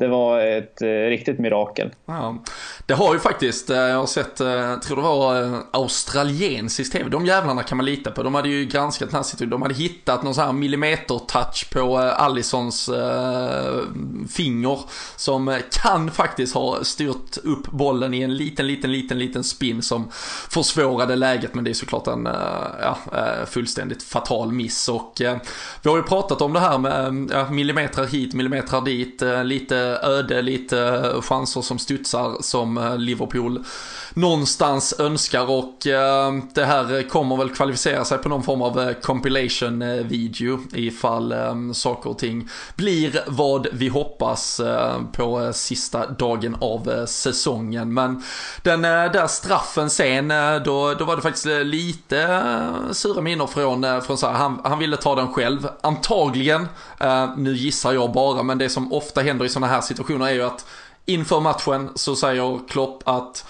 det 0.00 0.08
var 0.08 0.40
ett 0.40 0.82
eh, 0.82 0.88
riktigt 0.88 1.38
mirakel. 1.38 1.90
Ja. 2.06 2.42
Det 2.86 2.94
har 2.94 3.14
ju 3.14 3.20
faktiskt, 3.20 3.70
eh, 3.70 3.76
jag 3.76 3.98
har 3.98 4.06
sett, 4.06 4.40
eh, 4.40 4.48
jag 4.48 4.72
eh, 4.72 4.78
tror 4.78 4.96
det 4.96 5.02
var 5.02 5.42
eh, 5.42 5.58
australiensisk 5.70 6.92
tv, 6.92 7.10
de 7.10 7.26
jävlarna 7.26 7.62
kan 7.62 7.76
man 7.76 7.86
lita 7.86 8.10
på. 8.10 8.22
De 8.22 8.34
hade 8.34 8.48
ju 8.48 8.64
granskat 8.64 9.08
den 9.08 9.16
här 9.16 9.22
situationen, 9.22 9.50
de 9.50 9.62
hade 9.62 9.74
hittat 9.74 10.22
någon 10.22 10.34
sån 10.34 10.44
här 10.44 10.52
millimeter-touch 10.52 11.72
på 11.72 12.00
eh, 12.00 12.22
Allisons 12.22 12.90
finger 14.30 14.80
som 15.16 15.58
kan 15.82 16.10
faktiskt 16.10 16.54
ha 16.54 16.84
styrt 16.84 17.38
upp 17.44 17.70
bollen 17.70 18.14
i 18.14 18.22
en 18.22 18.36
liten, 18.36 18.66
liten, 18.66 18.92
liten, 18.92 19.18
liten 19.18 19.44
spin 19.44 19.82
som 19.82 20.08
försvårade 20.50 21.16
läget, 21.16 21.54
men 21.54 21.64
det 21.64 21.70
är 21.70 21.74
såklart 21.74 22.06
en 22.06 22.28
ja, 22.80 22.98
fullständigt 23.46 24.02
fatal 24.02 24.52
miss. 24.52 24.88
Och 24.88 25.12
vi 25.82 25.90
har 25.90 25.96
ju 25.96 26.02
pratat 26.02 26.42
om 26.42 26.52
det 26.52 26.60
här 26.60 26.78
med 26.78 27.30
ja, 27.32 27.50
millimeter 27.50 28.04
hit, 28.06 28.34
millimeter 28.34 28.80
dit, 28.80 29.22
lite 29.44 29.89
Eh, 29.90 30.08
öde, 30.08 30.42
lite 30.42 31.10
chanser 31.22 31.60
som 31.60 31.78
studsar 31.78 32.42
som 32.42 32.78
eh, 32.78 32.98
Liverpool 32.98 33.64
någonstans 34.14 35.00
önskar 35.00 35.50
och 35.50 35.86
eh, 35.86 36.32
det 36.54 36.64
här 36.64 37.08
kommer 37.08 37.36
väl 37.36 37.50
kvalificera 37.50 38.04
sig 38.04 38.18
på 38.18 38.28
någon 38.28 38.42
form 38.42 38.62
av 38.62 38.80
eh, 38.80 38.92
compilation 38.92 39.82
eh, 39.82 39.88
video 39.88 40.58
ifall 40.72 41.32
eh, 41.32 41.72
saker 41.72 42.10
och 42.10 42.18
ting 42.18 42.48
blir 42.76 43.22
vad 43.26 43.66
vi 43.72 43.88
hoppas 43.88 44.60
på 45.12 45.52
sista 45.52 46.06
dagen 46.06 46.56
av 46.60 47.06
säsongen. 47.06 47.94
Men 47.94 48.22
den 48.62 48.82
där 48.82 49.26
straffen 49.26 49.90
sen, 49.90 50.28
då, 50.64 50.94
då 50.94 51.04
var 51.04 51.16
det 51.16 51.22
faktiskt 51.22 51.46
lite 51.46 52.44
sura 52.92 53.20
minnen 53.20 53.48
från, 53.48 54.02
från 54.02 54.18
så 54.18 54.26
här, 54.26 54.34
han, 54.34 54.60
han 54.64 54.78
ville 54.78 54.96
ta 54.96 55.14
den 55.14 55.32
själv. 55.32 55.68
Antagligen, 55.80 56.68
nu 57.36 57.56
gissar 57.56 57.92
jag 57.92 58.12
bara, 58.12 58.42
men 58.42 58.58
det 58.58 58.68
som 58.68 58.92
ofta 58.92 59.20
händer 59.20 59.44
i 59.44 59.48
sådana 59.48 59.66
här 59.72 59.80
situationer 59.80 60.26
är 60.26 60.32
ju 60.32 60.42
att 60.42 60.66
inför 61.06 61.40
matchen 61.40 61.90
så 61.94 62.16
säger 62.16 62.68
Klopp 62.68 63.02
att 63.06 63.44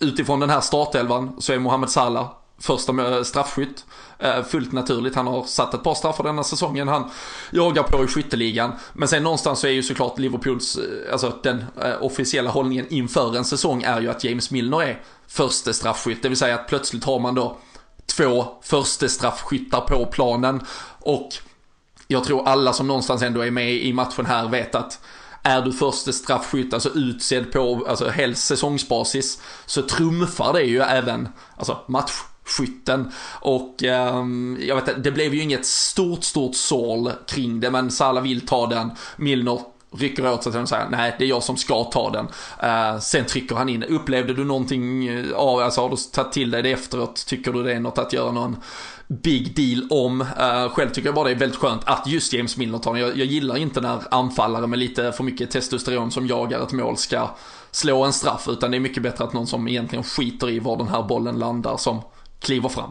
utifrån 0.00 0.40
den 0.40 0.50
här 0.50 0.60
startelvan 0.60 1.36
så 1.38 1.52
är 1.52 1.58
Mohamed 1.58 1.90
Salah 1.90 2.28
första 2.58 3.24
straffskytt. 3.24 3.84
Eh, 4.18 4.44
fullt 4.44 4.72
naturligt, 4.72 5.14
han 5.14 5.26
har 5.26 5.44
satt 5.44 5.74
ett 5.74 5.82
par 5.82 5.94
straffar 5.94 6.24
denna 6.24 6.44
säsongen. 6.44 6.88
Han 6.88 7.10
jagar 7.50 7.82
på 7.82 8.04
i 8.04 8.06
skytteligan. 8.06 8.72
Men 8.92 9.08
sen 9.08 9.22
någonstans 9.22 9.60
så 9.60 9.66
är 9.66 9.70
ju 9.70 9.82
såklart 9.82 10.18
Liverpools, 10.18 10.76
eh, 10.76 11.12
alltså 11.12 11.36
den 11.42 11.64
eh, 11.82 12.02
officiella 12.02 12.50
hållningen 12.50 12.86
inför 12.88 13.36
en 13.36 13.44
säsong 13.44 13.82
är 13.82 14.00
ju 14.00 14.10
att 14.10 14.24
James 14.24 14.50
Milner 14.50 14.82
är 14.82 15.02
första 15.28 15.72
straffskytt. 15.72 16.22
Det 16.22 16.28
vill 16.28 16.38
säga 16.38 16.54
att 16.54 16.68
plötsligt 16.68 17.04
har 17.04 17.18
man 17.18 17.34
då 17.34 17.56
två 18.16 18.46
första 18.62 19.08
straffskyttar 19.08 19.80
på 19.80 20.06
planen. 20.06 20.60
Och 21.00 21.28
jag 22.08 22.24
tror 22.24 22.48
alla 22.48 22.72
som 22.72 22.86
någonstans 22.86 23.22
ändå 23.22 23.40
är 23.40 23.50
med 23.50 23.72
i 23.72 23.92
matchen 23.92 24.26
här 24.26 24.48
vet 24.48 24.74
att 24.74 25.00
är 25.42 25.62
du 25.62 25.72
första 25.72 26.12
straffskytt, 26.12 26.74
alltså 26.74 26.90
utsedd 26.94 27.52
på, 27.52 27.86
alltså 27.88 28.08
helst 28.08 28.46
säsongsbasis, 28.46 29.42
så 29.66 29.82
trumfar 29.82 30.52
det 30.52 30.62
ju 30.62 30.80
även, 30.80 31.28
alltså 31.56 31.78
matchskytten. 31.86 33.12
Och 33.40 33.84
eh, 33.84 34.24
jag 34.60 34.76
vet 34.76 34.88
inte, 34.88 35.00
det 35.00 35.12
blev 35.12 35.34
ju 35.34 35.42
inget 35.42 35.66
stort, 35.66 36.24
stort 36.24 36.54
sål 36.54 37.12
kring 37.26 37.60
det, 37.60 37.70
men 37.70 37.90
Salah 37.90 38.22
vill 38.22 38.46
ta 38.46 38.66
den. 38.66 38.90
Milner 39.16 39.60
rycker 39.96 40.32
åt 40.32 40.44
sig 40.44 40.60
och 40.60 40.68
säger 40.68 40.88
nej 40.88 41.16
det 41.18 41.24
är 41.24 41.28
jag 41.28 41.42
som 41.42 41.56
ska 41.56 41.84
ta 41.84 42.10
den. 42.10 42.26
Uh, 42.70 43.00
sen 43.00 43.24
trycker 43.24 43.54
han 43.54 43.68
in. 43.68 43.82
Upplevde 43.82 44.34
du 44.34 44.44
någonting 44.44 45.08
eh, 45.08 45.32
av, 45.32 45.60
alltså 45.60 45.80
har 45.80 45.90
du 45.90 45.96
tagit 45.96 46.32
till 46.32 46.50
dig 46.50 46.62
det 46.62 46.72
efteråt? 46.72 47.26
Tycker 47.26 47.52
du 47.52 47.62
det 47.62 47.72
är 47.72 47.80
något 47.80 47.98
att 47.98 48.12
göra 48.12 48.32
någon 48.32 48.56
big 49.08 49.54
deal 49.56 49.86
om. 49.90 50.20
Uh, 50.20 50.68
själv 50.68 50.90
tycker 50.90 51.08
jag 51.08 51.14
bara 51.14 51.24
det 51.24 51.30
är 51.30 51.38
väldigt 51.38 51.58
skönt 51.58 51.82
att 51.84 52.06
just 52.06 52.32
James 52.32 52.56
Milner 52.56 52.78
tar 52.78 52.92
den. 52.92 53.02
Jag, 53.02 53.16
jag 53.16 53.26
gillar 53.26 53.56
inte 53.56 53.80
när 53.80 54.14
anfallare 54.14 54.66
med 54.66 54.78
lite 54.78 55.12
för 55.12 55.24
mycket 55.24 55.50
testosteron 55.50 56.10
som 56.10 56.26
jagar 56.26 56.62
ett 56.62 56.72
mål 56.72 56.96
ska 56.96 57.30
slå 57.70 58.04
en 58.04 58.12
straff. 58.12 58.48
Utan 58.48 58.70
det 58.70 58.76
är 58.76 58.80
mycket 58.80 59.02
bättre 59.02 59.24
att 59.24 59.32
någon 59.32 59.46
som 59.46 59.68
egentligen 59.68 60.04
skiter 60.04 60.50
i 60.50 60.58
var 60.58 60.76
den 60.76 60.88
här 60.88 61.02
bollen 61.02 61.38
landar 61.38 61.76
som 61.76 62.00
kliver 62.40 62.68
fram. 62.68 62.90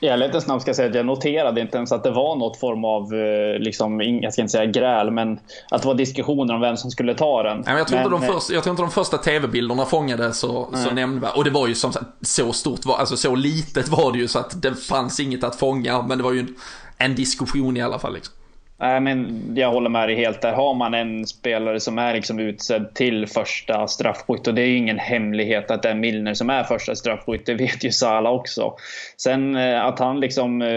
I 0.00 0.06
ärlighetens 0.06 0.46
namn 0.46 0.60
ska 0.60 0.68
jag 0.68 0.76
säga 0.76 0.88
att 0.88 0.94
jag 0.94 1.06
noterade 1.06 1.60
inte 1.60 1.76
ens 1.76 1.92
att 1.92 2.04
det 2.04 2.10
var 2.10 2.36
något 2.36 2.56
form 2.56 2.84
av, 2.84 3.14
eh, 3.14 3.58
liksom, 3.58 4.00
jag 4.00 4.32
ska 4.32 4.42
inte 4.42 4.52
säga 4.52 4.66
gräl, 4.66 5.10
men 5.10 5.40
att 5.70 5.82
det 5.82 5.88
var 5.88 5.94
diskussioner 5.94 6.54
om 6.54 6.60
vem 6.60 6.76
som 6.76 6.90
skulle 6.90 7.14
ta 7.14 7.42
den. 7.42 7.62
Nej, 7.66 7.78
jag, 7.78 7.88
tror 7.88 7.98
men, 7.98 8.06
inte 8.12 8.26
de 8.26 8.32
första, 8.32 8.54
jag 8.54 8.62
tror 8.62 8.72
inte 8.72 8.82
de 8.82 8.90
första 8.90 9.18
tv-bilderna 9.18 9.84
fångade 9.84 10.32
så, 10.32 10.68
så 10.74 10.90
nämnvärt. 10.90 11.36
Och 11.36 11.44
det 11.44 11.50
var 11.50 11.66
ju 11.66 11.74
som 11.74 11.92
sagt 11.92 12.06
så 12.20 12.52
stort, 12.52 12.80
alltså 12.86 13.16
så 13.16 13.34
litet 13.34 13.88
var 13.88 14.12
det 14.12 14.18
ju 14.18 14.28
så 14.28 14.38
att 14.38 14.62
det 14.62 14.74
fanns 14.74 15.20
inget 15.20 15.44
att 15.44 15.56
fånga, 15.56 16.02
men 16.02 16.18
det 16.18 16.24
var 16.24 16.32
ju 16.32 16.40
en, 16.40 16.56
en 16.98 17.14
diskussion 17.14 17.76
i 17.76 17.82
alla 17.82 17.98
fall. 17.98 18.14
Liksom. 18.14 18.34
Nej, 18.80 19.00
men 19.00 19.42
jag 19.56 19.70
håller 19.70 19.90
med 19.90 20.08
dig 20.08 20.16
helt 20.16 20.40
där. 20.40 20.52
Har 20.52 20.74
man 20.74 20.94
en 20.94 21.26
spelare 21.26 21.80
som 21.80 21.98
är 21.98 22.14
liksom 22.14 22.38
utsedd 22.38 22.94
till 22.94 23.26
första 23.26 23.86
straffskytt 23.86 24.46
och 24.46 24.54
det 24.54 24.62
är 24.62 24.66
ju 24.66 24.76
ingen 24.76 24.98
hemlighet 24.98 25.70
att 25.70 25.82
det 25.82 25.88
är 25.88 25.94
Milner 25.94 26.34
som 26.34 26.50
är 26.50 26.64
första 26.64 26.94
straffskytt. 26.94 27.46
Det 27.46 27.54
vet 27.54 27.84
ju 27.84 27.90
Salah 27.90 28.32
också. 28.32 28.74
Sen 29.16 29.56
eh, 29.56 29.84
att 29.84 29.98
han 29.98 30.20
liksom 30.20 30.62
eh, 30.62 30.68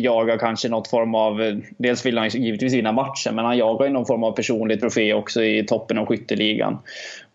jagar 0.00 0.38
kanske 0.38 0.68
något 0.68 0.88
form 0.88 1.14
av... 1.14 1.42
Eh, 1.42 1.54
dels 1.78 2.06
vill 2.06 2.18
han 2.18 2.28
givetvis 2.28 2.74
vinna 2.74 2.92
matchen, 2.92 3.34
men 3.34 3.44
han 3.44 3.58
jagar 3.58 3.86
ju 3.86 3.92
någon 3.92 4.06
form 4.06 4.24
av 4.24 4.32
personlig 4.32 4.80
trofé 4.80 5.14
också 5.14 5.42
i 5.42 5.66
toppen 5.66 5.98
av 5.98 6.06
skytteligan. 6.06 6.78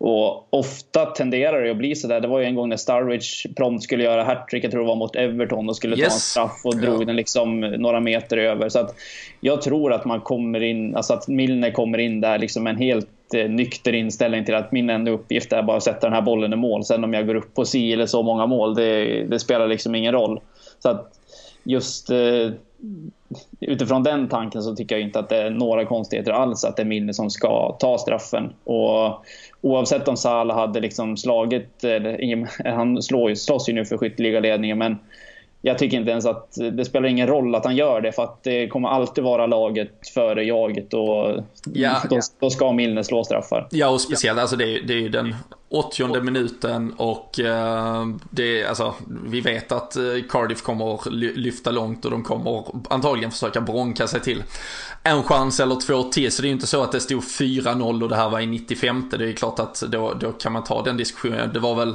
Och 0.02 0.54
ofta 0.54 1.06
tenderar 1.06 1.62
det 1.62 1.70
att 1.70 1.76
bli 1.76 1.94
sådär. 1.94 2.20
Det 2.20 2.28
var 2.28 2.38
ju 2.38 2.44
en 2.44 2.54
gång 2.54 2.68
när 2.68 2.76
Starwich 2.76 3.46
prompt 3.56 3.84
skulle 3.84 4.04
göra 4.04 4.24
hattrick, 4.24 4.64
jag 4.64 4.70
tror 4.70 4.80
det 4.82 4.88
var 4.88 4.96
mot 4.96 5.16
Everton, 5.16 5.68
och 5.68 5.76
skulle 5.76 5.96
yes. 5.96 6.08
ta 6.08 6.14
en 6.14 6.20
straff 6.20 6.60
och 6.64 6.76
drog 6.76 7.02
ja. 7.02 7.06
den 7.06 7.16
liksom 7.16 7.60
några 7.60 8.00
meter 8.00 8.36
över. 8.36 8.68
Så 8.68 8.78
att 8.78 8.94
jag 9.40 9.62
tror 9.62 9.92
att 9.92 10.04
man 10.04 10.20
kommer 10.20 10.62
in, 10.62 10.96
alltså 10.96 11.12
att 11.12 11.28
Milner 11.28 11.70
kommer 11.70 11.98
in 11.98 12.20
där 12.20 12.38
liksom 12.38 12.66
en 12.66 12.76
helt 12.76 13.34
eh, 13.34 13.50
nykter 13.50 13.92
inställning 13.92 14.44
till 14.44 14.54
att 14.54 14.72
min 14.72 14.90
enda 14.90 15.10
uppgift 15.10 15.52
är 15.52 15.62
bara 15.62 15.76
att 15.76 15.82
sätta 15.82 16.06
den 16.06 16.14
här 16.14 16.22
bollen 16.22 16.52
i 16.52 16.56
mål. 16.56 16.84
Sen 16.84 17.04
om 17.04 17.14
jag 17.14 17.26
går 17.26 17.34
upp 17.34 17.54
på 17.54 17.64
si 17.64 17.92
eller 17.92 18.06
så 18.06 18.22
många 18.22 18.46
mål, 18.46 18.74
det, 18.74 19.04
det 19.24 19.38
spelar 19.38 19.68
liksom 19.68 19.94
ingen 19.94 20.12
roll. 20.12 20.40
Så 20.78 20.88
att 20.88 21.12
just 21.64 22.10
eh, 22.10 22.50
utifrån 23.60 24.02
den 24.02 24.28
tanken 24.28 24.62
så 24.62 24.76
tycker 24.76 24.94
jag 24.94 25.02
inte 25.02 25.18
att 25.18 25.28
det 25.28 25.36
är 25.36 25.50
några 25.50 25.84
konstigheter 25.84 26.32
alls 26.32 26.64
att 26.64 26.76
det 26.76 26.82
är 26.82 26.86
Milner 26.86 27.12
som 27.12 27.30
ska 27.30 27.76
ta 27.80 27.98
straffen. 27.98 28.52
Och 28.64 29.24
oavsett 29.60 30.08
om 30.08 30.16
Salah 30.16 30.56
hade 30.56 30.80
liksom 30.80 31.16
slagit, 31.16 31.84
han 32.64 33.02
slår 33.02 33.34
slåss 33.34 33.68
ju 33.68 33.72
nu 33.72 33.84
för 33.84 33.98
skytteligaledningen, 33.98 34.78
men 34.78 34.98
jag 35.62 35.78
tycker 35.78 35.96
inte 35.96 36.10
ens 36.10 36.26
att 36.26 36.56
det 36.72 36.84
spelar 36.84 37.08
ingen 37.08 37.26
roll 37.26 37.54
att 37.54 37.64
han 37.64 37.76
gör 37.76 38.00
det 38.00 38.12
för 38.12 38.22
att 38.22 38.42
det 38.42 38.68
kommer 38.68 38.88
alltid 38.88 39.24
vara 39.24 39.46
laget 39.46 40.08
före 40.14 40.44
jaget 40.44 40.94
och 40.94 41.42
ja, 41.72 42.02
då, 42.10 42.16
ja. 42.16 42.20
då, 42.40 42.50
ska 42.50 42.72
Milner 42.72 43.02
slå 43.02 43.24
straffar. 43.24 43.68
Ja 43.70 43.88
och 43.88 44.00
speciellt, 44.00 44.40
alltså 44.40 44.56
det, 44.56 44.64
är, 44.64 44.82
det 44.82 44.92
är 44.92 44.98
ju 44.98 45.08
den 45.08 45.34
80 45.72 46.20
minuten 46.20 46.94
och 46.96 47.40
uh, 47.42 48.06
det, 48.30 48.64
alltså, 48.64 48.94
vi 49.24 49.40
vet 49.40 49.72
att 49.72 49.96
eh, 49.96 50.02
Cardiff 50.28 50.62
kommer 50.62 51.10
lyfta 51.36 51.70
långt 51.70 52.04
och 52.04 52.10
de 52.10 52.22
kommer 52.22 52.64
antagligen 52.90 53.30
försöka 53.30 53.60
bronka 53.60 54.06
sig 54.06 54.20
till 54.20 54.42
en 55.02 55.22
chans 55.22 55.60
eller 55.60 55.80
två 55.80 56.02
till. 56.02 56.32
Så 56.32 56.42
det 56.42 56.46
är 56.46 56.48
ju 56.48 56.54
inte 56.54 56.66
så 56.66 56.82
att 56.82 56.92
det 56.92 57.00
stod 57.00 57.22
4-0 57.22 58.02
och 58.02 58.08
det 58.08 58.16
här 58.16 58.30
var 58.30 58.40
i 58.40 58.46
95. 58.46 59.10
Det 59.18 59.28
är 59.28 59.32
klart 59.32 59.58
att 59.58 59.82
då, 59.88 60.14
då 60.14 60.32
kan 60.32 60.52
man 60.52 60.64
ta 60.64 60.82
den 60.82 60.96
diskussionen. 60.96 61.52
Det 61.52 61.60
var 61.60 61.74
väl 61.74 61.94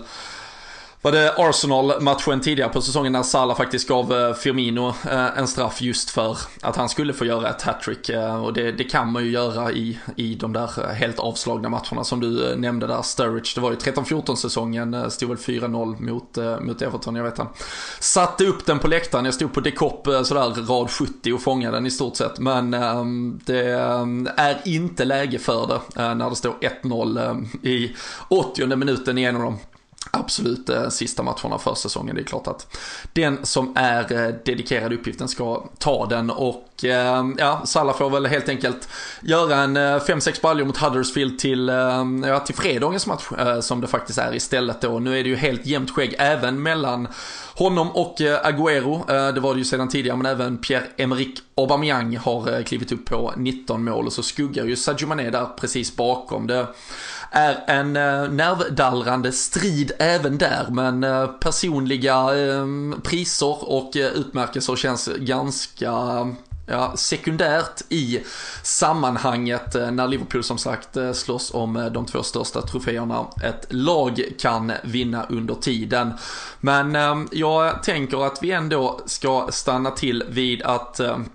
var 1.06 1.12
det 1.12 1.34
Arsenal-matchen 1.38 2.42
tidigare 2.42 2.70
på 2.70 2.82
säsongen 2.82 3.14
när 3.14 3.24
Salah 3.24 3.58
faktiskt 3.58 3.88
gav 3.88 4.14
eh, 4.14 4.34
Firmino 4.34 4.88
eh, 4.88 5.38
en 5.38 5.48
straff 5.48 5.82
just 5.82 6.10
för 6.10 6.38
att 6.62 6.76
han 6.76 6.90
skulle 6.90 7.14
få 7.14 7.26
göra 7.26 7.50
ett 7.50 7.62
hattrick. 7.62 8.10
Eh, 8.10 8.44
och 8.44 8.54
det, 8.54 8.72
det, 8.72 8.84
kan 8.84 9.12
man 9.12 9.24
ju 9.24 9.32
göra 9.32 9.72
i, 9.72 10.00
i 10.16 10.36
de 10.36 10.54
där 10.54 10.94
helt 10.94 11.20
avslagna 11.20 11.70
matcherna 11.70 12.04
som 12.04 12.20
du 12.20 12.56
nämnde 12.56 12.88
där, 12.88 13.02
Sturridge. 13.02 13.52
Det 13.56 13.62
var 13.62 13.72
ju 13.72 13.78
13-14 13.78 14.36
säsongen, 14.36 15.12
stod 15.12 15.30
väl 15.30 15.38
4-0 15.38 16.02
mot, 16.02 16.38
mot 16.62 16.82
Everton, 16.82 17.16
jag 17.16 17.24
vet 17.24 17.38
han. 17.38 17.48
Satte 18.00 18.46
upp 18.46 18.66
den 18.66 18.80
på 18.80 18.88
läktaren, 18.88 19.26
jag 19.26 19.34
stod 19.34 19.54
på 19.54 19.60
Dekopp 19.60 20.08
sådär 20.24 20.68
rad 20.68 20.92
70 20.92 21.34
och 21.34 21.42
fångade 21.42 21.78
den 21.78 21.86
i 21.86 21.92
stort 21.92 22.16
sett. 22.16 22.40
Men 22.40 22.74
ehm, 22.74 23.40
det 23.46 23.72
ehm, 23.72 24.30
är 24.38 24.62
inte 24.66 25.06
läge 25.06 25.40
för 25.40 25.68
det 25.68 26.14
när 26.16 26.30
det 26.30 26.36
står 26.36 26.54
1-0 26.84 27.48
i 27.62 27.96
80 28.28 28.76
minuten 28.76 29.18
i 29.18 29.24
en 29.24 29.36
av 29.36 29.42
de 29.42 29.58
absolut 30.12 30.70
eh, 30.70 30.90
sista 30.90 31.24
matcherna 31.24 31.58
för 31.58 31.76
säsongen. 31.76 32.16
Det 32.16 32.22
är 32.22 32.26
klart 32.26 32.48
att 32.48 32.78
den 33.14 33.46
som 33.46 33.74
är 33.76 34.14
eh, 34.14 34.36
dedikerad 34.46 34.94
uppgiften 34.94 35.28
ska 35.28 35.64
ta 35.78 36.06
den 36.06 36.30
och 36.30 36.86
eh, 36.86 37.26
ja, 37.38 37.62
Salah 37.66 37.98
får 37.98 38.10
väl 38.10 38.26
helt 38.26 38.50
enkelt 38.50 38.90
göra 39.22 39.56
en 39.56 39.78
5-6 39.78 40.42
baljor 40.42 40.66
mot 40.66 40.78
Huddersfield 40.78 41.40
till, 41.40 41.68
ja, 42.26 42.40
till 42.40 42.56
fredagens 42.56 43.08
match 43.08 43.24
som 43.62 43.82
det 43.82 43.88
faktiskt 43.88 44.20
är 44.20 44.36
istället 44.36 44.82
då. 44.82 45.00
Nu 45.00 45.20
är 45.20 45.24
det 45.24 45.30
ju 45.30 45.36
helt 45.36 45.66
jämnt 45.66 45.92
skägg 45.92 46.16
även 46.20 46.64
mellan 46.64 47.08
honom 47.56 47.92
och 47.92 48.16
Agüero, 48.20 49.32
det 49.32 49.40
var 49.40 49.54
det 49.54 49.58
ju 49.58 49.66
sedan 49.66 49.90
tidigare, 49.90 50.18
men 50.18 50.26
även 50.26 50.58
Pierre-Emerick 50.58 51.42
Aubameyang 51.56 52.18
har 52.18 52.64
klivit 52.64 52.92
upp 52.92 53.06
på 53.06 53.34
19 53.38 53.84
mål 53.84 54.06
och 54.06 54.14
så 54.14 54.24
skuggar 54.24 54.66
ju 54.66 54.76
Sadio 54.76 55.08
Mané 55.08 55.30
där 55.30 55.46
precis 55.60 55.96
bakom. 55.96 56.48
Det 56.48 56.68
är 57.32 57.64
en 57.68 57.96
eh, 57.96 58.30
nervdallrande 58.30 59.32
strid 59.32 59.92
även 60.00 60.38
där, 60.38 60.68
men 60.70 61.04
eh, 61.04 61.28
personliga 61.28 62.14
eh, 62.14 62.66
priser 63.04 63.72
och 63.72 63.98
eh, 63.98 64.12
utmärkelser 64.12 64.76
känns 64.76 65.10
ganska 65.18 65.92
ja, 66.66 66.94
sekundärt 66.96 67.82
i 67.90 68.20
sammanhanget 68.64 69.76
eh, 69.76 69.92
när 69.92 70.08
Liverpool 70.08 70.44
som 70.44 70.58
sagt 70.58 70.98
eh, 70.98 71.12
slåss 71.12 71.54
om 71.54 71.90
de 71.94 72.06
två 72.06 72.24
största 72.24 72.62
troféerna 72.62 73.26
ett 73.44 73.68
lag 73.70 74.22
kan 74.40 74.72
vinna 74.84 75.26
under 75.30 75.56
tiden. 75.56 76.14
Men 76.60 76.96
ehm, 76.96 77.28
jag 77.32 77.84
tänker 77.84 78.26
att 78.26 78.44
vi 78.44 78.52
ändå 78.52 79.00
ska 79.06 79.48
stanna 79.52 79.92
till 79.92 80.24
vid 80.30 80.62
att 80.62 81.00
ehm, 81.00 81.26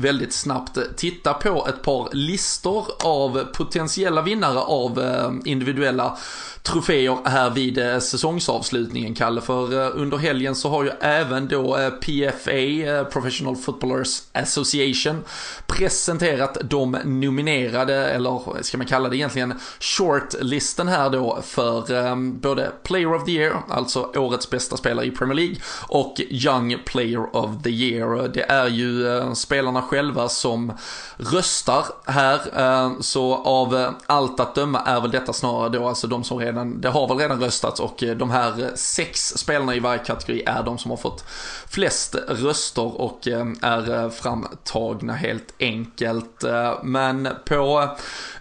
väldigt 0.00 0.32
snabbt 0.32 0.78
titta 0.96 1.34
på 1.34 1.66
ett 1.68 1.82
par 1.82 2.08
listor 2.12 2.86
av 3.04 3.44
potentiella 3.44 4.22
vinnare 4.22 4.58
av 4.58 5.00
eh, 5.00 5.30
individuella 5.44 6.18
troféer 6.66 7.18
här 7.24 7.50
vid 7.50 7.78
eh, 7.78 7.98
säsongsavslutningen, 7.98 9.14
Kalle. 9.14 9.40
För 9.40 9.72
eh, 9.72 9.90
under 9.94 10.16
helgen 10.16 10.54
så 10.54 10.68
har 10.68 10.84
ju 10.84 10.90
även 11.00 11.48
då 11.48 11.76
eh, 11.76 11.90
PFA, 11.90 13.04
Professional 13.12 13.56
Footballers 13.56 14.22
Association, 14.32 15.24
presenterat 15.66 16.58
de 16.64 16.98
nominerade, 17.04 18.06
eller 18.06 18.62
ska 18.62 18.78
man 18.78 18.86
kalla 18.86 19.08
det 19.08 19.16
egentligen, 19.16 19.54
shortlisten 19.80 20.88
här 20.88 21.10
då 21.10 21.38
för 21.42 22.14
både 22.16 22.72
Player 22.82 23.14
of 23.14 23.24
the 23.24 23.32
Year, 23.32 23.62
alltså 23.68 24.12
årets 24.16 24.50
bästa 24.50 24.76
spelare 24.76 25.06
i 25.06 25.10
Premier 25.10 25.34
League, 25.34 25.56
och 25.88 26.20
Young 26.30 26.78
Player 26.86 27.36
of 27.36 27.62
the 27.62 27.70
Year. 27.70 28.28
Det 28.28 28.50
är 28.50 28.68
ju 28.68 29.20
spelarna 29.34 29.82
själva 29.82 30.28
som 30.28 30.72
röstar 31.16 31.84
här, 32.04 33.02
så 33.02 33.34
av 33.34 33.94
allt 34.06 34.40
att 34.40 34.54
döma 34.54 34.80
är 34.80 35.00
väl 35.00 35.10
detta 35.10 35.32
snarare 35.32 35.68
då 35.68 35.88
alltså 35.88 36.06
de 36.06 36.24
som 36.24 36.38
redan 36.38 36.55
redan, 36.56 36.80
det 36.80 36.88
har 36.88 37.08
väl 37.08 37.18
redan 37.18 37.40
röstats 37.40 37.80
och 37.80 38.02
eh, 38.02 38.16
de 38.16 38.30
här 38.30 38.70
sex 38.74 39.34
spelarna 39.36 39.74
i 39.74 39.80
varje 39.80 39.98
kategori 39.98 40.42
är 40.46 40.62
de 40.62 40.78
som 40.78 40.90
har 40.90 40.98
fått 40.98 41.24
flest 41.68 42.14
röster 42.28 43.00
och 43.00 43.28
eh, 43.28 43.46
är 43.62 43.94
eh, 43.94 44.10
framtagna 44.10 45.12
helt 45.12 45.54
enkelt. 45.60 46.44
Men 46.82 47.28
på 47.46 47.90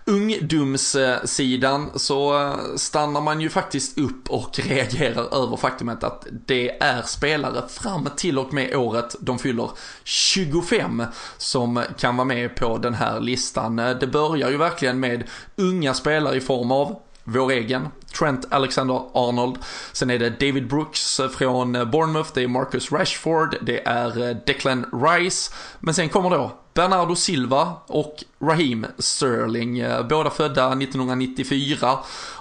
ungdomssidan 0.05 1.89
så 1.95 2.53
stannar 2.75 3.21
man 3.21 3.41
ju 3.41 3.49
faktiskt 3.49 3.97
upp 3.97 4.29
och 4.29 4.59
reagerar 4.63 5.43
över 5.43 5.57
faktumet 5.57 6.03
att 6.03 6.27
det 6.45 6.83
är 6.83 7.01
spelare 7.01 7.67
fram 7.69 8.09
till 8.15 8.39
och 8.39 8.53
med 8.53 8.75
året 8.75 9.15
de 9.19 9.39
fyller 9.39 9.69
25 10.03 11.03
som 11.37 11.83
kan 11.97 12.17
vara 12.17 12.25
med 12.25 12.55
på 12.55 12.77
den 12.77 12.93
här 12.93 13.19
listan. 13.19 13.75
Det 13.75 14.07
börjar 14.11 14.49
ju 14.49 14.57
verkligen 14.57 14.99
med 14.99 15.23
unga 15.55 15.93
spelare 15.93 16.35
i 16.35 16.41
form 16.41 16.71
av 16.71 16.99
vår 17.25 17.51
egen 17.51 17.87
Trent 18.19 18.45
Alexander-Arnold. 18.49 19.57
Sen 19.91 20.09
är 20.09 20.19
det 20.19 20.29
David 20.29 20.67
Brooks 20.67 21.21
från 21.37 21.75
eh, 21.75 21.85
Bournemouth, 21.85 22.29
det 22.33 22.43
är 22.43 22.47
Marcus 22.47 22.91
Rashford, 22.91 23.55
det 23.61 23.87
är 23.87 24.29
eh, 24.29 24.35
Declan 24.45 24.85
Rice. 24.93 25.53
Men 25.79 25.93
sen 25.93 26.09
kommer 26.09 26.29
då 26.29 26.51
Bernardo 26.73 27.15
Silva 27.15 27.73
och 27.87 28.23
Raheem 28.41 28.85
Sterling, 28.97 29.79
eh, 29.79 30.07
båda 30.07 30.29
födda 30.29 30.67
1994. 30.67 31.97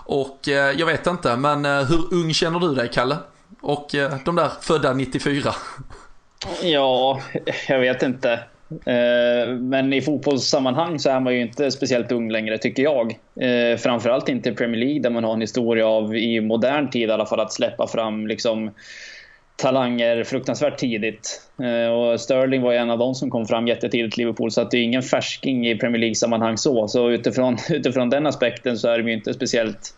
Och 0.07 0.39
jag 0.77 0.87
vet 0.87 1.07
inte, 1.07 1.37
men 1.37 1.65
hur 1.65 2.15
ung 2.15 2.35
känner 2.35 2.61
du 2.61 2.75
dig 2.75 2.91
Kalle? 2.93 3.17
Och 3.61 3.89
de 4.25 4.37
där 4.37 4.51
födda 4.61 4.93
94? 4.93 5.55
Ja, 6.63 7.21
jag 7.69 7.81
vet 7.81 8.03
inte. 8.03 8.41
Eh, 8.87 9.55
men 9.55 9.93
i 9.93 10.01
fotbollssammanhang 10.01 10.99
så 10.99 11.11
är 11.11 11.21
man 11.21 11.35
ju 11.35 11.41
inte 11.41 11.71
speciellt 11.71 12.13
ung 12.13 12.31
längre, 12.31 12.59
tycker 12.59 12.83
jag. 12.83 13.13
Eh, 13.41 13.77
framförallt 13.77 14.29
inte 14.29 14.49
i 14.49 14.53
Premier 14.53 14.81
League, 14.81 15.01
där 15.01 15.11
man 15.11 15.25
har 15.25 15.33
en 15.33 15.41
historia 15.41 15.87
av, 15.87 16.17
i 16.17 16.41
modern 16.41 16.91
tid 16.91 17.09
i 17.09 17.13
alla 17.13 17.27
fall, 17.27 17.41
att 17.41 17.53
släppa 17.53 17.87
fram 17.87 18.27
liksom 18.27 18.71
talanger 19.57 20.25
fruktansvärt 20.25 20.79
tidigt. 20.79 21.43
Eh, 21.63 21.93
och 21.93 22.21
Sterling 22.21 22.63
var 22.63 22.73
ju 22.73 22.79
en 22.79 22.91
av 22.91 22.99
dem 22.99 23.15
som 23.15 23.31
kom 23.31 23.47
fram 23.47 23.69
jättetidigt 23.69 24.19
i 24.19 24.21
Liverpool, 24.21 24.51
så 24.51 24.61
att 24.61 24.71
det 24.71 24.79
är 24.79 24.83
ingen 24.83 25.03
färsking 25.03 25.67
i 25.69 25.79
Premier 25.79 26.01
League-sammanhang 26.01 26.57
så. 26.57 26.89
Så 26.89 27.11
utifrån, 27.11 27.57
utifrån 27.71 28.11
den 28.11 28.27
aspekten 28.27 28.79
så 28.79 28.89
är 28.89 28.99
de 28.99 29.09
ju 29.09 29.15
inte 29.15 29.35
speciellt 29.35 29.95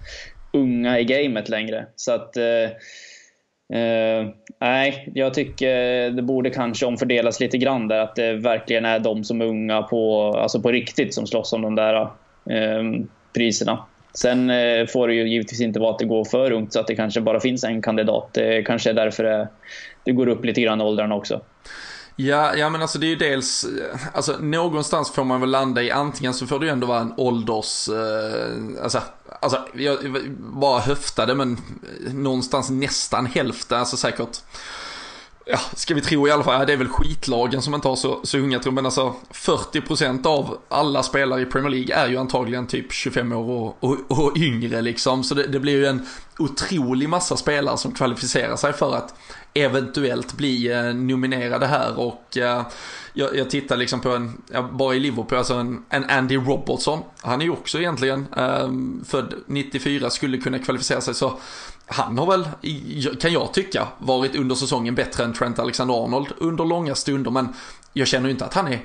unga 0.53 1.01
i 1.01 1.05
gamet 1.05 1.49
längre. 1.49 1.87
Så 1.97 2.13
att... 2.13 2.37
Uh, 3.75 4.29
nej, 4.61 5.09
jag 5.15 5.35
tycker 5.35 6.11
det 6.11 6.23
borde 6.23 6.51
kanske 6.51 6.87
omfördelas 6.87 7.41
lite 7.41 7.59
grann 7.59 7.89
där. 7.89 7.99
Att 7.99 8.17
det 8.17 8.33
verkligen 8.33 8.85
är 8.85 8.99
de 8.99 9.25
som 9.25 9.41
är 9.41 9.45
unga 9.45 9.83
på, 9.83 10.33
alltså 10.37 10.61
på 10.61 10.73
riktigt 10.73 11.15
som 11.15 11.27
slåss 11.27 11.53
om 11.53 11.63
de 11.63 11.75
där 11.75 12.03
uh, 12.03 13.05
priserna. 13.35 13.79
Sen 14.15 14.51
uh, 14.51 14.87
får 14.87 15.09
det 15.09 15.15
ju 15.15 15.29
givetvis 15.29 15.61
inte 15.61 15.81
vara 15.81 15.91
att 15.91 15.99
det 15.99 16.05
går 16.05 16.25
för 16.25 16.51
ungt 16.51 16.73
så 16.73 16.81
att 16.81 16.87
det 16.87 16.95
kanske 16.95 17.21
bara 17.21 17.41
finns 17.41 17.65
en 17.65 17.83
kandidat. 17.83 18.29
Det 18.33 18.63
kanske 18.63 18.91
är 18.91 18.95
därför 18.95 19.25
det, 19.25 19.49
det 20.05 20.13
går 20.13 20.29
upp 20.29 20.45
lite 20.45 20.61
grann 20.61 20.81
i 20.81 20.85
åldrarna 20.85 21.15
också. 21.15 21.41
Ja, 22.17 22.57
ja 22.57 22.71
men 22.71 22.83
alltså 22.83 22.99
det 22.99 23.07
är 23.07 23.09
ju 23.09 23.17
dels, 23.17 23.65
eh, 23.65 23.99
alltså 24.13 24.37
någonstans 24.41 25.11
får 25.11 25.25
man 25.25 25.41
väl 25.41 25.51
landa 25.51 25.83
i 25.83 25.91
antingen 25.91 26.35
så 26.35 26.47
får 26.47 26.59
det 26.59 26.67
ju 26.67 26.73
ändå 26.73 26.87
vara 26.87 27.01
en 27.01 27.15
ålders, 27.17 27.89
eh, 27.89 28.83
alltså, 28.83 29.03
alltså 29.41 29.69
jag 29.75 29.99
bara 30.39 30.81
höftade 30.81 31.35
men 31.35 31.59
någonstans 32.13 32.71
nästan 32.71 33.27
hälften, 33.27 33.79
alltså 33.79 33.97
säkert 33.97 34.41
ja, 35.47 35.59
ska 35.75 35.95
vi 35.95 36.01
tro 36.01 36.29
i 36.29 36.31
alla 36.31 36.45
fall, 36.45 36.61
ja, 36.61 36.65
det 36.65 36.73
är 36.73 36.77
väl 36.77 36.89
skitlagen 36.89 37.63
som 37.63 37.75
inte 37.75 37.89
har 37.89 37.97
så, 37.97 38.21
så 38.23 38.39
unga 38.39 38.59
tror 38.59 38.73
men 38.73 38.87
alltså 38.87 39.15
40% 39.33 40.27
av 40.27 40.59
alla 40.69 41.03
spelare 41.03 41.41
i 41.41 41.47
Premier 41.47 41.71
League 41.71 41.95
är 41.95 42.09
ju 42.09 42.17
antagligen 42.17 42.67
typ 42.67 42.93
25 42.93 43.33
år 43.33 43.75
och, 43.81 43.85
och, 43.91 44.19
och 44.19 44.37
yngre 44.37 44.83
liksom. 44.83 45.25
Så 45.25 45.35
det, 45.35 45.47
det, 45.47 45.61
blir 45.61 45.73
ju 45.73 45.87
en 45.87 46.07
otrolig 46.39 47.09
massa 47.09 47.37
spelare 47.37 47.79
som 47.79 47.93
kvalificerar 47.93 48.57
sig 48.57 48.73
för 48.73 48.97
att 48.97 49.15
eventuellt 49.65 50.33
bli 50.33 50.73
eh, 50.73 50.95
nominerade 50.95 51.67
här 51.67 51.99
och 51.99 52.37
eh, 52.37 52.67
jag, 53.13 53.37
jag 53.37 53.51
tittar 53.51 53.77
liksom 53.77 54.01
på 54.01 54.11
en, 54.11 54.43
bara 54.73 54.95
i 54.95 55.01
Liverpool, 55.01 55.39
alltså 55.39 55.55
en, 55.55 55.85
en 55.89 56.05
Andy 56.11 56.37
Robertson. 56.37 57.03
Han 57.21 57.41
är 57.41 57.45
ju 57.45 57.51
också 57.51 57.79
egentligen 57.79 58.27
eh, 58.37 58.71
född 59.05 59.35
94, 59.47 60.11
skulle 60.11 60.39
kunna 60.39 60.59
kvalificera 60.59 61.01
sig 61.01 61.15
så 61.15 61.39
han 61.87 62.19
har 62.19 62.27
väl, 62.27 62.49
kan 63.21 63.33
jag 63.33 63.53
tycka, 63.53 63.89
varit 63.99 64.37
under 64.37 64.55
säsongen 64.55 64.95
bättre 64.95 65.25
än 65.25 65.33
Trent 65.33 65.59
Alexander-Arnold 65.59 66.29
under 66.39 66.65
långa 66.65 66.95
stunder 66.95 67.31
men 67.31 67.49
jag 67.93 68.09
känner 68.09 68.27
ju 68.27 68.33
inte 68.33 68.45
att 68.45 68.55
han 68.55 68.69
är 68.69 68.81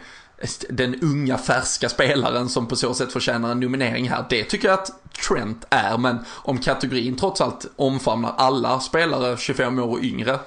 den 0.69 0.95
unga 1.01 1.37
färska 1.37 1.89
spelaren 1.89 2.49
som 2.49 2.67
på 2.67 2.75
så 2.75 2.93
sätt 2.93 3.13
förtjänar 3.13 3.51
en 3.51 3.59
nominering 3.59 4.09
här. 4.09 4.25
Det 4.29 4.43
tycker 4.43 4.67
jag 4.67 4.79
att 4.79 4.91
Trent 5.27 5.65
är, 5.69 5.97
men 5.97 6.17
om 6.29 6.57
kategorin 6.57 7.15
trots 7.15 7.41
allt 7.41 7.65
omfamnar 7.75 8.33
alla 8.37 8.79
spelare 8.79 9.37
25 9.37 9.79
år 9.79 9.87
och 9.87 10.03
yngre 10.03 10.39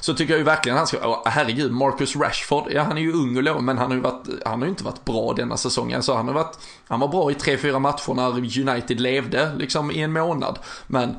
så 0.00 0.14
tycker 0.14 0.32
jag 0.32 0.38
ju 0.38 0.44
verkligen 0.44 0.78
han 0.78 0.86
ska, 0.86 0.98
oh, 0.98 1.22
herregud, 1.24 1.72
Marcus 1.72 2.16
Rashford, 2.16 2.72
ja 2.72 2.82
han 2.82 2.98
är 2.98 3.02
ju 3.02 3.12
ung 3.12 3.36
och 3.36 3.42
låg, 3.42 3.62
men 3.62 3.78
han 3.78 3.86
har 3.86 3.94
ju 3.94 4.00
varit, 4.00 4.26
han 4.44 4.58
har 4.58 4.66
ju 4.66 4.70
inte 4.70 4.84
varit 4.84 5.04
bra 5.04 5.32
denna 5.32 5.56
säsongen. 5.56 6.02
Så 6.02 6.14
han 6.14 6.26
har 6.26 6.34
varit, 6.34 6.58
han 6.88 7.00
var 7.00 7.08
bra 7.08 7.30
i 7.30 7.34
3-4 7.34 7.78
matcher 7.78 8.14
när 8.14 8.68
United 8.70 9.00
levde 9.00 9.54
liksom 9.58 9.90
i 9.90 10.02
en 10.02 10.12
månad. 10.12 10.58
Men 10.86 11.16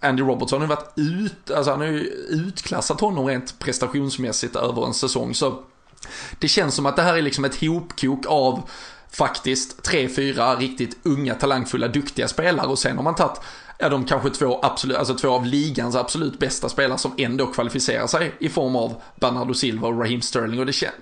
Andy 0.00 0.22
Robertson 0.22 0.60
har 0.60 0.68
ju 0.68 0.74
varit 0.74 0.92
ut, 0.96 1.50
alltså 1.50 1.70
han 1.70 1.80
har 1.80 1.86
ju 1.86 2.00
utklassat 2.28 3.00
honom 3.00 3.26
rent 3.26 3.58
prestationsmässigt 3.58 4.56
över 4.56 4.86
en 4.86 4.94
säsong. 4.94 5.34
Så 5.34 5.62
det 6.38 6.48
känns 6.48 6.74
som 6.74 6.86
att 6.86 6.96
det 6.96 7.02
här 7.02 7.16
är 7.16 7.22
liksom 7.22 7.44
ett 7.44 7.60
hopkok 7.60 8.26
av 8.26 8.70
faktiskt 9.10 9.82
tre, 9.82 10.08
fyra 10.08 10.56
riktigt 10.56 10.98
unga, 11.02 11.34
talangfulla, 11.34 11.88
duktiga 11.88 12.28
spelare 12.28 12.66
och 12.66 12.78
sen 12.78 12.96
har 12.96 13.04
man 13.04 13.14
tagit 13.14 13.40
ja, 13.78 13.88
de 13.88 14.04
kanske 14.04 14.30
två, 14.30 14.60
absolut, 14.62 14.96
alltså 14.96 15.14
två 15.14 15.30
av 15.30 15.46
ligans 15.46 15.96
absolut 15.96 16.38
bästa 16.38 16.68
spelare 16.68 16.98
som 16.98 17.14
ändå 17.18 17.46
kvalificerar 17.46 18.06
sig 18.06 18.32
i 18.40 18.48
form 18.48 18.76
av 18.76 19.02
Bernardo 19.20 19.54
Silva 19.54 19.88
och 19.88 20.00
Raheem 20.00 20.20
Sterling 20.20 20.60
och 20.60 20.66
det 20.66 20.72
känns 20.72 20.94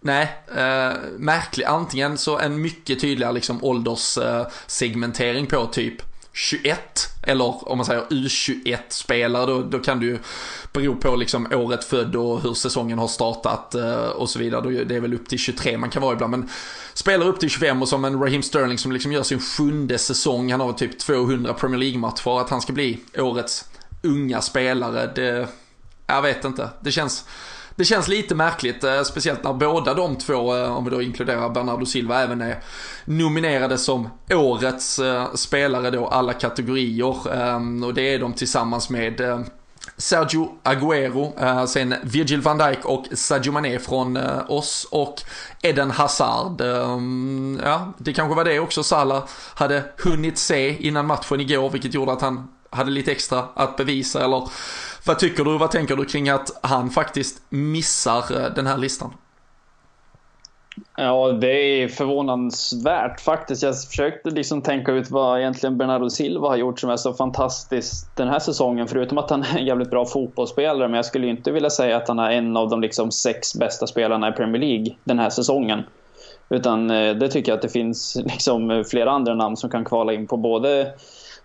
Nej, 0.00 0.36
eh, 0.48 0.92
märklig. 1.18 1.64
Antingen 1.64 2.18
så 2.18 2.38
en 2.38 2.60
mycket 2.60 3.00
tydligare 3.00 3.32
liksom 3.32 3.64
ålderssegmentering 3.64 5.44
eh, 5.44 5.50
på 5.50 5.66
typ 5.66 6.15
21 6.38 7.08
eller 7.22 7.68
om 7.68 7.78
man 7.78 7.86
säger 7.86 8.02
U21-spelare 8.02 9.46
då, 9.46 9.62
då 9.62 9.78
kan 9.78 10.00
det 10.00 10.06
ju 10.06 10.18
bero 10.72 10.96
på 10.96 11.16
liksom 11.16 11.46
året 11.52 11.84
född 11.84 12.16
och 12.16 12.40
hur 12.40 12.54
säsongen 12.54 12.98
har 12.98 13.08
startat 13.08 13.74
eh, 13.74 14.04
och 14.04 14.30
så 14.30 14.38
vidare. 14.38 14.84
Det 14.84 14.96
är 14.96 15.00
väl 15.00 15.14
upp 15.14 15.28
till 15.28 15.38
23 15.38 15.78
man 15.78 15.90
kan 15.90 16.02
vara 16.02 16.12
ibland. 16.12 16.30
Men 16.30 16.48
spelar 16.94 17.26
upp 17.26 17.40
till 17.40 17.50
25 17.50 17.82
och 17.82 17.88
som 17.88 18.04
en 18.04 18.20
Raheem 18.20 18.42
Sterling 18.42 18.78
som 18.78 18.92
liksom 18.92 19.12
gör 19.12 19.22
sin 19.22 19.40
sjunde 19.40 19.98
säsong, 19.98 20.50
han 20.50 20.60
har 20.60 20.72
typ 20.72 20.98
200 20.98 21.54
Premier 21.54 21.78
League-matcher, 21.78 22.40
att 22.40 22.50
han 22.50 22.60
ska 22.60 22.72
bli 22.72 23.00
årets 23.18 23.64
unga 24.02 24.40
spelare, 24.40 25.12
det, 25.14 25.48
jag 26.06 26.22
vet 26.22 26.44
inte. 26.44 26.70
Det 26.80 26.92
känns 26.92 27.24
det 27.76 27.84
känns 27.84 28.08
lite 28.08 28.34
märkligt, 28.34 28.84
eh, 28.84 29.02
speciellt 29.02 29.44
när 29.44 29.52
båda 29.52 29.94
de 29.94 30.16
två, 30.16 30.56
eh, 30.56 30.76
om 30.76 30.84
vi 30.84 30.90
då 30.90 31.02
inkluderar 31.02 31.48
Bernardo 31.48 31.86
Silva, 31.86 32.22
även 32.22 32.40
är 32.40 32.62
nominerade 33.04 33.78
som 33.78 34.08
årets 34.30 34.98
eh, 34.98 35.34
spelare 35.34 35.90
då, 35.90 36.06
alla 36.06 36.32
kategorier. 36.32 37.32
Ehm, 37.34 37.82
och 37.82 37.94
det 37.94 38.14
är 38.14 38.18
de 38.18 38.32
tillsammans 38.32 38.90
med 38.90 39.44
Sergio 39.96 40.48
Agüero, 40.64 41.66
sen 41.66 41.94
Virgil 42.02 42.40
van 42.40 42.58
Dijk 42.58 42.84
och 42.84 43.06
Sadio 43.12 43.52
Mané 43.52 43.78
från 43.78 44.18
oss 44.48 44.86
och 44.90 45.22
Eden 45.62 45.90
Hazard. 45.90 46.60
Ehm, 46.60 47.60
ja, 47.64 47.92
det 47.98 48.12
kanske 48.12 48.36
var 48.36 48.44
det 48.44 48.60
också 48.60 48.82
Salah 48.82 49.24
hade 49.54 49.84
hunnit 50.04 50.38
se 50.38 50.86
innan 50.86 51.06
matchen 51.06 51.40
igår, 51.40 51.70
vilket 51.70 51.94
gjorde 51.94 52.12
att 52.12 52.22
han 52.22 52.48
hade 52.70 52.90
lite 52.90 53.12
extra 53.12 53.44
att 53.54 53.76
bevisa 53.76 54.24
eller 54.24 54.48
vad 55.06 55.18
tycker 55.18 55.44
du, 55.44 55.58
vad 55.58 55.70
tänker 55.70 55.96
du 55.96 56.04
kring 56.04 56.28
att 56.28 56.50
han 56.62 56.90
faktiskt 56.90 57.42
missar 57.48 58.24
eh, 58.30 58.54
den 58.54 58.66
här 58.66 58.78
listan? 58.78 59.14
Ja, 60.96 61.32
det 61.32 61.82
är 61.82 61.88
förvånansvärt 61.88 63.20
faktiskt. 63.20 63.62
Jag 63.62 63.82
försökte 63.82 64.30
liksom 64.30 64.62
tänka 64.62 64.92
ut 64.92 65.10
vad 65.10 65.40
egentligen 65.40 65.78
Bernardo 65.78 66.10
Silva 66.10 66.48
har 66.48 66.56
gjort 66.56 66.80
som 66.80 66.90
är 66.90 66.96
så 66.96 67.12
fantastiskt 67.12 68.16
den 68.16 68.28
här 68.28 68.38
säsongen. 68.38 68.88
Förutom 68.88 69.18
att 69.18 69.30
han 69.30 69.42
är 69.42 69.58
en 69.58 69.66
jävligt 69.66 69.90
bra 69.90 70.06
fotbollsspelare. 70.06 70.88
Men 70.88 70.96
jag 70.96 71.04
skulle 71.04 71.26
inte 71.26 71.52
vilja 71.52 71.70
säga 71.70 71.96
att 71.96 72.08
han 72.08 72.18
är 72.18 72.30
en 72.30 72.56
av 72.56 72.68
de 72.68 72.80
liksom 72.80 73.10
sex 73.10 73.54
bästa 73.54 73.86
spelarna 73.86 74.28
i 74.28 74.32
Premier 74.32 74.62
League 74.62 74.96
den 75.04 75.18
här 75.18 75.30
säsongen. 75.30 75.82
Utan 76.48 76.90
eh, 76.90 77.14
det 77.14 77.28
tycker 77.28 77.52
jag 77.52 77.56
att 77.56 77.62
det 77.62 77.68
finns 77.68 78.16
liksom 78.24 78.84
flera 78.90 79.10
andra 79.10 79.34
namn 79.34 79.56
som 79.56 79.70
kan 79.70 79.84
kvala 79.84 80.12
in 80.12 80.26
på 80.26 80.36
både 80.36 80.92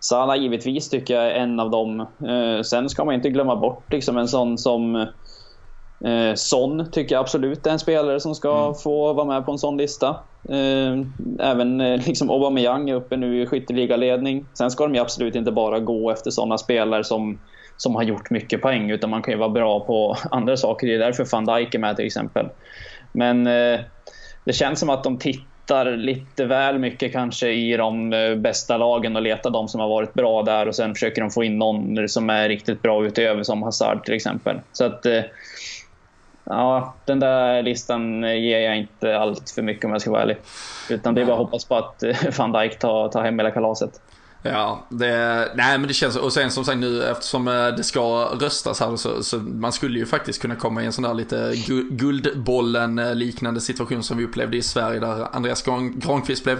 Salah 0.04 0.38
givetvis 0.38 0.90
tycker 0.90 1.14
jag 1.14 1.26
är 1.26 1.36
en 1.36 1.60
av 1.60 1.70
dem. 1.70 2.00
Eh, 2.00 2.62
sen 2.64 2.90
ska 2.90 3.06
man 3.06 3.16
inte 3.16 3.30
glömma 3.30 3.56
bort 3.56 3.94
liksom 3.94 4.18
en 4.18 4.28
sån 4.28 4.58
som 4.58 4.96
eh, 6.06 6.34
Son 6.36 6.92
tycker 6.92 7.16
jag 7.16 7.20
absolut 7.20 7.68
är 7.68 7.72
en 7.72 7.80
spelare 7.80 8.20
som 8.20 8.36
ska 8.36 8.62
mm. 8.64 8.74
få 8.76 9.14
vara 9.14 9.26
med 9.26 9.46
på 9.46 9.52
en 9.52 9.58
sån 9.58 9.78
lista. 9.78 10.10
Eh, 10.50 11.00
även 11.40 11.78
liksom 11.96 12.30
Aubameyang 12.30 12.90
är 12.90 12.96
uppe 12.96 13.18
nu 13.18 13.42
i 13.42 13.46
skytteligaledning. 13.46 14.46
Sen 14.54 14.72
ska 14.72 14.84
de 14.84 14.96
ju 14.96 15.02
absolut 15.02 15.36
inte 15.36 15.52
bara 15.52 15.80
gå 15.80 16.12
efter 16.12 16.32
sådana 16.32 16.58
spelare 16.58 17.04
som, 17.04 17.40
som 17.78 17.96
har 17.96 18.04
gjort 18.04 18.30
mycket 18.30 18.62
poäng 18.62 18.92
utan 18.92 19.10
man 19.10 19.22
kan 19.22 19.34
ju 19.34 19.40
vara 19.40 19.50
bra 19.50 19.80
på 19.80 20.18
andra 20.32 20.58
saker. 20.58 20.88
Det 20.88 20.96
är 20.96 21.00
därför 21.00 21.28
van 21.32 21.46
Dijk 21.46 21.76
är 21.76 21.80
med 21.80 21.96
till 21.96 22.06
exempel. 22.06 22.46
Men 23.12 23.44
det 24.44 24.54
känns 24.54 24.80
som 24.80 24.90
att 24.90 25.04
de 25.04 25.20
tittar 25.20 25.51
tittar 25.62 25.98
lite 25.98 26.46
väl 26.46 26.80
mycket 26.80 27.12
kanske 27.12 27.50
i 27.52 27.78
de 27.78 28.14
eh, 28.14 28.36
bästa 28.36 28.78
lagen 28.78 29.16
och 29.16 29.22
letar 29.22 29.50
de 29.50 29.68
som 29.68 29.80
har 29.80 29.88
varit 29.88 30.14
bra 30.14 30.44
där 30.44 30.68
och 30.68 30.76
sen 30.76 30.94
försöker 30.94 31.22
de 31.22 31.30
få 31.30 31.44
in 31.44 31.58
någon 31.58 32.10
som 32.10 32.30
är 32.30 32.50
riktigt 32.50 32.82
bra 32.82 33.06
utöver 33.06 33.44
som 33.44 33.64
Hazard 33.64 34.04
till 34.04 34.14
exempel. 34.14 34.60
Så 34.72 34.86
att 34.86 35.06
eh, 35.06 35.22
ja, 36.44 36.96
den 37.06 37.20
där 37.20 37.64
listan 37.64 38.24
ger 38.24 38.60
jag 38.60 38.78
inte 38.78 39.18
allt 39.18 39.50
för 39.50 39.62
mycket 39.62 39.86
om 39.86 39.92
jag 39.92 40.02
ska 40.02 40.12
vara 40.12 40.22
ärlig. 40.22 40.38
Utan 40.90 41.16
det 41.16 41.22
är 41.22 41.26
bara 41.26 41.34
att 41.34 41.40
hoppas 41.40 41.66
på 41.66 41.76
att 41.76 42.04
eh, 42.04 42.16
van 42.38 42.52
Dijk 42.52 42.80
tar, 42.80 43.10
tar 43.10 43.24
hem 43.24 43.40
hela 43.40 43.52
kalaset. 43.52 43.92
Ja, 44.44 44.86
det, 44.90 45.52
nej 45.56 45.78
men 45.78 45.88
det 45.88 45.94
känns, 45.94 46.16
och 46.16 46.34
sen 46.34 46.52
som 46.52 46.66
sagt 46.66 46.78
nu 46.78 47.04
eftersom 47.04 47.48
eh, 47.48 47.68
det 47.68 47.84
ska 47.84 48.02
röstas 48.26 48.80
här 48.80 48.96
så, 48.96 49.24
så 49.24 49.38
man 49.38 49.72
skulle 49.72 50.00
ju 50.00 50.06
faktiskt 50.06 50.42
kunna 50.42 50.56
komma 50.56 50.84
i 50.84 50.86
en 50.86 50.94
sån 50.94 51.04
där 51.04 51.14
lite 51.14 51.54
guldbollen 51.90 53.00
eh, 53.00 53.16
liknande 53.16 53.62
situation 53.62 54.04
som 54.04 54.18
vi 54.18 54.26
upplevde 54.26 54.58
i 54.58 54.62
Sverige 54.62 55.00
där 55.00 55.36
Andreas 55.36 55.64
Granqvist 55.96 56.44
blev 56.44 56.60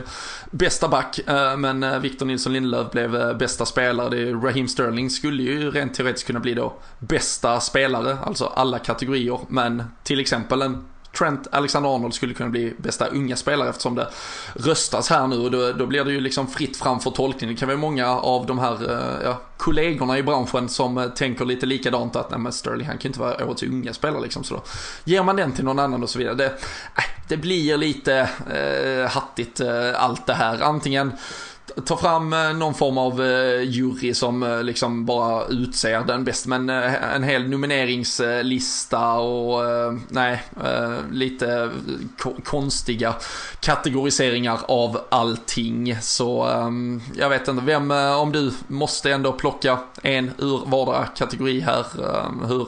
bästa 0.52 0.88
back 0.88 1.20
eh, 1.28 1.58
men 1.58 2.02
Victor 2.02 2.26
Nilsson 2.26 2.54
Lindelöf 2.54 2.92
blev 2.92 3.38
bästa 3.38 3.66
spelare. 3.66 4.34
Raheem 4.34 4.68
Sterling 4.68 5.10
skulle 5.10 5.44
ju 5.44 5.72
rent 5.72 5.94
teoretiskt 5.94 6.28
kunna 6.28 6.40
bli 6.40 6.54
då 6.54 6.74
bästa 7.00 7.60
spelare, 7.60 8.18
alltså 8.24 8.46
alla 8.46 8.80
kategorier 8.80 9.40
men 9.48 9.84
till 10.04 10.20
exempel 10.20 10.62
en 10.62 10.84
Trent 11.18 11.48
Alexander-Arnold 11.52 12.14
skulle 12.14 12.34
kunna 12.34 12.50
bli 12.50 12.74
bästa 12.78 13.08
unga 13.08 13.36
spelare 13.36 13.70
eftersom 13.70 13.96
det 13.96 14.10
röstas 14.54 15.10
här 15.10 15.28
nu 15.28 15.38
och 15.38 15.52
då, 15.52 15.72
då 15.72 15.86
blir 15.86 16.04
det 16.04 16.12
ju 16.12 16.22
liksom 16.22 16.48
fritt 16.48 16.78
fram 16.78 17.00
för 17.00 17.12
tolkning. 17.12 17.50
Det 17.50 17.56
kan 17.56 17.68
vara 17.68 17.78
många 17.78 18.08
av 18.08 18.46
de 18.46 18.60
här 18.60 18.92
eh, 18.92 19.24
ja, 19.24 19.42
kollegorna 19.58 20.18
i 20.18 20.24
branschen 20.24 20.70
som 20.70 20.98
eh, 20.98 21.08
tänker 21.08 21.46
lite 21.46 21.66
likadant 21.66 22.16
att 22.16 22.32
nej 22.32 22.40
men 22.40 22.52
Sterling 22.52 22.88
han 22.88 22.98
kan 22.98 23.10
inte 23.10 23.20
vara 23.20 23.46
årets 23.46 23.64
unga 23.64 23.94
spelare 23.94 24.22
liksom 24.22 24.44
så 24.44 24.54
då 24.54 24.62
ger 25.04 25.24
man 25.24 25.36
den 25.36 25.52
till 25.52 25.66
någon 25.66 25.80
annan 25.80 26.04
och 26.04 26.10
så 26.10 26.20
vidare. 26.20 26.36
Det, 26.36 26.46
eh, 26.46 27.04
det 27.28 27.38
blir 27.38 27.78
lite 27.78 28.30
eh, 28.52 29.12
hattigt 29.12 29.60
eh, 29.60 30.04
allt 30.04 30.26
det 30.26 30.34
här. 30.34 30.62
Antingen 30.62 31.12
ta 31.86 31.98
fram 31.98 32.34
eh, 32.34 32.54
någon 32.54 32.74
form 32.74 32.98
av 32.98 33.22
eh, 33.22 33.62
jury 33.62 34.14
som 34.14 34.44
eh, 34.44 34.64
liksom 34.64 35.06
bara 35.06 35.46
utser 35.46 36.04
den 36.04 36.24
bäst. 36.24 36.46
Men 36.46 36.70
en 36.70 37.24
hel 37.24 37.50
nomineringslista 37.50 39.14
och 39.14 39.64
nej, 40.10 40.44
lite 41.12 41.72
konstiga 42.44 43.16
kategoriseringar 43.60 44.60
av 44.68 45.02
allting. 45.10 45.98
Så 46.02 46.48
jag 47.16 47.30
vet 47.30 47.48
inte, 47.48 47.66
vem, 47.66 47.92
om 47.92 48.32
du 48.32 48.52
måste 48.68 49.12
ändå 49.12 49.32
plocka 49.32 49.80
en 50.04 50.32
ur 50.38 50.62
vardera 50.66 51.06
kategori 51.06 51.60
här, 51.60 51.86
hur, 52.48 52.68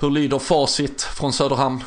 hur 0.00 0.10
lyder 0.10 0.38
facit 0.38 1.02
från 1.02 1.32
Söderhamn? 1.32 1.84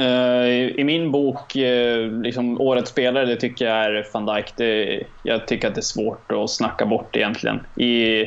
Eh, 0.00 0.80
I 0.80 0.84
min 0.84 1.10
bok, 1.12 1.56
eh, 1.56 2.10
liksom, 2.10 2.60
Årets 2.60 2.90
spelare, 2.90 3.26
det 3.26 3.36
tycker 3.36 3.64
jag 3.64 3.84
är 3.84 4.06
van 4.12 4.26
Dijk. 4.26 4.52
Det, 4.56 5.02
jag 5.22 5.46
tycker 5.46 5.68
att 5.68 5.74
det 5.74 5.80
är 5.80 5.82
svårt 5.82 6.32
att 6.32 6.50
snacka 6.50 6.86
bort 6.86 7.16
egentligen. 7.16 7.60
I, 7.76 8.24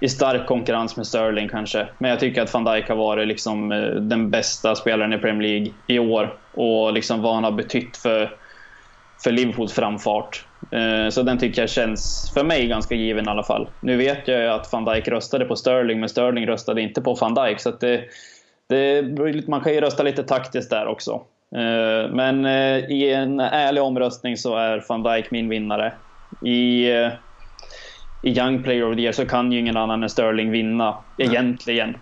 i 0.00 0.08
stark 0.08 0.46
konkurrens 0.46 0.96
med 0.96 1.06
Sterling 1.06 1.48
kanske. 1.48 1.88
Men 1.98 2.10
jag 2.10 2.20
tycker 2.20 2.42
att 2.42 2.54
van 2.54 2.64
Dijk 2.64 2.88
har 2.88 2.96
varit 2.96 3.28
liksom, 3.28 3.72
eh, 3.72 3.78
den 3.88 4.30
bästa 4.30 4.74
spelaren 4.74 5.12
i 5.12 5.18
Premier 5.18 5.48
League 5.48 5.72
i 5.86 5.98
år. 5.98 6.38
Och 6.52 6.92
liksom 6.92 7.22
vad 7.22 7.34
han 7.34 7.44
har 7.44 7.52
betytt 7.52 7.96
för, 7.96 8.30
för 9.24 9.30
Liverpools 9.30 9.72
framfart. 9.72 10.44
Så 11.10 11.22
den 11.22 11.38
tycker 11.38 11.62
jag 11.62 11.70
känns, 11.70 12.30
för 12.34 12.44
mig, 12.44 12.66
ganska 12.66 12.94
given 12.94 13.26
i 13.26 13.28
alla 13.28 13.42
fall. 13.42 13.68
Nu 13.80 13.96
vet 13.96 14.28
jag 14.28 14.40
ju 14.40 14.48
att 14.48 14.72
van 14.72 14.84
Dijk 14.84 15.08
röstade 15.08 15.44
på 15.44 15.56
Sterling, 15.56 16.00
men 16.00 16.08
Sterling 16.08 16.46
röstade 16.46 16.80
inte 16.80 17.00
på 17.00 17.14
van 17.14 17.34
Dijk. 17.34 17.60
Så 17.60 17.70
det, 17.70 18.04
det, 18.68 19.48
man 19.48 19.60
kan 19.60 19.74
ju 19.74 19.80
rösta 19.80 20.02
lite 20.02 20.22
taktiskt 20.22 20.70
där 20.70 20.86
också. 20.86 21.20
Eh, 21.56 22.10
men 22.10 22.44
eh, 22.44 22.78
i 22.78 23.12
en 23.12 23.40
ärlig 23.40 23.82
omröstning 23.82 24.36
så 24.36 24.56
är 24.56 24.84
van 24.88 25.02
Dijk 25.02 25.30
min 25.30 25.48
vinnare. 25.48 25.92
I, 26.46 26.90
eh, 26.90 27.12
i 28.22 28.38
Young 28.38 28.62
Player 28.62 28.90
of 28.90 28.96
the 28.96 29.02
Year 29.02 29.12
så 29.12 29.26
kan 29.26 29.52
ju 29.52 29.58
ingen 29.58 29.76
annan 29.76 30.02
än 30.02 30.08
Sterling 30.08 30.50
vinna, 30.50 31.04
egentligen. 31.18 31.96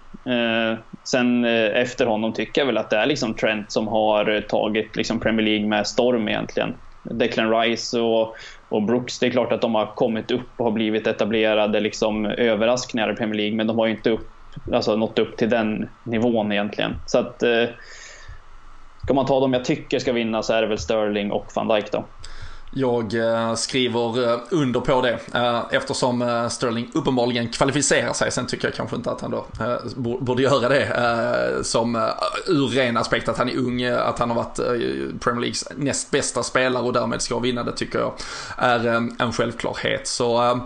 Sen 1.08 1.44
efter 1.44 2.06
honom 2.06 2.32
tycker 2.32 2.60
jag 2.60 2.66
väl 2.66 2.78
att 2.78 2.90
det 2.90 2.96
är 2.96 3.06
liksom 3.06 3.34
Trent 3.34 3.72
som 3.72 3.88
har 3.88 4.40
tagit 4.40 4.96
liksom 4.96 5.20
Premier 5.20 5.46
League 5.46 5.66
med 5.66 5.86
storm 5.86 6.28
egentligen. 6.28 6.74
Declan 7.02 7.60
Rice 7.60 8.00
och, 8.00 8.36
och 8.68 8.82
Brooks, 8.82 9.18
det 9.18 9.26
är 9.26 9.30
klart 9.30 9.52
att 9.52 9.60
de 9.60 9.74
har 9.74 9.86
kommit 9.86 10.30
upp 10.30 10.52
och 10.56 10.64
har 10.64 10.72
blivit 10.72 11.06
etablerade 11.06 11.80
liksom 11.80 12.26
överraskningar 12.26 13.12
i 13.12 13.16
Premier 13.16 13.36
League, 13.36 13.56
men 13.56 13.66
de 13.66 13.78
har 13.78 13.86
ju 13.86 13.92
inte 13.92 14.10
upp 14.10 14.33
alltså 14.72 14.96
nått 14.96 15.18
upp 15.18 15.36
till 15.36 15.50
den 15.50 15.88
nivån 16.04 16.52
egentligen. 16.52 16.96
Så 17.06 17.18
att 17.18 17.42
eh, 17.42 17.64
Ska 19.04 19.14
man 19.14 19.26
ta 19.26 19.40
dem 19.40 19.52
jag 19.52 19.64
tycker 19.64 19.98
ska 19.98 20.12
vinna 20.12 20.42
så 20.42 20.52
är 20.52 20.62
det 20.62 20.68
väl 20.68 20.78
Sterling 20.78 21.32
och 21.32 21.46
van 21.54 21.68
Dijk 21.68 21.92
då. 21.92 22.04
Jag 22.76 23.14
eh, 23.14 23.54
skriver 23.54 24.32
eh, 24.32 24.38
under 24.50 24.80
på 24.80 25.02
det 25.02 25.18
eh, 25.34 25.62
eftersom 25.70 26.48
Sterling 26.50 26.90
uppenbarligen 26.94 27.48
kvalificerar 27.48 28.12
sig. 28.12 28.32
Sen 28.32 28.46
tycker 28.46 28.68
jag 28.68 28.74
kanske 28.74 28.96
inte 28.96 29.10
att 29.10 29.20
han 29.20 29.30
då 29.30 29.46
borde 29.96 30.42
göra 30.42 30.68
det 30.68 31.64
som 31.64 31.96
ur 32.48 32.66
ren 32.66 32.96
aspekt 32.96 33.28
att 33.28 33.38
han 33.38 33.48
är 33.48 33.56
ung, 33.56 33.84
att 33.84 34.18
han 34.18 34.30
har 34.30 34.36
varit 34.36 34.56
Premier 35.20 35.40
Leagues 35.40 35.64
näst 35.76 36.10
bästa 36.10 36.42
spelare 36.42 36.82
och 36.82 36.92
därmed 36.92 37.22
ska 37.22 37.38
vinna 37.38 37.62
det 37.62 37.72
tycker 37.72 37.98
jag 37.98 38.12
är 38.56 38.86
en 39.18 39.32
självklarhet. 39.32 40.06
Så 40.06 40.60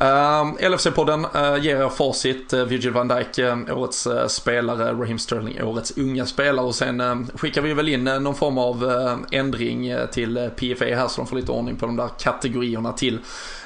Ehm, 0.00 0.48
uh, 0.48 0.70
LFC-podden 0.70 1.24
uh, 1.24 1.42
eh, 1.42 1.62
ger 1.64 1.82
er 1.82 1.88
facit. 1.88 2.52
Uh, 2.52 2.64
Virgil 2.64 2.92
van 2.92 3.08
Dijk, 3.08 3.38
uh, 3.38 3.78
årets 3.78 4.06
uh, 4.06 4.26
spelare, 4.26 4.92
Raheem 4.92 5.18
Sterling, 5.18 5.62
årets 5.62 5.96
unga 5.96 6.26
spelare 6.26 6.66
och 6.66 6.74
sen 6.74 7.00
uh, 7.00 7.26
skickar 7.34 7.62
vi 7.62 7.74
väl 7.74 7.88
in 7.88 8.04
någon 8.04 8.34
form 8.34 8.58
av 8.58 8.84
ändring 9.32 9.94
till 10.12 10.50
PFA 10.56 10.84
här 10.84 11.08
så 11.08 11.20
de 11.20 11.26
får 11.26 11.36
lite 11.36 11.52
ordning 11.52 11.76
på 11.76 11.86
de 11.86 11.96
där 11.96 12.08
kategorierna 12.18 12.92
till 12.92 13.18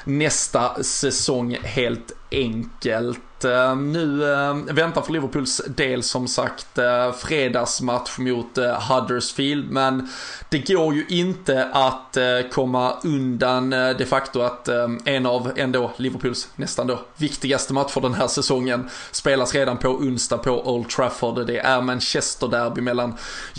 nästa 0.03 0.83
säsong 0.83 1.57
helt 1.63 2.11
enkelt. 2.31 3.19
Eh, 3.45 3.75
nu 3.75 4.33
eh, 4.33 4.53
väntar 4.53 5.01
för 5.01 5.13
Liverpools 5.13 5.61
del 5.67 6.03
som 6.03 6.27
sagt 6.27 6.77
eh, 6.77 7.11
fredagsmatch 7.11 8.17
mot 8.17 8.57
Huddersfield 8.89 9.71
men 9.71 10.09
det 10.49 10.73
går 10.73 10.93
ju 10.93 11.05
inte 11.09 11.65
att 11.73 12.17
komma 12.51 12.93
undan 13.03 13.69
de 13.69 14.05
facto 14.05 14.41
att 14.41 14.67
en 15.05 15.25
av 15.25 15.51
ändå 15.55 15.91
Liverpools 15.97 16.47
nästan 16.55 16.87
då 16.87 16.99
viktigaste 17.17 17.73
matcher 17.73 18.01
den 18.01 18.13
här 18.13 18.27
säsongen 18.27 18.89
spelas 19.11 19.55
redan 19.55 19.77
på 19.77 19.87
onsdag 19.89 20.37
på 20.37 20.73
Old 20.73 20.89
Trafford. 20.89 21.47
Det 21.47 21.57
är 21.57 21.81
Manchester 21.81 22.47
Derby 22.47 22.81
mellan 22.81 23.13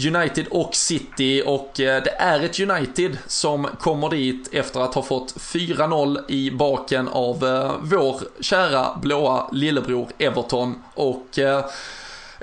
United 0.07 0.47
och 0.51 0.74
City 0.74 1.43
och 1.47 1.70
det 1.76 2.14
är 2.18 2.41
ett 2.41 2.61
United 2.61 3.18
som 3.26 3.68
kommer 3.80 4.11
dit 4.11 4.49
efter 4.53 4.80
att 4.80 4.95
ha 4.95 5.03
fått 5.03 5.35
4-0 5.35 6.30
i 6.30 6.51
baken 6.51 7.09
av 7.09 7.39
vår 7.83 8.20
kära 8.41 8.99
blåa 9.03 9.49
lillebror 9.73 10.09
Everton 10.18 10.83
och 10.95 11.39
eh, 11.39 11.64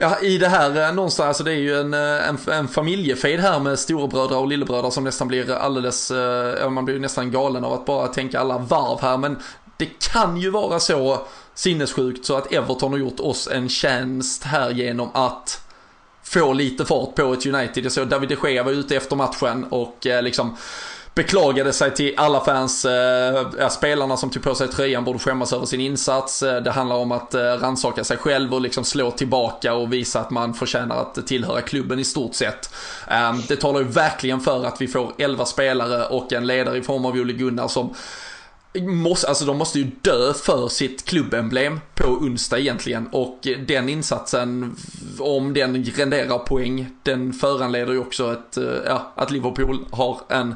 Ja, 0.02 0.20
i 0.20 0.38
det 0.38 0.48
här 0.48 0.88
eh, 0.88 0.94
någonstans, 0.94 1.28
alltså 1.28 1.44
det 1.44 1.52
är 1.52 1.56
ju 1.56 1.80
en, 1.80 1.94
eh, 1.94 2.30
en, 2.30 2.38
en 2.52 2.68
familjefejd 2.68 3.40
här 3.40 3.60
med 3.60 3.80
storebröder 3.80 4.38
och 4.38 4.48
lillebröder 4.48 4.90
som 4.90 5.04
nästan 5.04 5.28
blir 5.28 5.52
alldeles, 5.52 6.12
eh, 6.12 6.58
ja 6.62 6.70
man 6.70 6.86
blir 6.86 6.96
ju 6.96 7.02
nästan 7.02 7.32
galen 7.32 7.64
av 7.64 7.74
att 7.74 7.86
bara 7.86 8.08
tänka 8.08 8.40
alla 8.40 8.58
varv 8.58 9.02
här, 9.02 9.18
men 9.18 9.38
det 9.78 9.86
kan 10.00 10.38
ju 10.38 10.50
vara 10.50 10.80
så 10.80 11.28
sinnessjukt 11.54 12.26
så 12.26 12.38
att 12.38 12.54
Everton 12.54 12.92
har 12.92 13.00
gjort 13.00 13.20
oss 13.20 13.48
en 13.48 13.70
tjänst 13.70 14.44
här 14.44 14.70
genom 14.70 15.10
att 15.14 15.62
få 16.24 16.54
lite 16.54 16.86
fart 16.86 17.16
på 17.16 17.34
ett 17.34 17.46
United. 17.46 17.86
Jag 17.86 17.92
såg 17.92 18.08
David 18.08 18.30
de 18.30 18.52
Gea 18.52 18.64
var 18.64 18.72
ute 18.72 18.96
efter 18.96 19.16
matchen 19.16 19.66
och 19.70 19.98
liksom 20.02 20.58
beklagade 21.16 21.74
sig 21.74 21.94
till 21.94 22.14
alla 22.18 22.46
fans, 22.46 22.86
eh, 22.86 23.70
spelarna 23.70 24.18
som 24.18 24.30
tog 24.30 24.44
på 24.44 24.56
sig 24.56 24.68
tröjan 24.68 25.04
borde 25.04 25.20
skämmas 25.20 25.54
över 25.54 25.66
sin 25.66 25.82
insats. 25.82 26.44
Eh, 26.44 26.62
det 26.62 26.72
handlar 26.72 26.96
om 26.96 27.12
att 27.12 27.34
eh, 27.34 27.42
rannsaka 27.42 28.04
sig 28.04 28.18
själv 28.18 28.54
och 28.54 28.62
liksom 28.62 28.84
slå 28.84 29.12
tillbaka 29.12 29.74
och 29.74 29.94
visa 29.94 30.20
att 30.20 30.30
man 30.30 30.54
förtjänar 30.54 31.02
att 31.02 31.28
tillhöra 31.28 31.62
klubben 31.62 32.00
i 32.00 32.04
stort 32.04 32.36
sett. 32.36 32.74
Eh, 33.08 33.34
det 33.48 33.56
talar 33.56 33.80
ju 33.80 33.86
verkligen 33.86 34.40
för 34.40 34.66
att 34.66 34.82
vi 34.82 34.88
får 34.88 35.14
11 35.18 35.46
spelare 35.46 36.06
och 36.06 36.34
en 36.34 36.48
ledare 36.48 36.78
i 36.78 36.82
form 36.82 37.06
av 37.06 37.14
Olle 37.14 37.34
Gunnar 37.34 37.68
som 37.68 37.96
Måste, 38.78 39.28
alltså 39.28 39.46
de 39.46 39.58
måste 39.58 39.80
ju 39.80 39.92
dö 40.02 40.34
för 40.34 40.68
sitt 40.68 41.06
klubbemblem 41.06 41.80
på 41.96 42.08
onsdag 42.08 42.60
egentligen 42.60 43.08
och 43.12 43.48
den 43.68 43.90
insatsen, 43.90 44.76
om 45.20 45.54
den 45.54 45.84
renderar 45.84 46.38
poäng, 46.38 46.90
den 47.04 47.34
föranleder 47.34 47.94
ju 47.94 48.00
också 48.00 48.34
ett, 48.34 48.58
eh, 48.58 48.64
ja, 48.86 49.12
att 49.16 49.32
Liverpool 49.32 49.86
har 49.92 50.18
en 50.30 50.56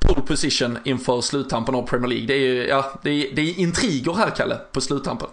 pole 0.00 0.20
position 0.26 0.78
inför 0.84 1.20
sluttampen 1.20 1.74
av 1.74 1.82
Premier 1.82 2.08
League. 2.08 2.26
Det 2.26 2.34
är, 2.34 2.68
ja, 2.68 3.00
det 3.02 3.10
är, 3.10 3.36
det 3.36 3.42
är 3.42 3.58
intriger 3.58 4.14
här 4.14 4.30
Kalle, 4.30 4.56
på 4.72 4.80
sluttampen. 4.80 5.28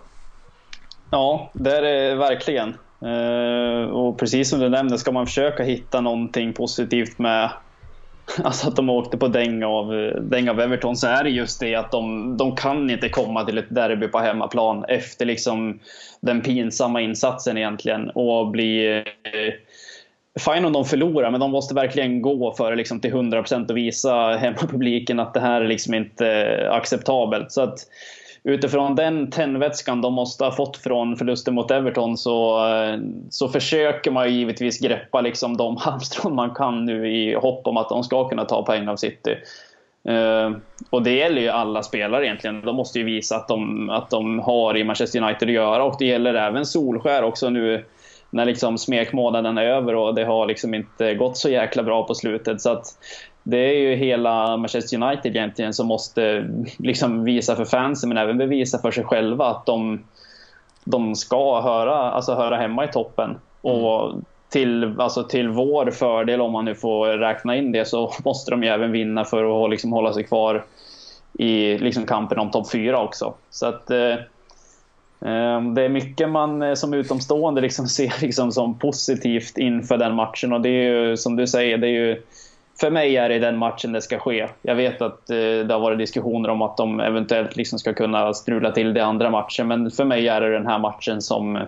Ja, 1.10 1.52
det 1.54 1.78
är 1.78 1.82
det 1.82 2.16
verkligen. 2.16 2.70
Eh, 3.02 3.90
och 3.90 4.20
precis 4.20 4.50
som 4.50 4.60
du 4.60 4.70
nämnde, 4.70 4.98
ska 4.98 5.12
man 5.12 5.26
försöka 5.26 5.64
hitta 5.64 6.02
någonting 6.02 6.54
positivt 6.54 7.20
med 7.20 7.52
alltså 8.44 8.68
att 8.68 8.76
de 8.76 8.90
åkte 8.90 9.18
på 9.18 9.28
däng 9.28 9.64
av, 9.64 10.12
däng 10.22 10.50
av 10.50 10.60
Everton 10.60 10.96
så 10.96 11.08
är 11.08 11.24
det 11.24 11.30
just 11.30 11.60
det 11.60 11.76
att 11.76 11.92
de, 11.92 12.38
de 12.38 12.56
kan 12.56 12.90
inte 12.90 13.10
komma 13.10 13.46
till 13.46 13.58
ett 13.58 13.76
derby 13.76 14.08
på 14.08 14.20
hemmaplan 14.20 14.86
efter 14.88 15.26
liksom 15.26 15.80
den 16.22 16.42
pinsamma 16.42 17.02
insatsen 17.02 17.58
egentligen 17.58 18.10
och 18.10 18.48
bli 18.52 18.98
eh, 18.98 19.54
Fine 20.40 20.66
om 20.66 20.74
de 20.74 20.86
förlorar, 20.86 21.32
men 21.32 21.40
de 21.40 21.52
måste 21.52 21.74
verkligen 21.74 22.22
gå 22.22 22.54
för 22.54 22.72
det 22.72 22.78
liksom 22.78 23.00
till 23.00 23.14
100% 23.14 23.70
och 23.70 23.78
visa 23.78 24.38
hemmapubliken 24.38 25.20
att 25.20 25.34
det 25.34 25.40
här 25.40 25.62
är 25.62 25.68
liksom 25.68 25.94
inte 25.94 26.28
eh, 26.28 26.72
acceptabelt. 26.74 27.52
Så 27.52 27.62
att 27.62 27.80
utifrån 28.44 28.96
den 28.96 29.30
tändvätskan 29.30 30.02
de 30.02 30.14
måste 30.14 30.44
ha 30.44 30.52
fått 30.52 30.78
från 30.78 31.18
förlusten 31.18 31.54
mot 31.54 31.72
Everton 31.72 32.18
så, 32.18 32.68
eh, 32.68 33.00
så 33.30 33.50
försöker 33.50 34.12
man 34.12 34.34
givetvis 34.34 34.80
greppa 34.80 35.22
liksom 35.22 35.58
de 35.58 35.78
halmstrån 35.80 36.36
man 36.36 36.54
kan 36.56 36.86
nu 36.86 37.12
i 37.12 37.36
hopp 37.36 37.68
om 37.68 37.78
att 37.78 37.90
de 37.90 38.04
ska 38.04 38.30
kunna 38.30 38.46
ta 38.46 38.66
poäng 38.66 38.88
av 38.88 38.96
City. 38.96 39.36
Uh, 40.10 40.58
och 40.90 41.04
det 41.04 41.12
gäller 41.12 41.42
ju 41.42 41.50
alla 41.50 41.84
spelare 41.84 42.26
egentligen. 42.26 42.62
De 42.62 42.76
måste 42.76 43.00
ju 43.00 43.06
visa 43.06 43.36
att 43.36 43.48
de, 43.48 43.90
att 43.90 44.10
de 44.10 44.40
har 44.40 44.78
i 44.78 44.84
Manchester 44.84 45.22
United 45.22 45.50
att 45.50 45.54
göra 45.54 45.84
och 45.84 45.96
det 46.00 46.06
gäller 46.06 46.34
även 46.34 46.66
Solskär 46.66 47.24
också 47.24 47.50
nu 47.50 47.86
när 48.30 48.46
liksom 48.46 48.78
smekmånaden 48.78 49.58
är 49.58 49.66
över 49.66 49.96
och 49.96 50.16
det 50.16 50.24
har 50.24 50.46
liksom 50.46 50.74
inte 50.74 51.14
gått 51.14 51.38
så 51.38 51.50
jäkla 51.50 51.84
bra 51.84 52.08
på 52.08 52.16
slutet. 52.16 52.62
Så 52.62 52.70
att 52.70 52.86
det 53.44 53.58
är 53.58 53.80
ju 53.80 53.96
hela 53.96 54.58
Manchester 54.58 55.04
United 55.04 55.36
egentligen 55.36 55.74
som 55.74 55.88
måste 55.88 56.50
liksom 56.78 57.24
visa 57.24 57.56
för 57.56 57.66
fansen 57.66 58.10
men 58.10 58.18
även 58.18 58.38
bevisa 58.38 58.80
för 58.80 58.92
sig 58.92 59.04
själva 59.04 59.46
att 59.46 59.66
de, 59.66 60.04
de 60.84 61.16
ska 61.16 61.62
höra, 61.62 62.12
alltså 62.12 62.34
höra 62.34 62.58
hemma 62.58 62.86
i 62.86 62.88
toppen. 62.88 63.38
Och 63.62 64.14
till, 64.50 64.96
alltså 65.00 65.24
till 65.24 65.50
vår 65.50 65.92
fördel, 65.92 66.42
om 66.42 66.52
man 66.52 66.66
nu 66.66 66.76
får 66.76 67.08
räkna 67.08 67.56
in 67.56 67.72
det, 67.72 67.86
så 67.86 68.14
måste 68.26 68.52
de 68.52 68.64
ju 68.64 68.70
även 68.70 68.92
vinna 68.92 69.26
för 69.26 69.66
att 69.66 69.72
liksom 69.72 69.92
hålla 69.92 70.14
sig 70.14 70.24
kvar 70.24 70.66
i 71.34 71.78
liksom 71.78 72.06
kampen 72.06 72.40
om 72.40 72.52
topp 72.52 72.72
4 72.72 73.02
också. 73.02 73.34
Så 73.50 73.66
att 73.66 73.92
eh, 73.92 74.16
Ehm, 75.26 75.74
det 75.74 75.82
är 75.82 75.90
mycket 75.90 76.30
man 76.30 76.62
eh, 76.62 76.74
som 76.74 76.94
utomstående 76.94 77.62
liksom 77.62 77.88
ser 77.88 78.14
liksom 78.22 78.52
som 78.52 78.80
positivt 78.80 79.58
inför 79.58 79.98
den 79.98 80.16
matchen 80.16 80.54
och 80.54 80.62
det 80.62 80.70
är 80.70 80.84
ju 80.84 81.18
som 81.18 81.36
du 81.36 81.48
säger, 81.48 81.78
det 81.78 81.88
är 81.88 81.92
ju 81.92 82.22
för 82.82 82.90
mig 82.90 83.18
är 83.18 83.30
det 83.30 83.40
den 83.40 83.58
matchen 83.58 83.92
det 83.92 84.02
ska 84.02 84.20
ske. 84.20 84.48
Jag 84.62 84.76
vet 84.76 85.02
att 85.02 85.30
eh, 85.30 85.38
det 85.38 85.74
har 85.74 85.80
varit 85.80 85.98
diskussioner 85.98 86.50
om 86.50 86.62
att 86.62 86.78
de 86.78 87.00
eventuellt 87.00 87.56
liksom 87.56 87.80
ska 87.80 87.94
kunna 87.94 88.34
strula 88.34 88.72
till 88.72 88.94
det 88.94 89.06
andra 89.06 89.30
matchen, 89.30 89.68
men 89.68 89.92
för 89.92 90.06
mig 90.06 90.28
är 90.28 90.42
det 90.42 90.54
den 90.54 90.68
här 90.68 90.80
matchen 90.80 91.22
som 91.22 91.60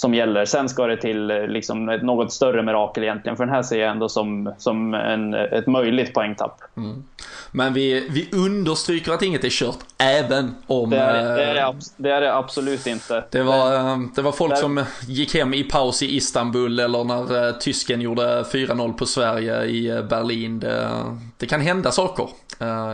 som 0.00 0.14
gäller. 0.14 0.44
Sen 0.44 0.68
ska 0.68 0.86
det 0.86 0.96
till 0.96 1.30
eh, 1.30 1.46
liksom 1.46 1.88
ett 1.88 2.02
något 2.02 2.32
större 2.32 2.62
mirakel 2.62 3.02
egentligen. 3.02 3.36
För 3.36 3.44
den 3.44 3.54
här 3.54 3.62
ser 3.62 3.80
jag 3.80 3.90
ändå 3.90 4.08
som, 4.08 4.54
som 4.58 4.94
en, 4.94 5.34
ett 5.34 5.66
möjligt 5.66 6.14
poängtapp. 6.14 6.60
Mm. 6.76 7.04
Men 7.52 7.72
vi, 7.72 8.08
vi 8.10 8.28
understryker 8.32 9.12
att 9.12 9.22
inget 9.22 9.44
är 9.44 9.50
kört, 9.50 9.78
även 9.98 10.54
om... 10.66 10.90
Det 10.90 10.98
är 10.98 11.36
det, 11.36 11.44
är 11.44 11.54
det, 11.54 11.74
det, 11.96 12.10
är 12.10 12.20
det 12.20 12.34
absolut 12.34 12.86
inte. 12.86 13.24
Det 13.30 13.42
var, 13.42 13.74
eh, 13.74 13.98
det 14.14 14.22
var 14.22 14.32
folk 14.32 14.52
det... 14.52 14.56
som 14.56 14.84
gick 15.08 15.34
hem 15.34 15.54
i 15.54 15.64
paus 15.64 16.02
i 16.02 16.16
Istanbul 16.16 16.80
eller 16.80 17.04
när 17.04 17.52
tysken 17.52 18.00
gjorde 18.00 18.42
4-0 18.42 18.92
på 18.92 19.06
Sverige 19.06 19.64
i 19.64 20.02
Berlin. 20.10 20.60
Det, 20.60 20.88
det 21.36 21.46
kan 21.46 21.60
hända 21.60 21.90
saker 21.90 22.28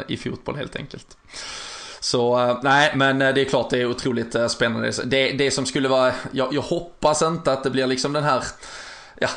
i 0.06 0.16
fotboll 0.16 0.56
helt 0.56 0.76
enkelt. 0.76 1.16
Så 2.00 2.40
eh, 2.40 2.58
nej, 2.62 2.92
men 2.94 3.22
eh, 3.22 3.34
det 3.34 3.40
är 3.40 3.44
klart 3.44 3.70
det 3.70 3.78
är 3.78 3.86
otroligt 3.86 4.34
eh, 4.34 4.46
spännande. 4.46 4.92
Det, 5.04 5.32
det 5.32 5.50
som 5.50 5.66
skulle 5.66 5.88
vara, 5.88 6.12
jag, 6.32 6.54
jag 6.54 6.62
hoppas 6.62 7.22
inte 7.22 7.52
att 7.52 7.64
det 7.64 7.70
blir 7.70 7.86
liksom 7.86 8.12
den 8.12 8.24
här 8.24 8.42
ja, 9.20 9.28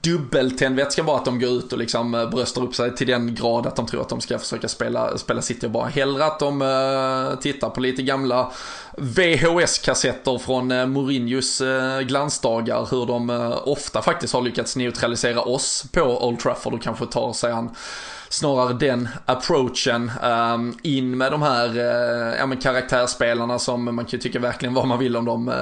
dubbeltändvätska 0.00 1.02
bara 1.02 1.16
att 1.16 1.24
de 1.24 1.40
går 1.40 1.50
ut 1.50 1.72
och 1.72 1.78
liksom 1.78 2.28
bröstar 2.32 2.62
upp 2.62 2.74
sig 2.74 2.96
till 2.96 3.06
den 3.06 3.34
grad 3.34 3.66
att 3.66 3.76
de 3.76 3.86
tror 3.86 4.00
att 4.00 4.08
de 4.08 4.20
ska 4.20 4.38
försöka 4.38 4.68
spela, 4.68 5.18
spela 5.18 5.42
City 5.42 5.66
och 5.66 5.70
bara 5.70 5.86
hellre 5.86 6.24
att 6.24 6.38
de 6.38 6.62
uh, 6.62 7.38
tittar 7.38 7.70
på 7.70 7.80
lite 7.80 8.02
gamla 8.02 8.52
VHS-kassetter 8.96 10.38
från 10.38 10.72
uh, 10.72 10.86
Mourinhos 10.86 11.60
uh, 11.60 12.00
glansdagar 12.00 12.88
hur 12.90 13.06
de 13.06 13.30
uh, 13.30 13.68
ofta 13.68 14.02
faktiskt 14.02 14.34
har 14.34 14.42
lyckats 14.42 14.76
neutralisera 14.76 15.40
oss 15.40 15.84
på 15.92 16.26
Old 16.28 16.40
Trafford 16.40 16.74
och 16.74 16.82
kanske 16.82 17.06
tar 17.06 17.32
sig 17.32 17.52
an 17.52 17.70
snarare 18.28 18.72
den 18.72 19.08
approachen 19.26 20.10
um, 20.22 20.78
in 20.82 21.18
med 21.18 21.32
de 21.32 21.42
här 21.42 21.68
uh, 21.76 22.36
ja, 22.38 22.46
men 22.46 22.58
karaktärsspelarna 22.58 23.58
som 23.58 23.94
man 23.94 24.04
kan 24.04 24.20
tycka 24.20 24.38
verkligen 24.38 24.74
vad 24.74 24.86
man 24.86 24.98
vill 24.98 25.16
om 25.16 25.24
dem 25.24 25.48
uh, 25.48 25.54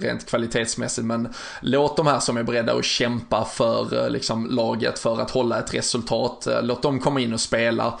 rent 0.00 0.26
kvalitetsmässigt 0.26 1.06
men 1.06 1.28
låt 1.60 1.96
de 1.96 2.06
här 2.06 2.20
som 2.20 2.36
är 2.36 2.42
beredda 2.42 2.72
att 2.72 2.84
kämpa 2.84 3.44
för 3.44 3.94
uh, 3.94 4.10
liksom, 4.10 4.46
laget 4.50 4.98
för 4.98 5.20
att 5.20 5.30
hålla 5.30 5.58
ett 5.58 5.74
resultat, 5.74 6.48
låt 6.62 6.82
dem 6.82 7.00
komma 7.00 7.20
in 7.20 7.32
och 7.32 7.40
spela. 7.40 7.98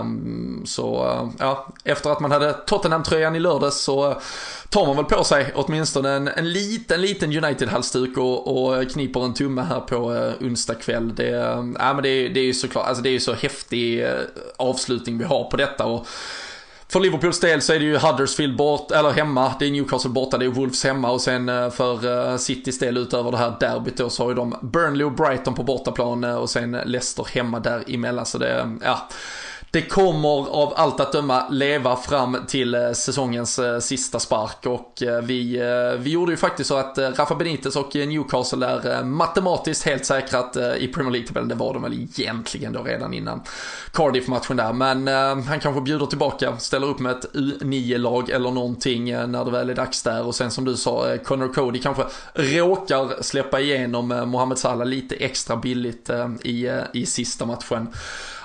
Um, 0.00 0.62
så 0.66 1.18
ja, 1.38 1.68
efter 1.84 2.10
att 2.10 2.20
man 2.20 2.30
hade 2.30 2.52
Tottenham-tröjan 2.52 3.36
i 3.36 3.40
lördags 3.40 3.80
så 3.80 4.20
tar 4.68 4.86
man 4.86 4.96
väl 4.96 5.04
på 5.04 5.24
sig 5.24 5.52
åtminstone 5.54 6.10
en, 6.10 6.28
en 6.28 6.52
liten, 6.52 7.00
liten 7.00 7.44
United-halsduk 7.44 8.18
och, 8.18 8.66
och 8.66 8.90
kniper 8.90 9.24
en 9.24 9.34
tumme 9.34 9.62
här 9.62 9.80
på 9.80 10.12
uh, 10.12 10.32
onsdag 10.40 10.74
kväll. 10.74 11.14
Det, 11.14 11.54
uh, 11.54 11.62
men 11.62 12.02
det, 12.02 12.28
det 12.28 12.40
är 12.40 12.44
ju 12.44 12.54
såklart, 12.54 12.86
alltså 12.86 13.02
det 13.02 13.08
är 13.08 13.12
ju 13.12 13.20
så 13.20 13.32
häftigt 13.32 13.57
häftig 13.58 14.04
eh, 14.04 14.20
avslutning 14.56 15.18
vi 15.18 15.24
har 15.24 15.44
på 15.44 15.56
detta. 15.56 15.84
Och, 15.84 16.06
för 16.90 17.00
Liverpools 17.00 17.40
del 17.40 17.62
så 17.62 17.72
är 17.72 17.78
det 17.78 17.84
ju 17.84 17.98
Huddersfield 17.98 18.56
bort, 18.56 18.90
eller 18.90 19.10
hemma, 19.10 19.54
det 19.58 19.66
är 19.66 19.70
Newcastle 19.70 20.10
borta, 20.10 20.38
det 20.38 20.44
är 20.44 20.48
Wolves 20.48 20.84
hemma. 20.84 21.10
Och 21.10 21.20
sen 21.20 21.48
eh, 21.48 21.70
för 21.70 22.30
eh, 22.30 22.36
Citys 22.36 22.78
del 22.78 22.96
utöver 22.96 23.30
det 23.30 23.36
här 23.36 23.56
derbyt 23.60 23.96
då 23.96 24.10
så 24.10 24.22
har 24.22 24.30
ju 24.30 24.36
de 24.36 24.56
Burnley 24.62 25.04
och 25.04 25.12
Brighton 25.12 25.54
på 25.54 25.62
bortaplan 25.62 26.24
och 26.24 26.50
sen 26.50 26.72
Leicester 26.72 27.26
hemma 27.34 27.60
däremellan. 27.60 28.26
Så 28.26 28.38
det, 28.38 28.78
ja 28.84 29.08
det 29.70 29.82
kommer 29.82 30.28
av 30.28 30.72
allt 30.76 31.00
att 31.00 31.12
döma 31.12 31.48
leva 31.48 31.96
fram 31.96 32.36
till 32.46 32.74
eh, 32.74 32.92
säsongens 32.92 33.58
eh, 33.58 33.78
sista 33.78 34.18
spark 34.18 34.66
och 34.66 35.02
eh, 35.02 35.22
vi, 35.22 35.62
vi 35.98 36.10
gjorde 36.10 36.32
ju 36.32 36.36
faktiskt 36.36 36.68
så 36.68 36.76
att 36.76 36.98
Rafa 36.98 37.34
Benitez 37.34 37.76
och 37.76 37.94
Newcastle 37.94 38.66
är 38.66 39.04
matematiskt 39.04 39.84
helt 39.84 40.04
säkrat 40.04 40.56
i 40.56 40.88
Premier 40.88 41.12
League-tabellen. 41.12 41.48
Det 41.48 41.54
var 41.54 41.74
de 41.74 41.82
väl 41.82 41.92
egentligen 41.92 42.72
då 42.72 42.82
redan 42.82 43.14
innan 43.14 43.42
Cardiff-matchen 43.92 44.56
där. 44.56 44.72
Men 44.72 45.08
han 45.42 45.60
kanske 45.60 45.80
bjuder 45.80 46.06
tillbaka, 46.06 46.56
ställer 46.56 46.86
upp 46.86 46.98
med 46.98 47.12
ett 47.12 47.26
U9-lag 47.34 48.30
eller 48.30 48.50
någonting 48.50 49.04
när 49.04 49.44
det 49.44 49.50
väl 49.50 49.70
är 49.70 49.74
dags 49.74 50.02
där. 50.02 50.26
Och 50.26 50.34
sen 50.34 50.50
som 50.50 50.64
du 50.64 50.76
sa, 50.76 51.16
Connor 51.24 51.48
Cody 51.48 51.78
kanske 51.78 52.04
råkar 52.34 53.22
släppa 53.22 53.60
igenom 53.60 54.08
Mohamed 54.08 54.58
Salah 54.58 54.86
lite 54.86 55.14
extra 55.14 55.56
billigt 55.56 56.10
i, 56.42 56.80
i 56.92 57.06
sista 57.06 57.46
matchen 57.46 57.88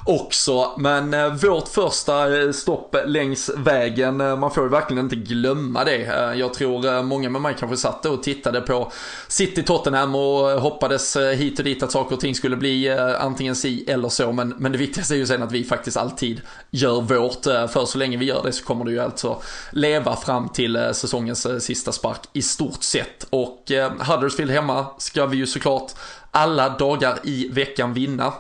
också. 0.06 0.72
Men 0.78 1.14
eh, 1.14 1.34
vårt 1.34 1.68
första 1.68 2.42
eh, 2.42 2.52
stopp 2.52 2.96
längs 3.06 3.50
vägen, 3.58 4.22
eh, 4.22 4.38
man 4.38 4.52
får 4.52 4.64
ju 4.64 4.70
verkligen 4.70 5.04
inte 5.04 5.16
glömma 5.16 5.84
det. 5.84 6.06
Eh, 6.06 6.40
jag 6.40 6.54
tror 6.54 7.04
många 7.04 7.30
med 7.30 7.42
mig 7.42 7.56
kanske 7.60 7.78
satt 7.78 8.06
och 8.06 8.24
tittade 8.24 8.62
på 8.62 8.92
City 9.28 9.64
Tottenham 9.64 10.16
och 10.16 10.62
hoppades 10.62 11.18
hit 11.18 11.60
och 11.60 11.66
dit 11.66 11.84
att 11.84 11.92
saker 11.92 12.16
och 12.16 12.22
ting 12.22 12.36
skulle 12.36 12.56
bli 12.56 12.90
antingen 13.20 13.56
si 13.56 13.86
eller 13.88 14.10
så. 14.10 14.32
Men, 14.32 14.50
men 14.58 14.72
det 14.72 14.78
viktigaste 14.78 15.14
är 15.14 15.18
ju 15.18 15.26
sen 15.26 15.44
att 15.44 15.52
vi 15.52 15.64
faktiskt 15.64 15.98
alltid 15.98 16.42
gör 16.72 17.02
vårt. 17.02 17.44
För 17.44 17.86
så 17.86 17.98
länge 17.98 18.18
vi 18.18 18.26
gör 18.26 18.44
det 18.44 18.52
så 18.52 18.64
kommer 18.64 18.86
det 18.86 18.92
ju 18.92 19.00
alltså 19.00 19.42
leva 19.72 20.16
fram 20.16 20.50
till 20.50 20.90
säsongens 20.94 21.64
sista 21.64 21.92
spark 21.92 22.20
i 22.34 22.42
stort 22.42 22.84
sett. 22.84 23.28
Och 23.30 23.72
Huddersfield 24.00 24.52
hemma 24.52 24.86
ska 24.98 25.26
vi 25.26 25.38
ju 25.38 25.48
såklart 25.48 25.92
alla 26.32 26.70
dagar 26.70 27.20
i 27.24 27.50
veckan 27.50 27.94
vinna. 27.94 28.34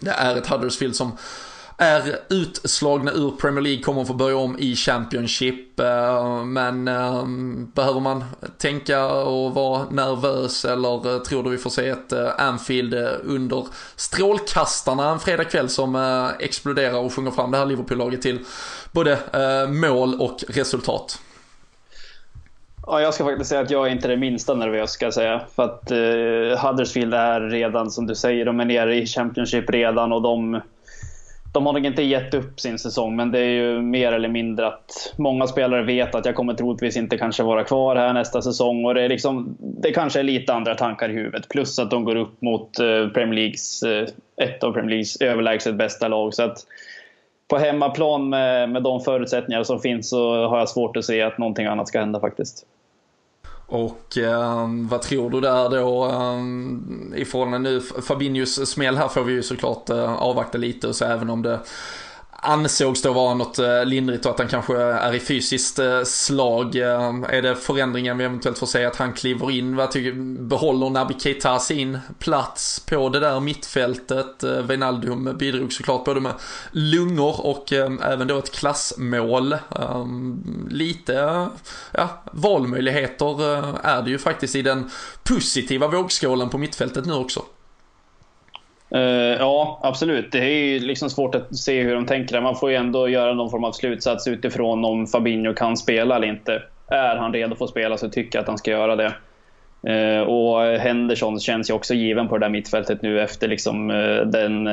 Det 0.00 0.10
är 0.10 0.36
ett 0.36 0.46
Huddersfield 0.46 0.96
som 0.96 1.12
är 1.80 2.18
utslagna 2.28 3.12
ur 3.12 3.30
Premier 3.30 3.62
League, 3.62 3.82
kommer 3.82 4.00
att 4.00 4.06
få 4.06 4.14
börja 4.14 4.36
om 4.36 4.58
i 4.58 4.76
Championship. 4.76 5.80
Eh, 5.80 6.44
men 6.44 6.88
ehm, 6.88 7.70
behöver 7.74 8.00
man 8.00 8.24
tänka 8.58 9.06
och 9.06 9.54
vara 9.54 9.90
nervös 9.90 10.64
eller 10.64 11.14
eh, 11.14 11.22
tror 11.22 11.42
du 11.42 11.50
vi 11.50 11.58
får 11.58 11.70
se 11.70 11.88
ett 11.88 12.12
eh, 12.12 12.28
Anfield 12.38 12.94
under 13.24 13.66
strålkastarna 13.96 15.10
en 15.10 15.20
fredagkväll 15.20 15.68
som 15.68 15.94
exploderar 16.40 16.98
och 16.98 17.14
sjunger 17.14 17.30
fram 17.30 17.50
det 17.50 17.58
här 17.58 17.66
Liverpool-laget 17.66 18.22
till 18.22 18.44
både 18.92 19.18
mål 19.68 20.20
och 20.20 20.44
resultat? 20.48 21.20
Ja, 22.90 23.00
jag 23.00 23.14
ska 23.14 23.24
faktiskt 23.24 23.50
säga 23.50 23.60
att 23.60 23.70
jag 23.70 23.86
är 23.86 23.90
inte 23.90 24.08
det 24.08 24.16
minsta 24.16 24.54
nervös 24.54 24.90
ska 24.90 25.06
jag 25.06 25.14
säga. 25.14 25.40
För 25.56 25.62
att 25.62 25.90
eh, 25.90 26.66
Huddersfield 26.66 27.14
är 27.14 27.40
redan, 27.40 27.90
som 27.90 28.06
du 28.06 28.14
säger, 28.14 28.44
de 28.44 28.60
är 28.60 28.64
nere 28.64 28.96
i 28.96 29.06
Championship 29.06 29.70
redan 29.70 30.12
och 30.12 30.22
de, 30.22 30.60
de 31.54 31.66
har 31.66 31.72
nog 31.72 31.86
inte 31.86 32.02
gett 32.02 32.34
upp 32.34 32.60
sin 32.60 32.78
säsong. 32.78 33.16
Men 33.16 33.30
det 33.30 33.38
är 33.38 33.50
ju 33.50 33.82
mer 33.82 34.12
eller 34.12 34.28
mindre 34.28 34.66
att 34.66 35.14
många 35.16 35.46
spelare 35.46 35.82
vet 35.82 36.14
att 36.14 36.26
jag 36.26 36.34
kommer 36.34 36.54
troligtvis 36.54 36.96
inte 36.96 37.18
kanske 37.18 37.42
vara 37.42 37.64
kvar 37.64 37.96
här 37.96 38.12
nästa 38.12 38.42
säsong. 38.42 38.84
Och 38.84 38.94
det, 38.94 39.02
är 39.02 39.08
liksom, 39.08 39.56
det 39.60 39.92
kanske 39.92 40.18
är 40.18 40.24
lite 40.24 40.54
andra 40.54 40.74
tankar 40.74 41.08
i 41.08 41.12
huvudet. 41.12 41.48
Plus 41.48 41.78
att 41.78 41.90
de 41.90 42.04
går 42.04 42.16
upp 42.16 42.42
mot 42.42 42.78
eh, 42.78 43.08
Premier 43.08 43.34
Leagues, 43.34 43.82
eh, 43.82 44.08
ett 44.36 44.64
av 44.64 44.72
Premier 44.72 44.90
Leagues 44.90 45.20
överlägset 45.20 45.74
bästa 45.74 46.08
lag. 46.08 46.34
Så 46.34 46.42
att, 46.42 46.58
på 47.48 47.58
hemmaplan 47.58 48.28
med, 48.28 48.70
med 48.70 48.82
de 48.82 49.00
förutsättningar 49.00 49.62
som 49.62 49.80
finns 49.80 50.10
så 50.10 50.46
har 50.46 50.58
jag 50.58 50.68
svårt 50.68 50.96
att 50.96 51.04
se 51.04 51.22
att 51.22 51.38
någonting 51.38 51.66
annat 51.66 51.88
ska 51.88 52.00
hända 52.00 52.20
faktiskt. 52.20 52.66
Och 53.70 54.18
eh, 54.18 54.68
vad 54.88 55.02
tror 55.02 55.30
du 55.30 55.40
där 55.40 55.68
då 55.68 56.06
eh, 56.06 57.20
ifrån 57.20 57.62
nu, 57.62 57.80
Fabinhos 57.80 58.70
smäll 58.70 58.96
här 58.96 59.08
får 59.08 59.24
vi 59.24 59.32
ju 59.32 59.42
såklart 59.42 59.90
eh, 59.90 60.14
avvakta 60.14 60.58
lite 60.58 60.88
och 60.88 60.96
så 60.96 61.04
även 61.04 61.30
om 61.30 61.42
det 61.42 61.60
ansågs 62.42 63.02
då 63.02 63.12
vara 63.12 63.34
något 63.34 63.58
eh, 63.58 63.84
lindrigt 63.84 64.26
och 64.26 64.32
att 64.32 64.38
han 64.38 64.48
kanske 64.48 64.76
är 64.82 65.14
i 65.14 65.20
fysiskt 65.20 65.78
eh, 65.78 66.02
slag. 66.04 66.76
Eh, 66.76 67.14
är 67.28 67.42
det 67.42 67.56
förändringen 67.56 68.18
vi 68.18 68.24
eventuellt 68.24 68.58
får 68.58 68.66
se 68.66 68.84
att 68.84 68.96
han 68.96 69.12
kliver 69.12 69.50
in? 69.50 69.76
Vad 69.76 69.90
tycker, 69.90 70.12
behåller 70.42 70.90
Naby 70.90 71.14
Keita 71.18 71.58
sin 71.58 71.98
plats 72.18 72.80
på 72.80 73.08
det 73.08 73.20
där 73.20 73.40
mittfältet? 73.40 74.44
Wijnaldum 74.68 75.36
bidrog 75.38 75.72
såklart 75.72 76.04
både 76.04 76.20
med 76.20 76.32
lungor 76.70 77.46
och 77.46 77.72
även 77.72 78.28
då 78.28 78.38
ett 78.38 78.52
klassmål. 78.52 79.56
Lite 80.70 81.48
ja, 81.92 82.22
valmöjligheter 82.32 83.64
är 83.86 84.02
det 84.02 84.10
ju 84.10 84.18
faktiskt 84.18 84.56
i 84.56 84.62
den 84.62 84.90
positiva 85.22 85.88
vågskålen 85.88 86.48
på 86.48 86.58
mittfältet 86.58 87.06
nu 87.06 87.12
också. 87.12 87.42
Uh, 88.94 89.36
ja, 89.38 89.80
absolut. 89.82 90.32
Det 90.32 90.38
är 90.38 90.64
ju 90.64 90.78
liksom 90.78 91.10
svårt 91.10 91.34
att 91.34 91.56
se 91.56 91.82
hur 91.82 91.94
de 91.94 92.06
tänker. 92.06 92.40
Man 92.40 92.56
får 92.56 92.70
ju 92.70 92.76
ändå 92.76 93.08
göra 93.08 93.34
någon 93.34 93.50
form 93.50 93.64
av 93.64 93.72
slutsats 93.72 94.28
utifrån 94.28 94.84
om 94.84 95.06
Fabinho 95.06 95.54
kan 95.54 95.76
spela 95.76 96.16
eller 96.16 96.28
inte. 96.28 96.62
Är 96.90 97.16
han 97.16 97.32
redo 97.32 97.56
för 97.56 97.64
att 97.64 97.70
spela 97.70 97.96
så 97.96 98.08
tycker 98.08 98.38
jag 98.38 98.42
att 98.42 98.48
han 98.48 98.58
ska 98.58 98.70
göra 98.70 98.96
det. 98.96 99.12
Uh, 99.88 100.22
och 100.22 100.62
Henderson 100.62 101.40
känns 101.40 101.70
ju 101.70 101.74
också 101.74 101.94
given 101.94 102.28
på 102.28 102.38
det 102.38 102.44
där 102.44 102.50
mittfältet 102.50 103.02
nu 103.02 103.20
efter 103.20 103.48
liksom, 103.48 103.90
uh, 103.90 104.26
den 104.26 104.68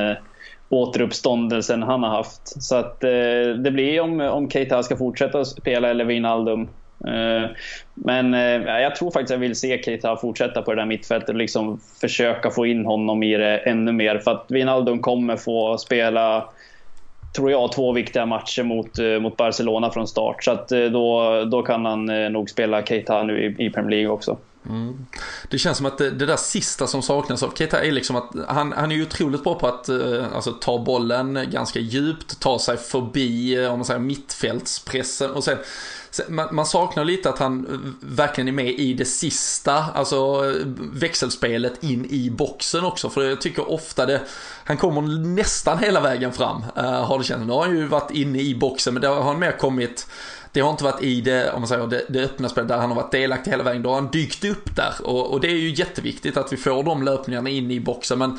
återuppståndelsen 0.68 1.82
han 1.82 2.02
har 2.02 2.10
haft. 2.10 2.62
Så 2.62 2.76
att 2.76 3.00
det 3.00 3.72
blir 3.72 4.00
om, 4.00 4.20
om 4.20 4.50
Keita 4.50 4.82
ska 4.82 4.96
fortsätta 4.96 5.44
spela 5.44 5.88
eller 5.88 6.04
Wijnaldum. 6.04 6.68
Eh, 7.04 7.50
men 7.94 8.34
eh, 8.34 8.80
jag 8.80 8.96
tror 8.96 9.10
faktiskt 9.10 9.30
jag 9.30 9.38
vill 9.38 9.56
se 9.56 9.82
Keita 9.82 10.16
fortsätta 10.16 10.62
på 10.62 10.74
det 10.74 10.80
där 10.80 10.86
mittfältet 10.86 11.28
och 11.28 11.34
liksom 11.34 11.80
försöka 12.00 12.50
få 12.50 12.66
in 12.66 12.86
honom 12.86 13.22
i 13.22 13.36
det 13.36 13.58
ännu 13.58 13.92
mer. 13.92 14.18
För 14.18 14.30
att 14.30 14.46
Wijnaldum 14.48 15.02
kommer 15.02 15.36
få 15.36 15.78
spela 15.78 16.48
tror 17.36 17.50
jag, 17.50 17.72
två 17.72 17.92
viktiga 17.92 18.26
matcher 18.26 18.62
mot, 18.62 18.98
eh, 18.98 19.20
mot 19.20 19.36
Barcelona 19.36 19.90
från 19.90 20.08
start. 20.08 20.44
Så 20.44 20.50
att 20.50 20.68
då, 20.68 21.44
då 21.44 21.62
kan 21.62 21.84
han 21.84 22.06
nog 22.32 22.50
spela 22.50 22.82
Keita 22.82 23.22
nu 23.22 23.44
i, 23.44 23.66
i 23.66 23.70
Premier 23.70 23.90
League 23.90 24.08
också. 24.08 24.36
Mm. 24.68 25.06
Det 25.50 25.58
känns 25.58 25.76
som 25.76 25.86
att 25.86 25.98
det, 25.98 26.10
det, 26.10 26.26
där 26.26 26.36
sista 26.36 26.86
som 26.86 27.02
saknas 27.02 27.42
av 27.42 27.52
Keita 27.58 27.84
är 27.84 27.92
liksom 27.92 28.16
att 28.16 28.30
han, 28.48 28.72
han 28.72 28.92
är 28.92 28.96
ju 28.96 29.02
otroligt 29.02 29.44
bra 29.44 29.54
på 29.54 29.66
att 29.66 29.88
alltså, 30.34 30.52
ta 30.52 30.78
bollen 30.78 31.46
ganska 31.50 31.78
djupt, 31.78 32.40
ta 32.40 32.58
sig 32.58 32.76
förbi 32.76 33.66
om 33.66 33.78
man 33.78 33.84
säger 33.84 34.00
mittfältspressen 34.00 35.30
och 35.30 35.44
sen 35.44 35.58
man, 36.28 36.54
man, 36.54 36.66
saknar 36.66 37.04
lite 37.04 37.28
att 37.28 37.38
han 37.38 37.66
verkligen 38.00 38.48
är 38.48 38.52
med 38.52 38.68
i 38.68 38.94
det 38.94 39.04
sista, 39.04 39.84
alltså 39.94 40.44
växelspelet 40.92 41.84
in 41.84 42.06
i 42.10 42.30
boxen 42.30 42.84
också. 42.84 43.10
För 43.10 43.22
jag 43.22 43.40
tycker 43.40 43.70
ofta 43.70 44.06
det, 44.06 44.20
han 44.64 44.76
kommer 44.76 45.02
nästan 45.26 45.78
hela 45.78 46.00
vägen 46.00 46.32
fram, 46.32 46.64
uh, 46.78 46.84
har 46.84 47.18
det 47.18 47.24
känts. 47.24 47.46
Nu 47.46 47.52
har 47.52 47.66
han 47.66 47.76
ju 47.76 47.86
varit 47.86 48.10
inne 48.10 48.40
i 48.40 48.54
boxen, 48.54 48.94
men 48.94 49.00
där 49.00 49.08
har 49.08 49.22
han 49.22 49.38
mer 49.38 49.58
kommit 49.58 50.06
det 50.56 50.62
har 50.62 50.70
inte 50.70 50.84
varit 50.84 51.02
i 51.02 51.20
det, 51.20 51.52
om 51.52 51.60
man 51.60 51.68
säger, 51.68 51.86
det, 51.86 52.04
det 52.08 52.20
öppna 52.24 52.48
spelet 52.48 52.68
där 52.68 52.76
han 52.76 52.88
har 52.88 52.96
varit 52.96 53.12
delaktig 53.12 53.50
hela 53.50 53.62
vägen. 53.62 53.82
Då 53.82 53.88
har 53.88 53.94
han 53.94 54.10
dykt 54.10 54.44
upp 54.44 54.76
där 54.76 54.94
och, 55.02 55.32
och 55.32 55.40
det 55.40 55.48
är 55.48 55.56
ju 55.56 55.74
jätteviktigt 55.74 56.36
att 56.36 56.52
vi 56.52 56.56
får 56.56 56.82
de 56.82 57.02
löpningarna 57.02 57.50
in 57.50 57.70
i 57.70 57.80
boxen. 57.80 58.18
Men 58.18 58.38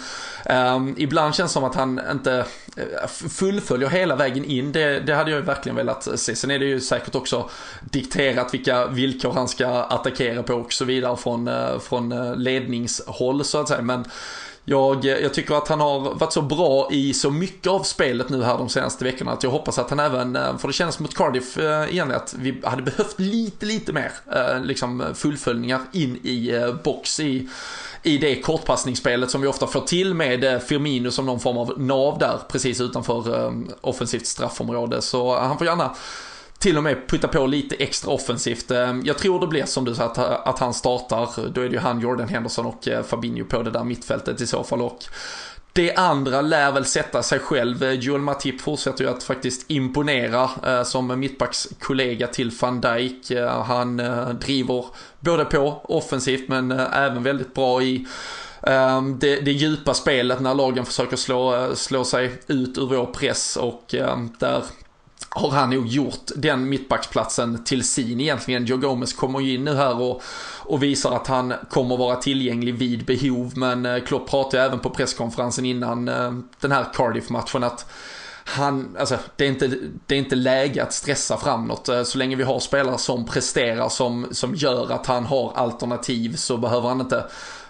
um, 0.76 0.96
ibland 0.98 1.36
känns 1.36 1.52
det 1.52 1.54
som 1.54 1.64
att 1.64 1.76
han 1.76 2.02
inte 2.12 2.46
eh, 2.78 3.08
fullföljer 3.08 3.90
hela 3.90 4.16
vägen 4.16 4.46
in. 4.46 4.72
Det, 4.72 5.00
det 5.00 5.14
hade 5.14 5.32
jag 5.32 5.40
ju 5.40 5.46
verkligen 5.46 5.76
velat 5.76 6.20
se. 6.20 6.36
Sen 6.36 6.52
är 6.52 6.60
det 6.60 6.66
ju 6.66 6.80
säkert 6.80 7.16
också 7.16 7.50
dikterat 7.82 8.54
vilka 8.54 8.88
villkor 8.88 9.32
han 9.32 9.48
ska 9.48 9.68
attackera 9.68 10.44
på 10.44 10.54
och 10.54 10.74
så 10.74 10.86
vidare 10.86 11.18
från, 11.18 11.48
eh, 11.48 11.80
från 11.80 12.12
eh, 12.12 12.36
ledningshåll 12.36 13.46
så 13.46 13.62
att 13.62 13.68
säga. 13.68 13.82
Men 13.82 14.06
jag, 14.70 15.06
eh, 15.06 15.12
jag, 15.12 15.34
tycker 15.34 15.56
att 15.56 15.68
han 15.68 15.80
har 15.80 16.00
varit 16.00 16.34
så 16.34 16.42
bra 16.42 16.88
i 16.92 17.14
så 17.14 17.32
mycket 17.32 17.68
av 17.68 17.84
spelet 17.84 18.30
nu 18.30 18.44
här 18.44 18.58
de 18.58 18.70
senaste 18.70 19.04
veckorna 19.04 19.32
att 19.32 19.44
jag 19.44 19.50
hoppas 19.50 19.80
att 19.80 19.90
han 19.90 20.00
även, 20.00 20.36
eh, 20.36 20.58
för 20.58 20.68
det 20.68 20.74
känns 20.74 21.00
mot 21.00 21.16
Cardiff 21.16 21.58
eh, 21.58 21.90
igen 21.90 22.12
att 22.12 22.36
vi 22.38 22.62
hade 22.64 22.82
behövt 22.82 23.20
lite, 23.20 23.66
lite 23.66 23.94
mer 23.94 24.12
liksom 24.64 25.04
fullföljningar 25.16 25.82
in 25.92 26.16
i 26.16 26.52
box 26.84 27.20
i, 27.20 27.48
i 28.04 28.18
det 28.18 28.42
kortpassningsspelet 28.42 29.32
som 29.32 29.42
vi 29.42 29.48
ofta 29.48 29.68
får 29.68 29.82
till 29.82 30.14
med 30.14 30.64
Firmino 30.64 31.12
som 31.12 31.26
någon 31.26 31.40
form 31.40 31.58
av 31.58 31.74
nav 31.78 32.20
där 32.20 32.40
precis 32.48 32.82
utanför 32.82 33.54
offensivt 33.82 34.26
straffområde. 34.26 35.02
Så 35.02 35.40
han 35.40 35.58
får 35.58 35.68
gärna 35.68 35.96
till 36.60 36.78
och 36.78 36.84
med 36.84 37.08
putta 37.08 37.28
på 37.28 37.46
lite 37.46 37.76
extra 37.76 38.12
offensivt. 38.12 38.72
Eh, 38.72 38.96
jag 39.04 39.18
tror 39.18 39.40
det 39.40 39.48
blir 39.48 39.66
som 39.66 39.86
du 39.86 39.96
sa 39.96 40.04
att, 40.04 40.18
att 40.18 40.60
han 40.60 40.74
startar. 40.74 41.50
Då 41.50 41.62
är 41.62 41.66
det 41.66 41.74
ju 41.74 41.80
han, 41.80 42.00
Jordan 42.00 42.28
Henderson 42.28 42.66
och 42.66 42.88
eh, 42.88 43.04
Fabinho 43.04 43.46
på 43.46 43.64
det 43.64 43.72
där 43.72 43.84
mittfältet 43.84 44.42
i 44.42 44.48
så 44.48 44.64
fall. 44.64 44.82
Och 44.82 45.00
det 45.74 45.96
andra 45.96 46.42
lär 46.42 46.72
väl 46.72 46.86
sätta 46.86 47.24
sig 47.24 47.40
själv. 47.40 47.84
Eh, 47.84 47.92
Joel 47.92 48.22
Matip 48.22 48.62
fortsätter 48.62 49.04
ju 49.04 49.10
att 49.10 49.24
faktiskt 49.24 49.72
imponera 49.72 50.50
som 50.86 51.20
mittbackskollega 51.20 52.28
till 52.28 52.52
van 52.62 52.82
Dijk. 52.82 53.32
Han 53.66 53.98
driver 54.42 54.86
både 55.20 55.46
på 55.46 55.82
offensivt 55.84 56.50
men 56.50 56.72
även 56.72 57.24
väldigt 57.24 57.54
bra 57.54 57.82
i 57.82 58.08
det, 59.20 59.40
det 59.40 59.52
djupa 59.52 59.94
spelet 59.94 60.40
när 60.40 60.54
lagen 60.54 60.86
försöker 60.86 61.18
slå, 61.18 61.76
slå 61.76 62.04
sig 62.04 62.42
ut 62.48 62.78
ur 62.78 62.86
vår 62.86 63.06
press 63.06 63.58
och 63.58 63.96
där 64.40 64.64
har 65.38 65.50
han 65.50 65.70
nog 65.70 65.88
gjort 65.88 66.32
den 66.36 66.70
mittbacksplatsen 66.70 67.64
till 67.64 67.84
sin 67.84 68.22
egentligen. 68.22 68.66
Joe 68.66 68.78
Gomez 68.78 69.14
kommer 69.14 69.40
ju 69.40 69.54
in 69.54 69.64
nu 69.64 69.76
här 69.76 70.02
och, 70.02 70.24
och 70.58 70.84
visar 70.84 71.16
att 71.16 71.28
han 71.28 71.54
kommer 71.70 71.98
vara 71.98 72.16
tillgänglig 72.16 72.76
vid 72.76 73.06
behov. 73.06 73.52
Men 73.56 73.86
eh, 73.86 74.04
Klopp 74.04 74.30
pratade 74.30 74.64
även 74.64 74.80
på 74.80 74.90
presskonferensen 74.90 75.66
innan 75.66 76.08
eh, 76.08 76.34
den 76.60 76.72
här 76.72 76.86
Cardiff-matchen 76.94 77.64
att 77.64 77.92
han, 78.50 78.96
alltså, 79.00 79.18
det, 79.36 79.46
är 79.46 79.50
inte, 79.50 79.72
det 80.06 80.16
är 80.16 80.20
inte 80.20 80.36
läge 80.36 80.84
att 80.84 80.94
stressa 80.94 81.38
framåt. 81.38 81.88
något. 81.88 82.08
så 82.08 82.18
länge 82.18 82.36
vi 82.36 82.44
har 82.44 82.60
spelare 82.60 82.98
som 82.98 83.26
presterar, 83.26 83.90
som, 83.90 84.28
som 84.32 84.56
gör 84.56 84.92
att 84.92 85.06
han 85.06 85.26
har 85.26 85.54
alternativ 85.56 86.36
så 86.36 86.58
behöver 86.58 86.90
han 86.90 87.02
inte 87.02 87.26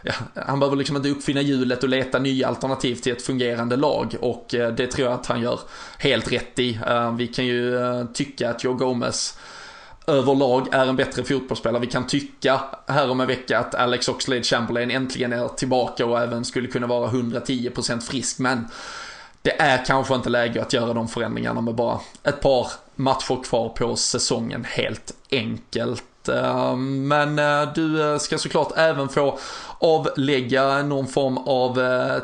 ja, 0.07 0.41
han 0.45 0.59
behöver 0.59 0.77
liksom 0.77 0.95
inte 0.95 1.09
uppfinna 1.09 1.41
hjulet 1.41 1.83
och 1.83 1.89
leta 1.89 2.19
nya 2.19 2.47
alternativ 2.47 2.95
till 2.95 3.11
ett 3.11 3.21
fungerande 3.21 3.75
lag 3.75 4.15
och 4.19 4.55
eh, 4.55 4.71
det 4.71 4.87
tror 4.87 5.07
jag 5.07 5.19
att 5.19 5.25
han 5.25 5.41
gör 5.41 5.59
helt 5.97 6.31
rätt 6.31 6.59
i. 6.59 6.79
Eh, 6.87 7.15
vi 7.15 7.27
kan 7.27 7.45
ju 7.45 7.77
eh, 7.77 8.05
tycka 8.05 8.49
att 8.49 8.63
Joe 8.63 8.73
Gomez 8.73 9.37
överlag 10.07 10.67
är 10.71 10.85
en 10.85 10.95
bättre 10.95 11.23
fotbollsspelare. 11.23 11.81
Vi 11.81 11.87
kan 11.87 12.07
tycka 12.07 12.61
här 12.87 13.09
om 13.09 13.21
en 13.21 13.27
vecka 13.27 13.59
att 13.59 13.75
Alex 13.75 14.09
Oxlade 14.09 14.43
Chamberlain 14.43 14.91
äntligen 14.91 15.33
är 15.33 15.47
tillbaka 15.47 16.05
och 16.05 16.19
även 16.19 16.45
skulle 16.45 16.67
kunna 16.67 16.87
vara 16.87 17.09
110% 17.09 17.99
frisk. 17.99 18.39
Men 18.39 18.67
det 19.41 19.61
är 19.61 19.85
kanske 19.85 20.15
inte 20.15 20.29
läge 20.29 20.61
att 20.61 20.73
göra 20.73 20.93
de 20.93 21.07
förändringarna 21.07 21.61
med 21.61 21.75
bara 21.75 21.99
ett 22.23 22.41
par 22.41 22.67
matcher 22.95 23.43
kvar 23.43 23.69
på 23.69 23.95
säsongen 23.95 24.65
helt 24.69 25.13
enkelt. 25.31 26.03
Eh, 26.29 26.75
men 26.75 27.39
eh, 27.39 27.73
du 27.75 28.11
eh, 28.11 28.17
ska 28.17 28.37
såklart 28.37 28.71
även 28.75 29.09
få 29.09 29.39
avlägga 29.79 30.83
någon 30.83 31.07
form 31.07 31.37
av 31.37 31.79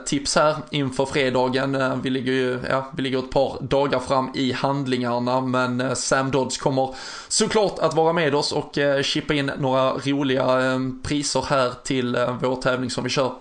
tips 0.06 0.36
här 0.36 0.56
inför 0.70 1.06
fredagen. 1.06 2.02
Vi 2.04 2.10
ligger 2.10 2.32
ju, 2.32 2.60
ja, 2.70 2.92
vi 2.96 3.04
ligger 3.04 3.20
ett 3.20 3.32
par 3.32 3.58
dagar 3.62 4.00
fram 4.00 4.32
i 4.36 4.52
handlingarna 4.52 5.42
men 5.42 5.96
Sam 5.96 6.32
Dodds 6.32 6.58
kommer 6.58 6.96
såklart 7.28 7.80
att 7.80 7.94
vara 7.94 8.14
med 8.14 8.36
oss 8.36 8.52
och 8.52 8.78
chippa 9.02 9.34
in 9.34 9.52
några 9.58 9.92
roliga 9.92 10.80
priser 11.04 11.46
här 11.50 11.74
till 11.84 12.18
vår 12.42 12.56
tävling 12.56 12.90
som 12.90 13.04
vi 13.04 13.10
kör 13.10 13.32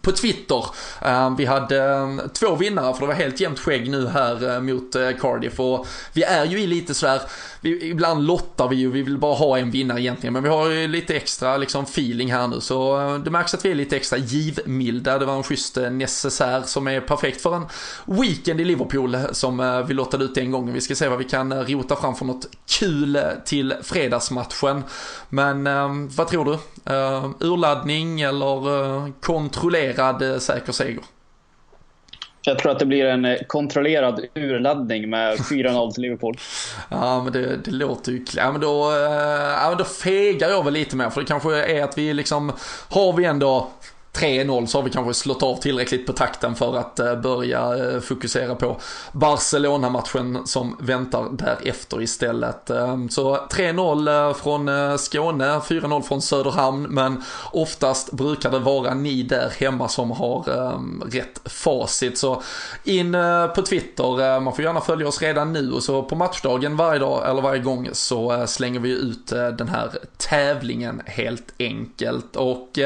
på 0.00 0.12
Twitter. 0.12 0.64
Ehm, 1.02 1.36
vi 1.36 1.44
hade 1.44 1.82
ehm, 1.82 2.20
två 2.32 2.54
vinnare 2.54 2.94
för 2.94 3.00
det 3.00 3.06
var 3.06 3.14
helt 3.14 3.40
jämnt 3.40 3.58
skägg 3.58 3.90
nu 3.90 4.06
här 4.06 4.54
eh, 4.54 4.60
mot 4.60 4.94
eh, 4.94 5.10
Cardiff 5.20 5.60
och 5.60 5.86
vi 6.12 6.22
är 6.22 6.44
ju 6.44 6.60
i 6.60 6.66
lite 6.66 6.94
sådär 6.94 7.20
vi, 7.60 7.90
ibland 7.90 8.26
lottar 8.26 8.68
vi 8.68 8.76
ju, 8.76 8.90
vi 8.90 9.02
vill 9.02 9.18
bara 9.18 9.34
ha 9.34 9.58
en 9.58 9.70
vinnare 9.70 10.00
egentligen, 10.00 10.32
men 10.32 10.42
vi 10.42 10.48
har 10.48 10.70
ju 10.70 10.88
lite 10.88 11.16
extra 11.16 11.56
liksom 11.56 11.84
feeling 11.84 12.32
här 12.32 12.48
nu, 12.48 12.60
så 12.60 13.00
eh, 13.00 13.18
det 13.18 13.30
märks 13.30 13.54
att 13.54 13.64
vi 13.64 13.70
är 13.70 13.74
lite 13.74 13.96
extra 13.96 14.18
givmilda. 14.18 15.18
Det 15.18 15.26
var 15.26 15.36
en 15.36 15.42
schysst 15.42 15.78
necessär 15.90 16.62
som 16.62 16.88
är 16.88 17.00
perfekt 17.00 17.40
för 17.40 17.56
en 17.56 17.66
weekend 18.04 18.60
i 18.60 18.64
Liverpool 18.64 19.18
som 19.32 19.84
vi 19.88 19.94
lottade 19.94 20.24
ut 20.24 20.38
en 20.38 20.50
gång. 20.50 20.72
Vi 20.72 20.80
ska 20.80 20.94
se 20.94 21.08
vad 21.08 21.18
vi 21.18 21.24
kan 21.24 21.64
rota 21.64 21.96
fram 21.96 22.14
för 22.14 22.24
något 22.24 22.46
kul 22.78 23.18
till 23.44 23.74
fredagsmatchen. 23.82 24.84
Men 25.28 25.66
ehm, 25.66 26.08
vad 26.08 26.28
tror 26.28 26.44
du? 26.44 26.58
Urladdning 27.46 28.20
eller 28.20 29.20
kontrollerad 29.92 30.40
säker 30.40 30.72
seger? 30.72 31.02
Jag 32.48 32.58
tror 32.58 32.72
att 32.72 32.78
det 32.78 32.86
blir 32.86 33.04
en 33.04 33.24
eh, 33.24 33.38
kontrollerad 33.46 34.20
urladdning 34.34 35.10
med 35.10 35.36
4-0 35.38 35.92
till 35.92 36.02
Liverpool. 36.02 36.38
Ja, 36.88 37.22
men 37.22 37.32
det, 37.32 37.56
det 37.56 37.70
låter 37.70 38.12
ju 38.12 38.24
ja, 38.36 38.52
men 38.52 38.60
då, 38.60 38.90
eh, 38.90 39.52
ja, 39.62 39.66
men 39.68 39.78
då 39.78 39.84
fegar 39.84 40.48
jag 40.48 40.64
väl 40.64 40.72
lite 40.72 40.96
mer. 40.96 41.10
För 41.10 41.20
det 41.20 41.26
kanske 41.26 41.64
är 41.64 41.84
att 41.84 41.98
vi 41.98 42.14
liksom, 42.14 42.52
har 42.88 43.12
vi 43.12 43.24
ändå 43.24 43.68
3-0 44.16 44.66
så 44.66 44.78
har 44.78 44.82
vi 44.82 44.90
kanske 44.90 45.14
slått 45.14 45.42
av 45.42 45.56
tillräckligt 45.56 46.06
på 46.06 46.12
takten 46.12 46.54
för 46.54 46.76
att 46.76 46.98
eh, 46.98 47.16
börja 47.16 47.76
eh, 47.76 48.00
fokusera 48.00 48.54
på 48.54 48.76
Barcelona-matchen 49.12 50.38
som 50.44 50.76
väntar 50.80 51.28
därefter 51.30 52.02
istället. 52.02 52.70
Ehm, 52.70 53.08
så 53.08 53.36
3-0 53.36 54.28
eh, 54.28 54.34
från 54.34 54.98
Skåne, 54.98 55.58
4-0 55.58 56.02
från 56.02 56.22
Söderhamn, 56.22 56.82
men 56.82 57.22
oftast 57.52 58.12
brukar 58.12 58.50
det 58.50 58.58
vara 58.58 58.94
ni 58.94 59.22
där 59.22 59.52
hemma 59.58 59.88
som 59.88 60.10
har 60.10 60.50
ehm, 60.50 61.02
rätt 61.12 61.40
facit. 61.44 62.18
Så 62.18 62.42
in 62.84 63.16
på 63.54 63.62
Twitter, 63.62 64.40
man 64.40 64.54
får 64.54 64.64
gärna 64.64 64.80
följa 64.80 65.08
oss 65.08 65.22
redan 65.22 65.52
nu 65.52 65.72
och 65.72 65.82
så 65.82 66.02
på 66.02 66.14
matchdagen 66.14 66.76
varje 66.76 66.98
dag 66.98 67.30
eller 67.30 67.42
varje 67.42 67.62
gång 67.62 67.88
så 67.92 68.44
slänger 68.46 68.80
vi 68.80 68.90
ut 68.90 69.26
den 69.26 69.68
här 69.68 69.90
tävlingen 70.16 71.02
helt 71.06 71.54
enkelt. 71.58 72.36
Och 72.36 72.78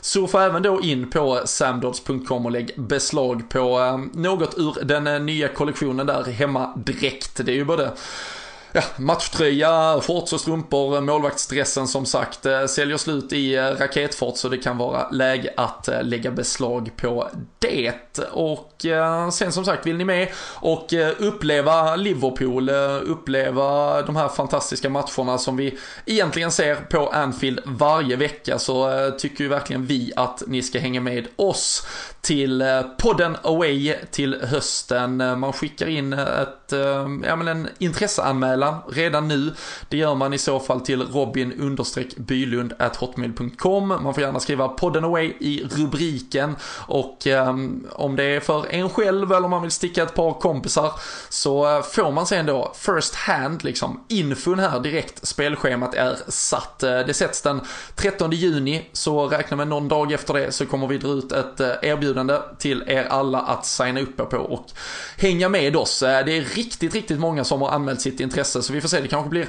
surfa 0.00 0.44
även 0.44 0.62
då 0.62 0.71
in 0.80 1.10
på 1.10 1.40
samdods.com 1.44 2.46
och 2.46 2.52
lägg 2.52 2.70
beslag 2.76 3.48
på 3.48 3.80
eh, 3.80 4.20
något 4.20 4.54
ur 4.58 4.84
den 4.84 5.06
eh, 5.06 5.20
nya 5.20 5.48
kollektionen 5.48 6.06
där 6.06 6.24
hemma 6.24 6.76
direkt. 6.76 7.46
Det 7.46 7.52
är 7.52 7.56
ju 7.56 7.64
både 7.64 7.92
ja, 8.72 8.82
matchtröja, 8.96 10.00
shorts 10.00 10.32
och 10.32 10.40
strumpor, 10.40 11.00
målvaktsdressen 11.00 11.88
som 11.88 12.06
sagt 12.06 12.46
eh, 12.46 12.66
säljer 12.66 12.96
slut 12.96 13.32
i 13.32 13.54
eh, 13.54 13.62
raketfart 13.62 14.36
så 14.36 14.48
det 14.48 14.58
kan 14.58 14.78
vara 14.78 15.10
läge 15.10 15.54
att 15.56 15.88
eh, 15.88 16.02
lägga 16.02 16.30
beslag 16.30 16.90
på 16.96 17.28
det. 17.58 18.18
Och 18.32 18.86
sen 19.32 19.52
som 19.52 19.64
sagt, 19.64 19.86
vill 19.86 19.96
ni 19.96 20.04
med 20.04 20.28
och 20.54 20.92
uppleva 21.18 21.96
Liverpool, 21.96 22.70
uppleva 23.04 24.02
de 24.02 24.16
här 24.16 24.28
fantastiska 24.28 24.90
matcherna 24.90 25.38
som 25.38 25.56
vi 25.56 25.78
egentligen 26.06 26.52
ser 26.52 26.74
på 26.74 27.08
Anfield 27.08 27.60
varje 27.64 28.16
vecka 28.16 28.58
så 28.58 29.10
tycker 29.18 29.44
ju 29.44 29.50
verkligen 29.50 29.86
vi 29.86 30.12
att 30.16 30.42
ni 30.46 30.62
ska 30.62 30.78
hänga 30.78 31.00
med 31.00 31.28
oss 31.36 31.86
till 32.20 32.64
podden 32.98 33.36
Away 33.42 33.94
till 34.10 34.42
hösten. 34.42 35.16
Man 35.16 35.52
skickar 35.52 35.86
in 35.86 36.12
ett, 36.12 36.72
ja 37.24 37.36
men 37.36 37.48
en 37.48 37.68
intresseanmälan 37.78 38.61
anmälan 38.62 38.82
redan 38.88 39.28
nu. 39.28 39.52
Det 39.88 39.96
gör 39.96 40.14
man 40.14 40.32
i 40.32 40.38
så 40.38 40.60
fall 40.60 40.80
till 40.80 41.02
robin 41.02 41.76
bylund 42.16 42.74
hotmail.com. 42.96 43.88
Man 43.88 44.14
får 44.14 44.22
gärna 44.22 44.40
skriva 44.40 44.68
podden 44.68 45.04
away 45.04 45.32
i 45.40 45.68
rubriken 45.70 46.56
och 46.86 47.26
eh, 47.26 47.56
om 47.92 48.16
det 48.16 48.24
är 48.24 48.40
för 48.40 48.74
en 48.74 48.90
själv 48.90 49.32
eller 49.32 49.44
om 49.44 49.50
man 49.50 49.62
vill 49.62 49.70
sticka 49.70 50.02
ett 50.02 50.14
par 50.14 50.32
kompisar 50.32 50.92
så 51.28 51.76
eh, 51.76 51.82
får 51.82 52.12
man 52.12 52.26
sen 52.26 52.46
då 52.46 52.72
first 52.74 53.14
hand 53.14 53.64
liksom 53.64 54.04
infon 54.08 54.58
här 54.58 54.80
direkt. 54.80 55.26
Spelschemat 55.26 55.94
är 55.94 56.16
satt. 56.28 56.82
Eh, 56.82 56.98
det 56.98 57.14
sätts 57.14 57.42
den 57.42 57.60
13 57.96 58.30
juni 58.32 58.88
så 58.92 59.28
räkna 59.28 59.56
med 59.56 59.68
någon 59.68 59.88
dag 59.88 60.12
efter 60.12 60.34
det 60.34 60.52
så 60.52 60.66
kommer 60.66 60.86
vi 60.86 60.98
dra 60.98 61.08
ut 61.08 61.32
ett 61.32 61.60
eh, 61.60 61.70
erbjudande 61.82 62.38
till 62.58 62.84
er 62.86 63.04
alla 63.04 63.40
att 63.40 63.66
signa 63.66 64.00
upp 64.00 64.20
er 64.20 64.24
på 64.24 64.36
och 64.36 64.66
hänga 65.16 65.48
med 65.48 65.76
oss. 65.76 66.00
Det 66.00 66.36
är 66.36 66.56
riktigt, 66.56 66.94
riktigt 66.94 67.20
många 67.20 67.44
som 67.44 67.62
har 67.62 67.68
anmält 67.68 68.00
sitt 68.00 68.20
intresse 68.20 68.51
så 68.60 68.72
vi 68.72 68.80
får 68.80 68.88
se, 68.88 69.00
det 69.00 69.08
kanske 69.08 69.30
blir 69.30 69.46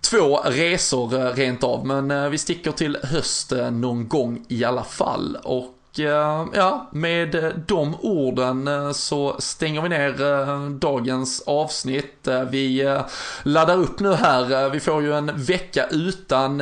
två 0.00 0.36
resor 0.36 1.14
eh, 1.14 1.34
rent 1.34 1.64
av 1.64 1.86
men 1.86 2.10
eh, 2.10 2.28
vi 2.28 2.38
sticker 2.38 2.72
till 2.72 2.98
hösten 3.02 3.80
någon 3.80 4.08
gång 4.08 4.44
i 4.48 4.64
alla 4.64 4.84
fall. 4.84 5.36
Och 5.44 5.73
Eh, 5.98 6.46
ja, 6.54 6.88
med 6.92 7.52
de 7.66 7.94
orden 8.00 8.68
eh, 8.68 8.92
så 8.92 9.36
stänger 9.38 9.82
vi 9.82 9.88
ner 9.88 10.22
eh, 10.22 10.68
dagens 10.68 11.42
avsnitt. 11.46 12.28
Vi 12.50 12.98
laddar 13.42 13.76
upp 13.76 14.00
nu 14.00 14.12
här. 14.12 14.70
Vi 14.70 14.80
får 14.80 15.02
ju 15.02 15.14
en 15.14 15.30
vecka 15.34 15.86
utan 15.90 16.58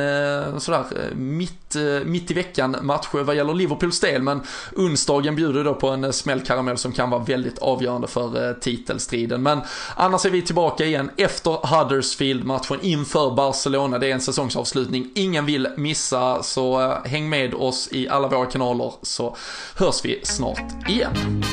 sådär 0.59 0.83
mitt, 1.15 1.75
mitt 2.05 2.31
i 2.31 2.33
veckan 2.33 2.75
matcher 2.81 3.23
vad 3.23 3.35
gäller 3.35 3.53
Liverpools 3.53 3.99
del. 3.99 4.21
Men 4.21 4.41
onsdagen 4.75 5.35
bjuder 5.35 5.63
då 5.63 5.73
på 5.73 5.89
en 5.89 6.13
smällkaramell 6.13 6.77
som 6.77 6.91
kan 6.91 7.09
vara 7.09 7.23
väldigt 7.23 7.59
avgörande 7.59 8.07
för 8.07 8.53
titelstriden. 8.53 9.43
Men 9.43 9.61
annars 9.95 10.25
är 10.25 10.29
vi 10.29 10.41
tillbaka 10.41 10.85
igen 10.85 11.11
efter 11.17 11.51
Huddersfield-matchen 11.51 12.79
inför 12.81 13.35
Barcelona. 13.35 13.99
Det 13.99 14.07
är 14.07 14.13
en 14.13 14.21
säsongsavslutning 14.21 15.11
ingen 15.15 15.45
vill 15.45 15.67
missa. 15.77 16.43
Så 16.43 16.93
häng 17.05 17.29
med 17.29 17.53
oss 17.53 17.89
i 17.91 18.09
alla 18.09 18.27
våra 18.27 18.45
kanaler. 18.45 18.93
Så 19.01 19.22
så 19.23 19.35
hörs 19.75 20.05
vi 20.05 20.21
snart 20.25 20.89
igen. 20.89 21.43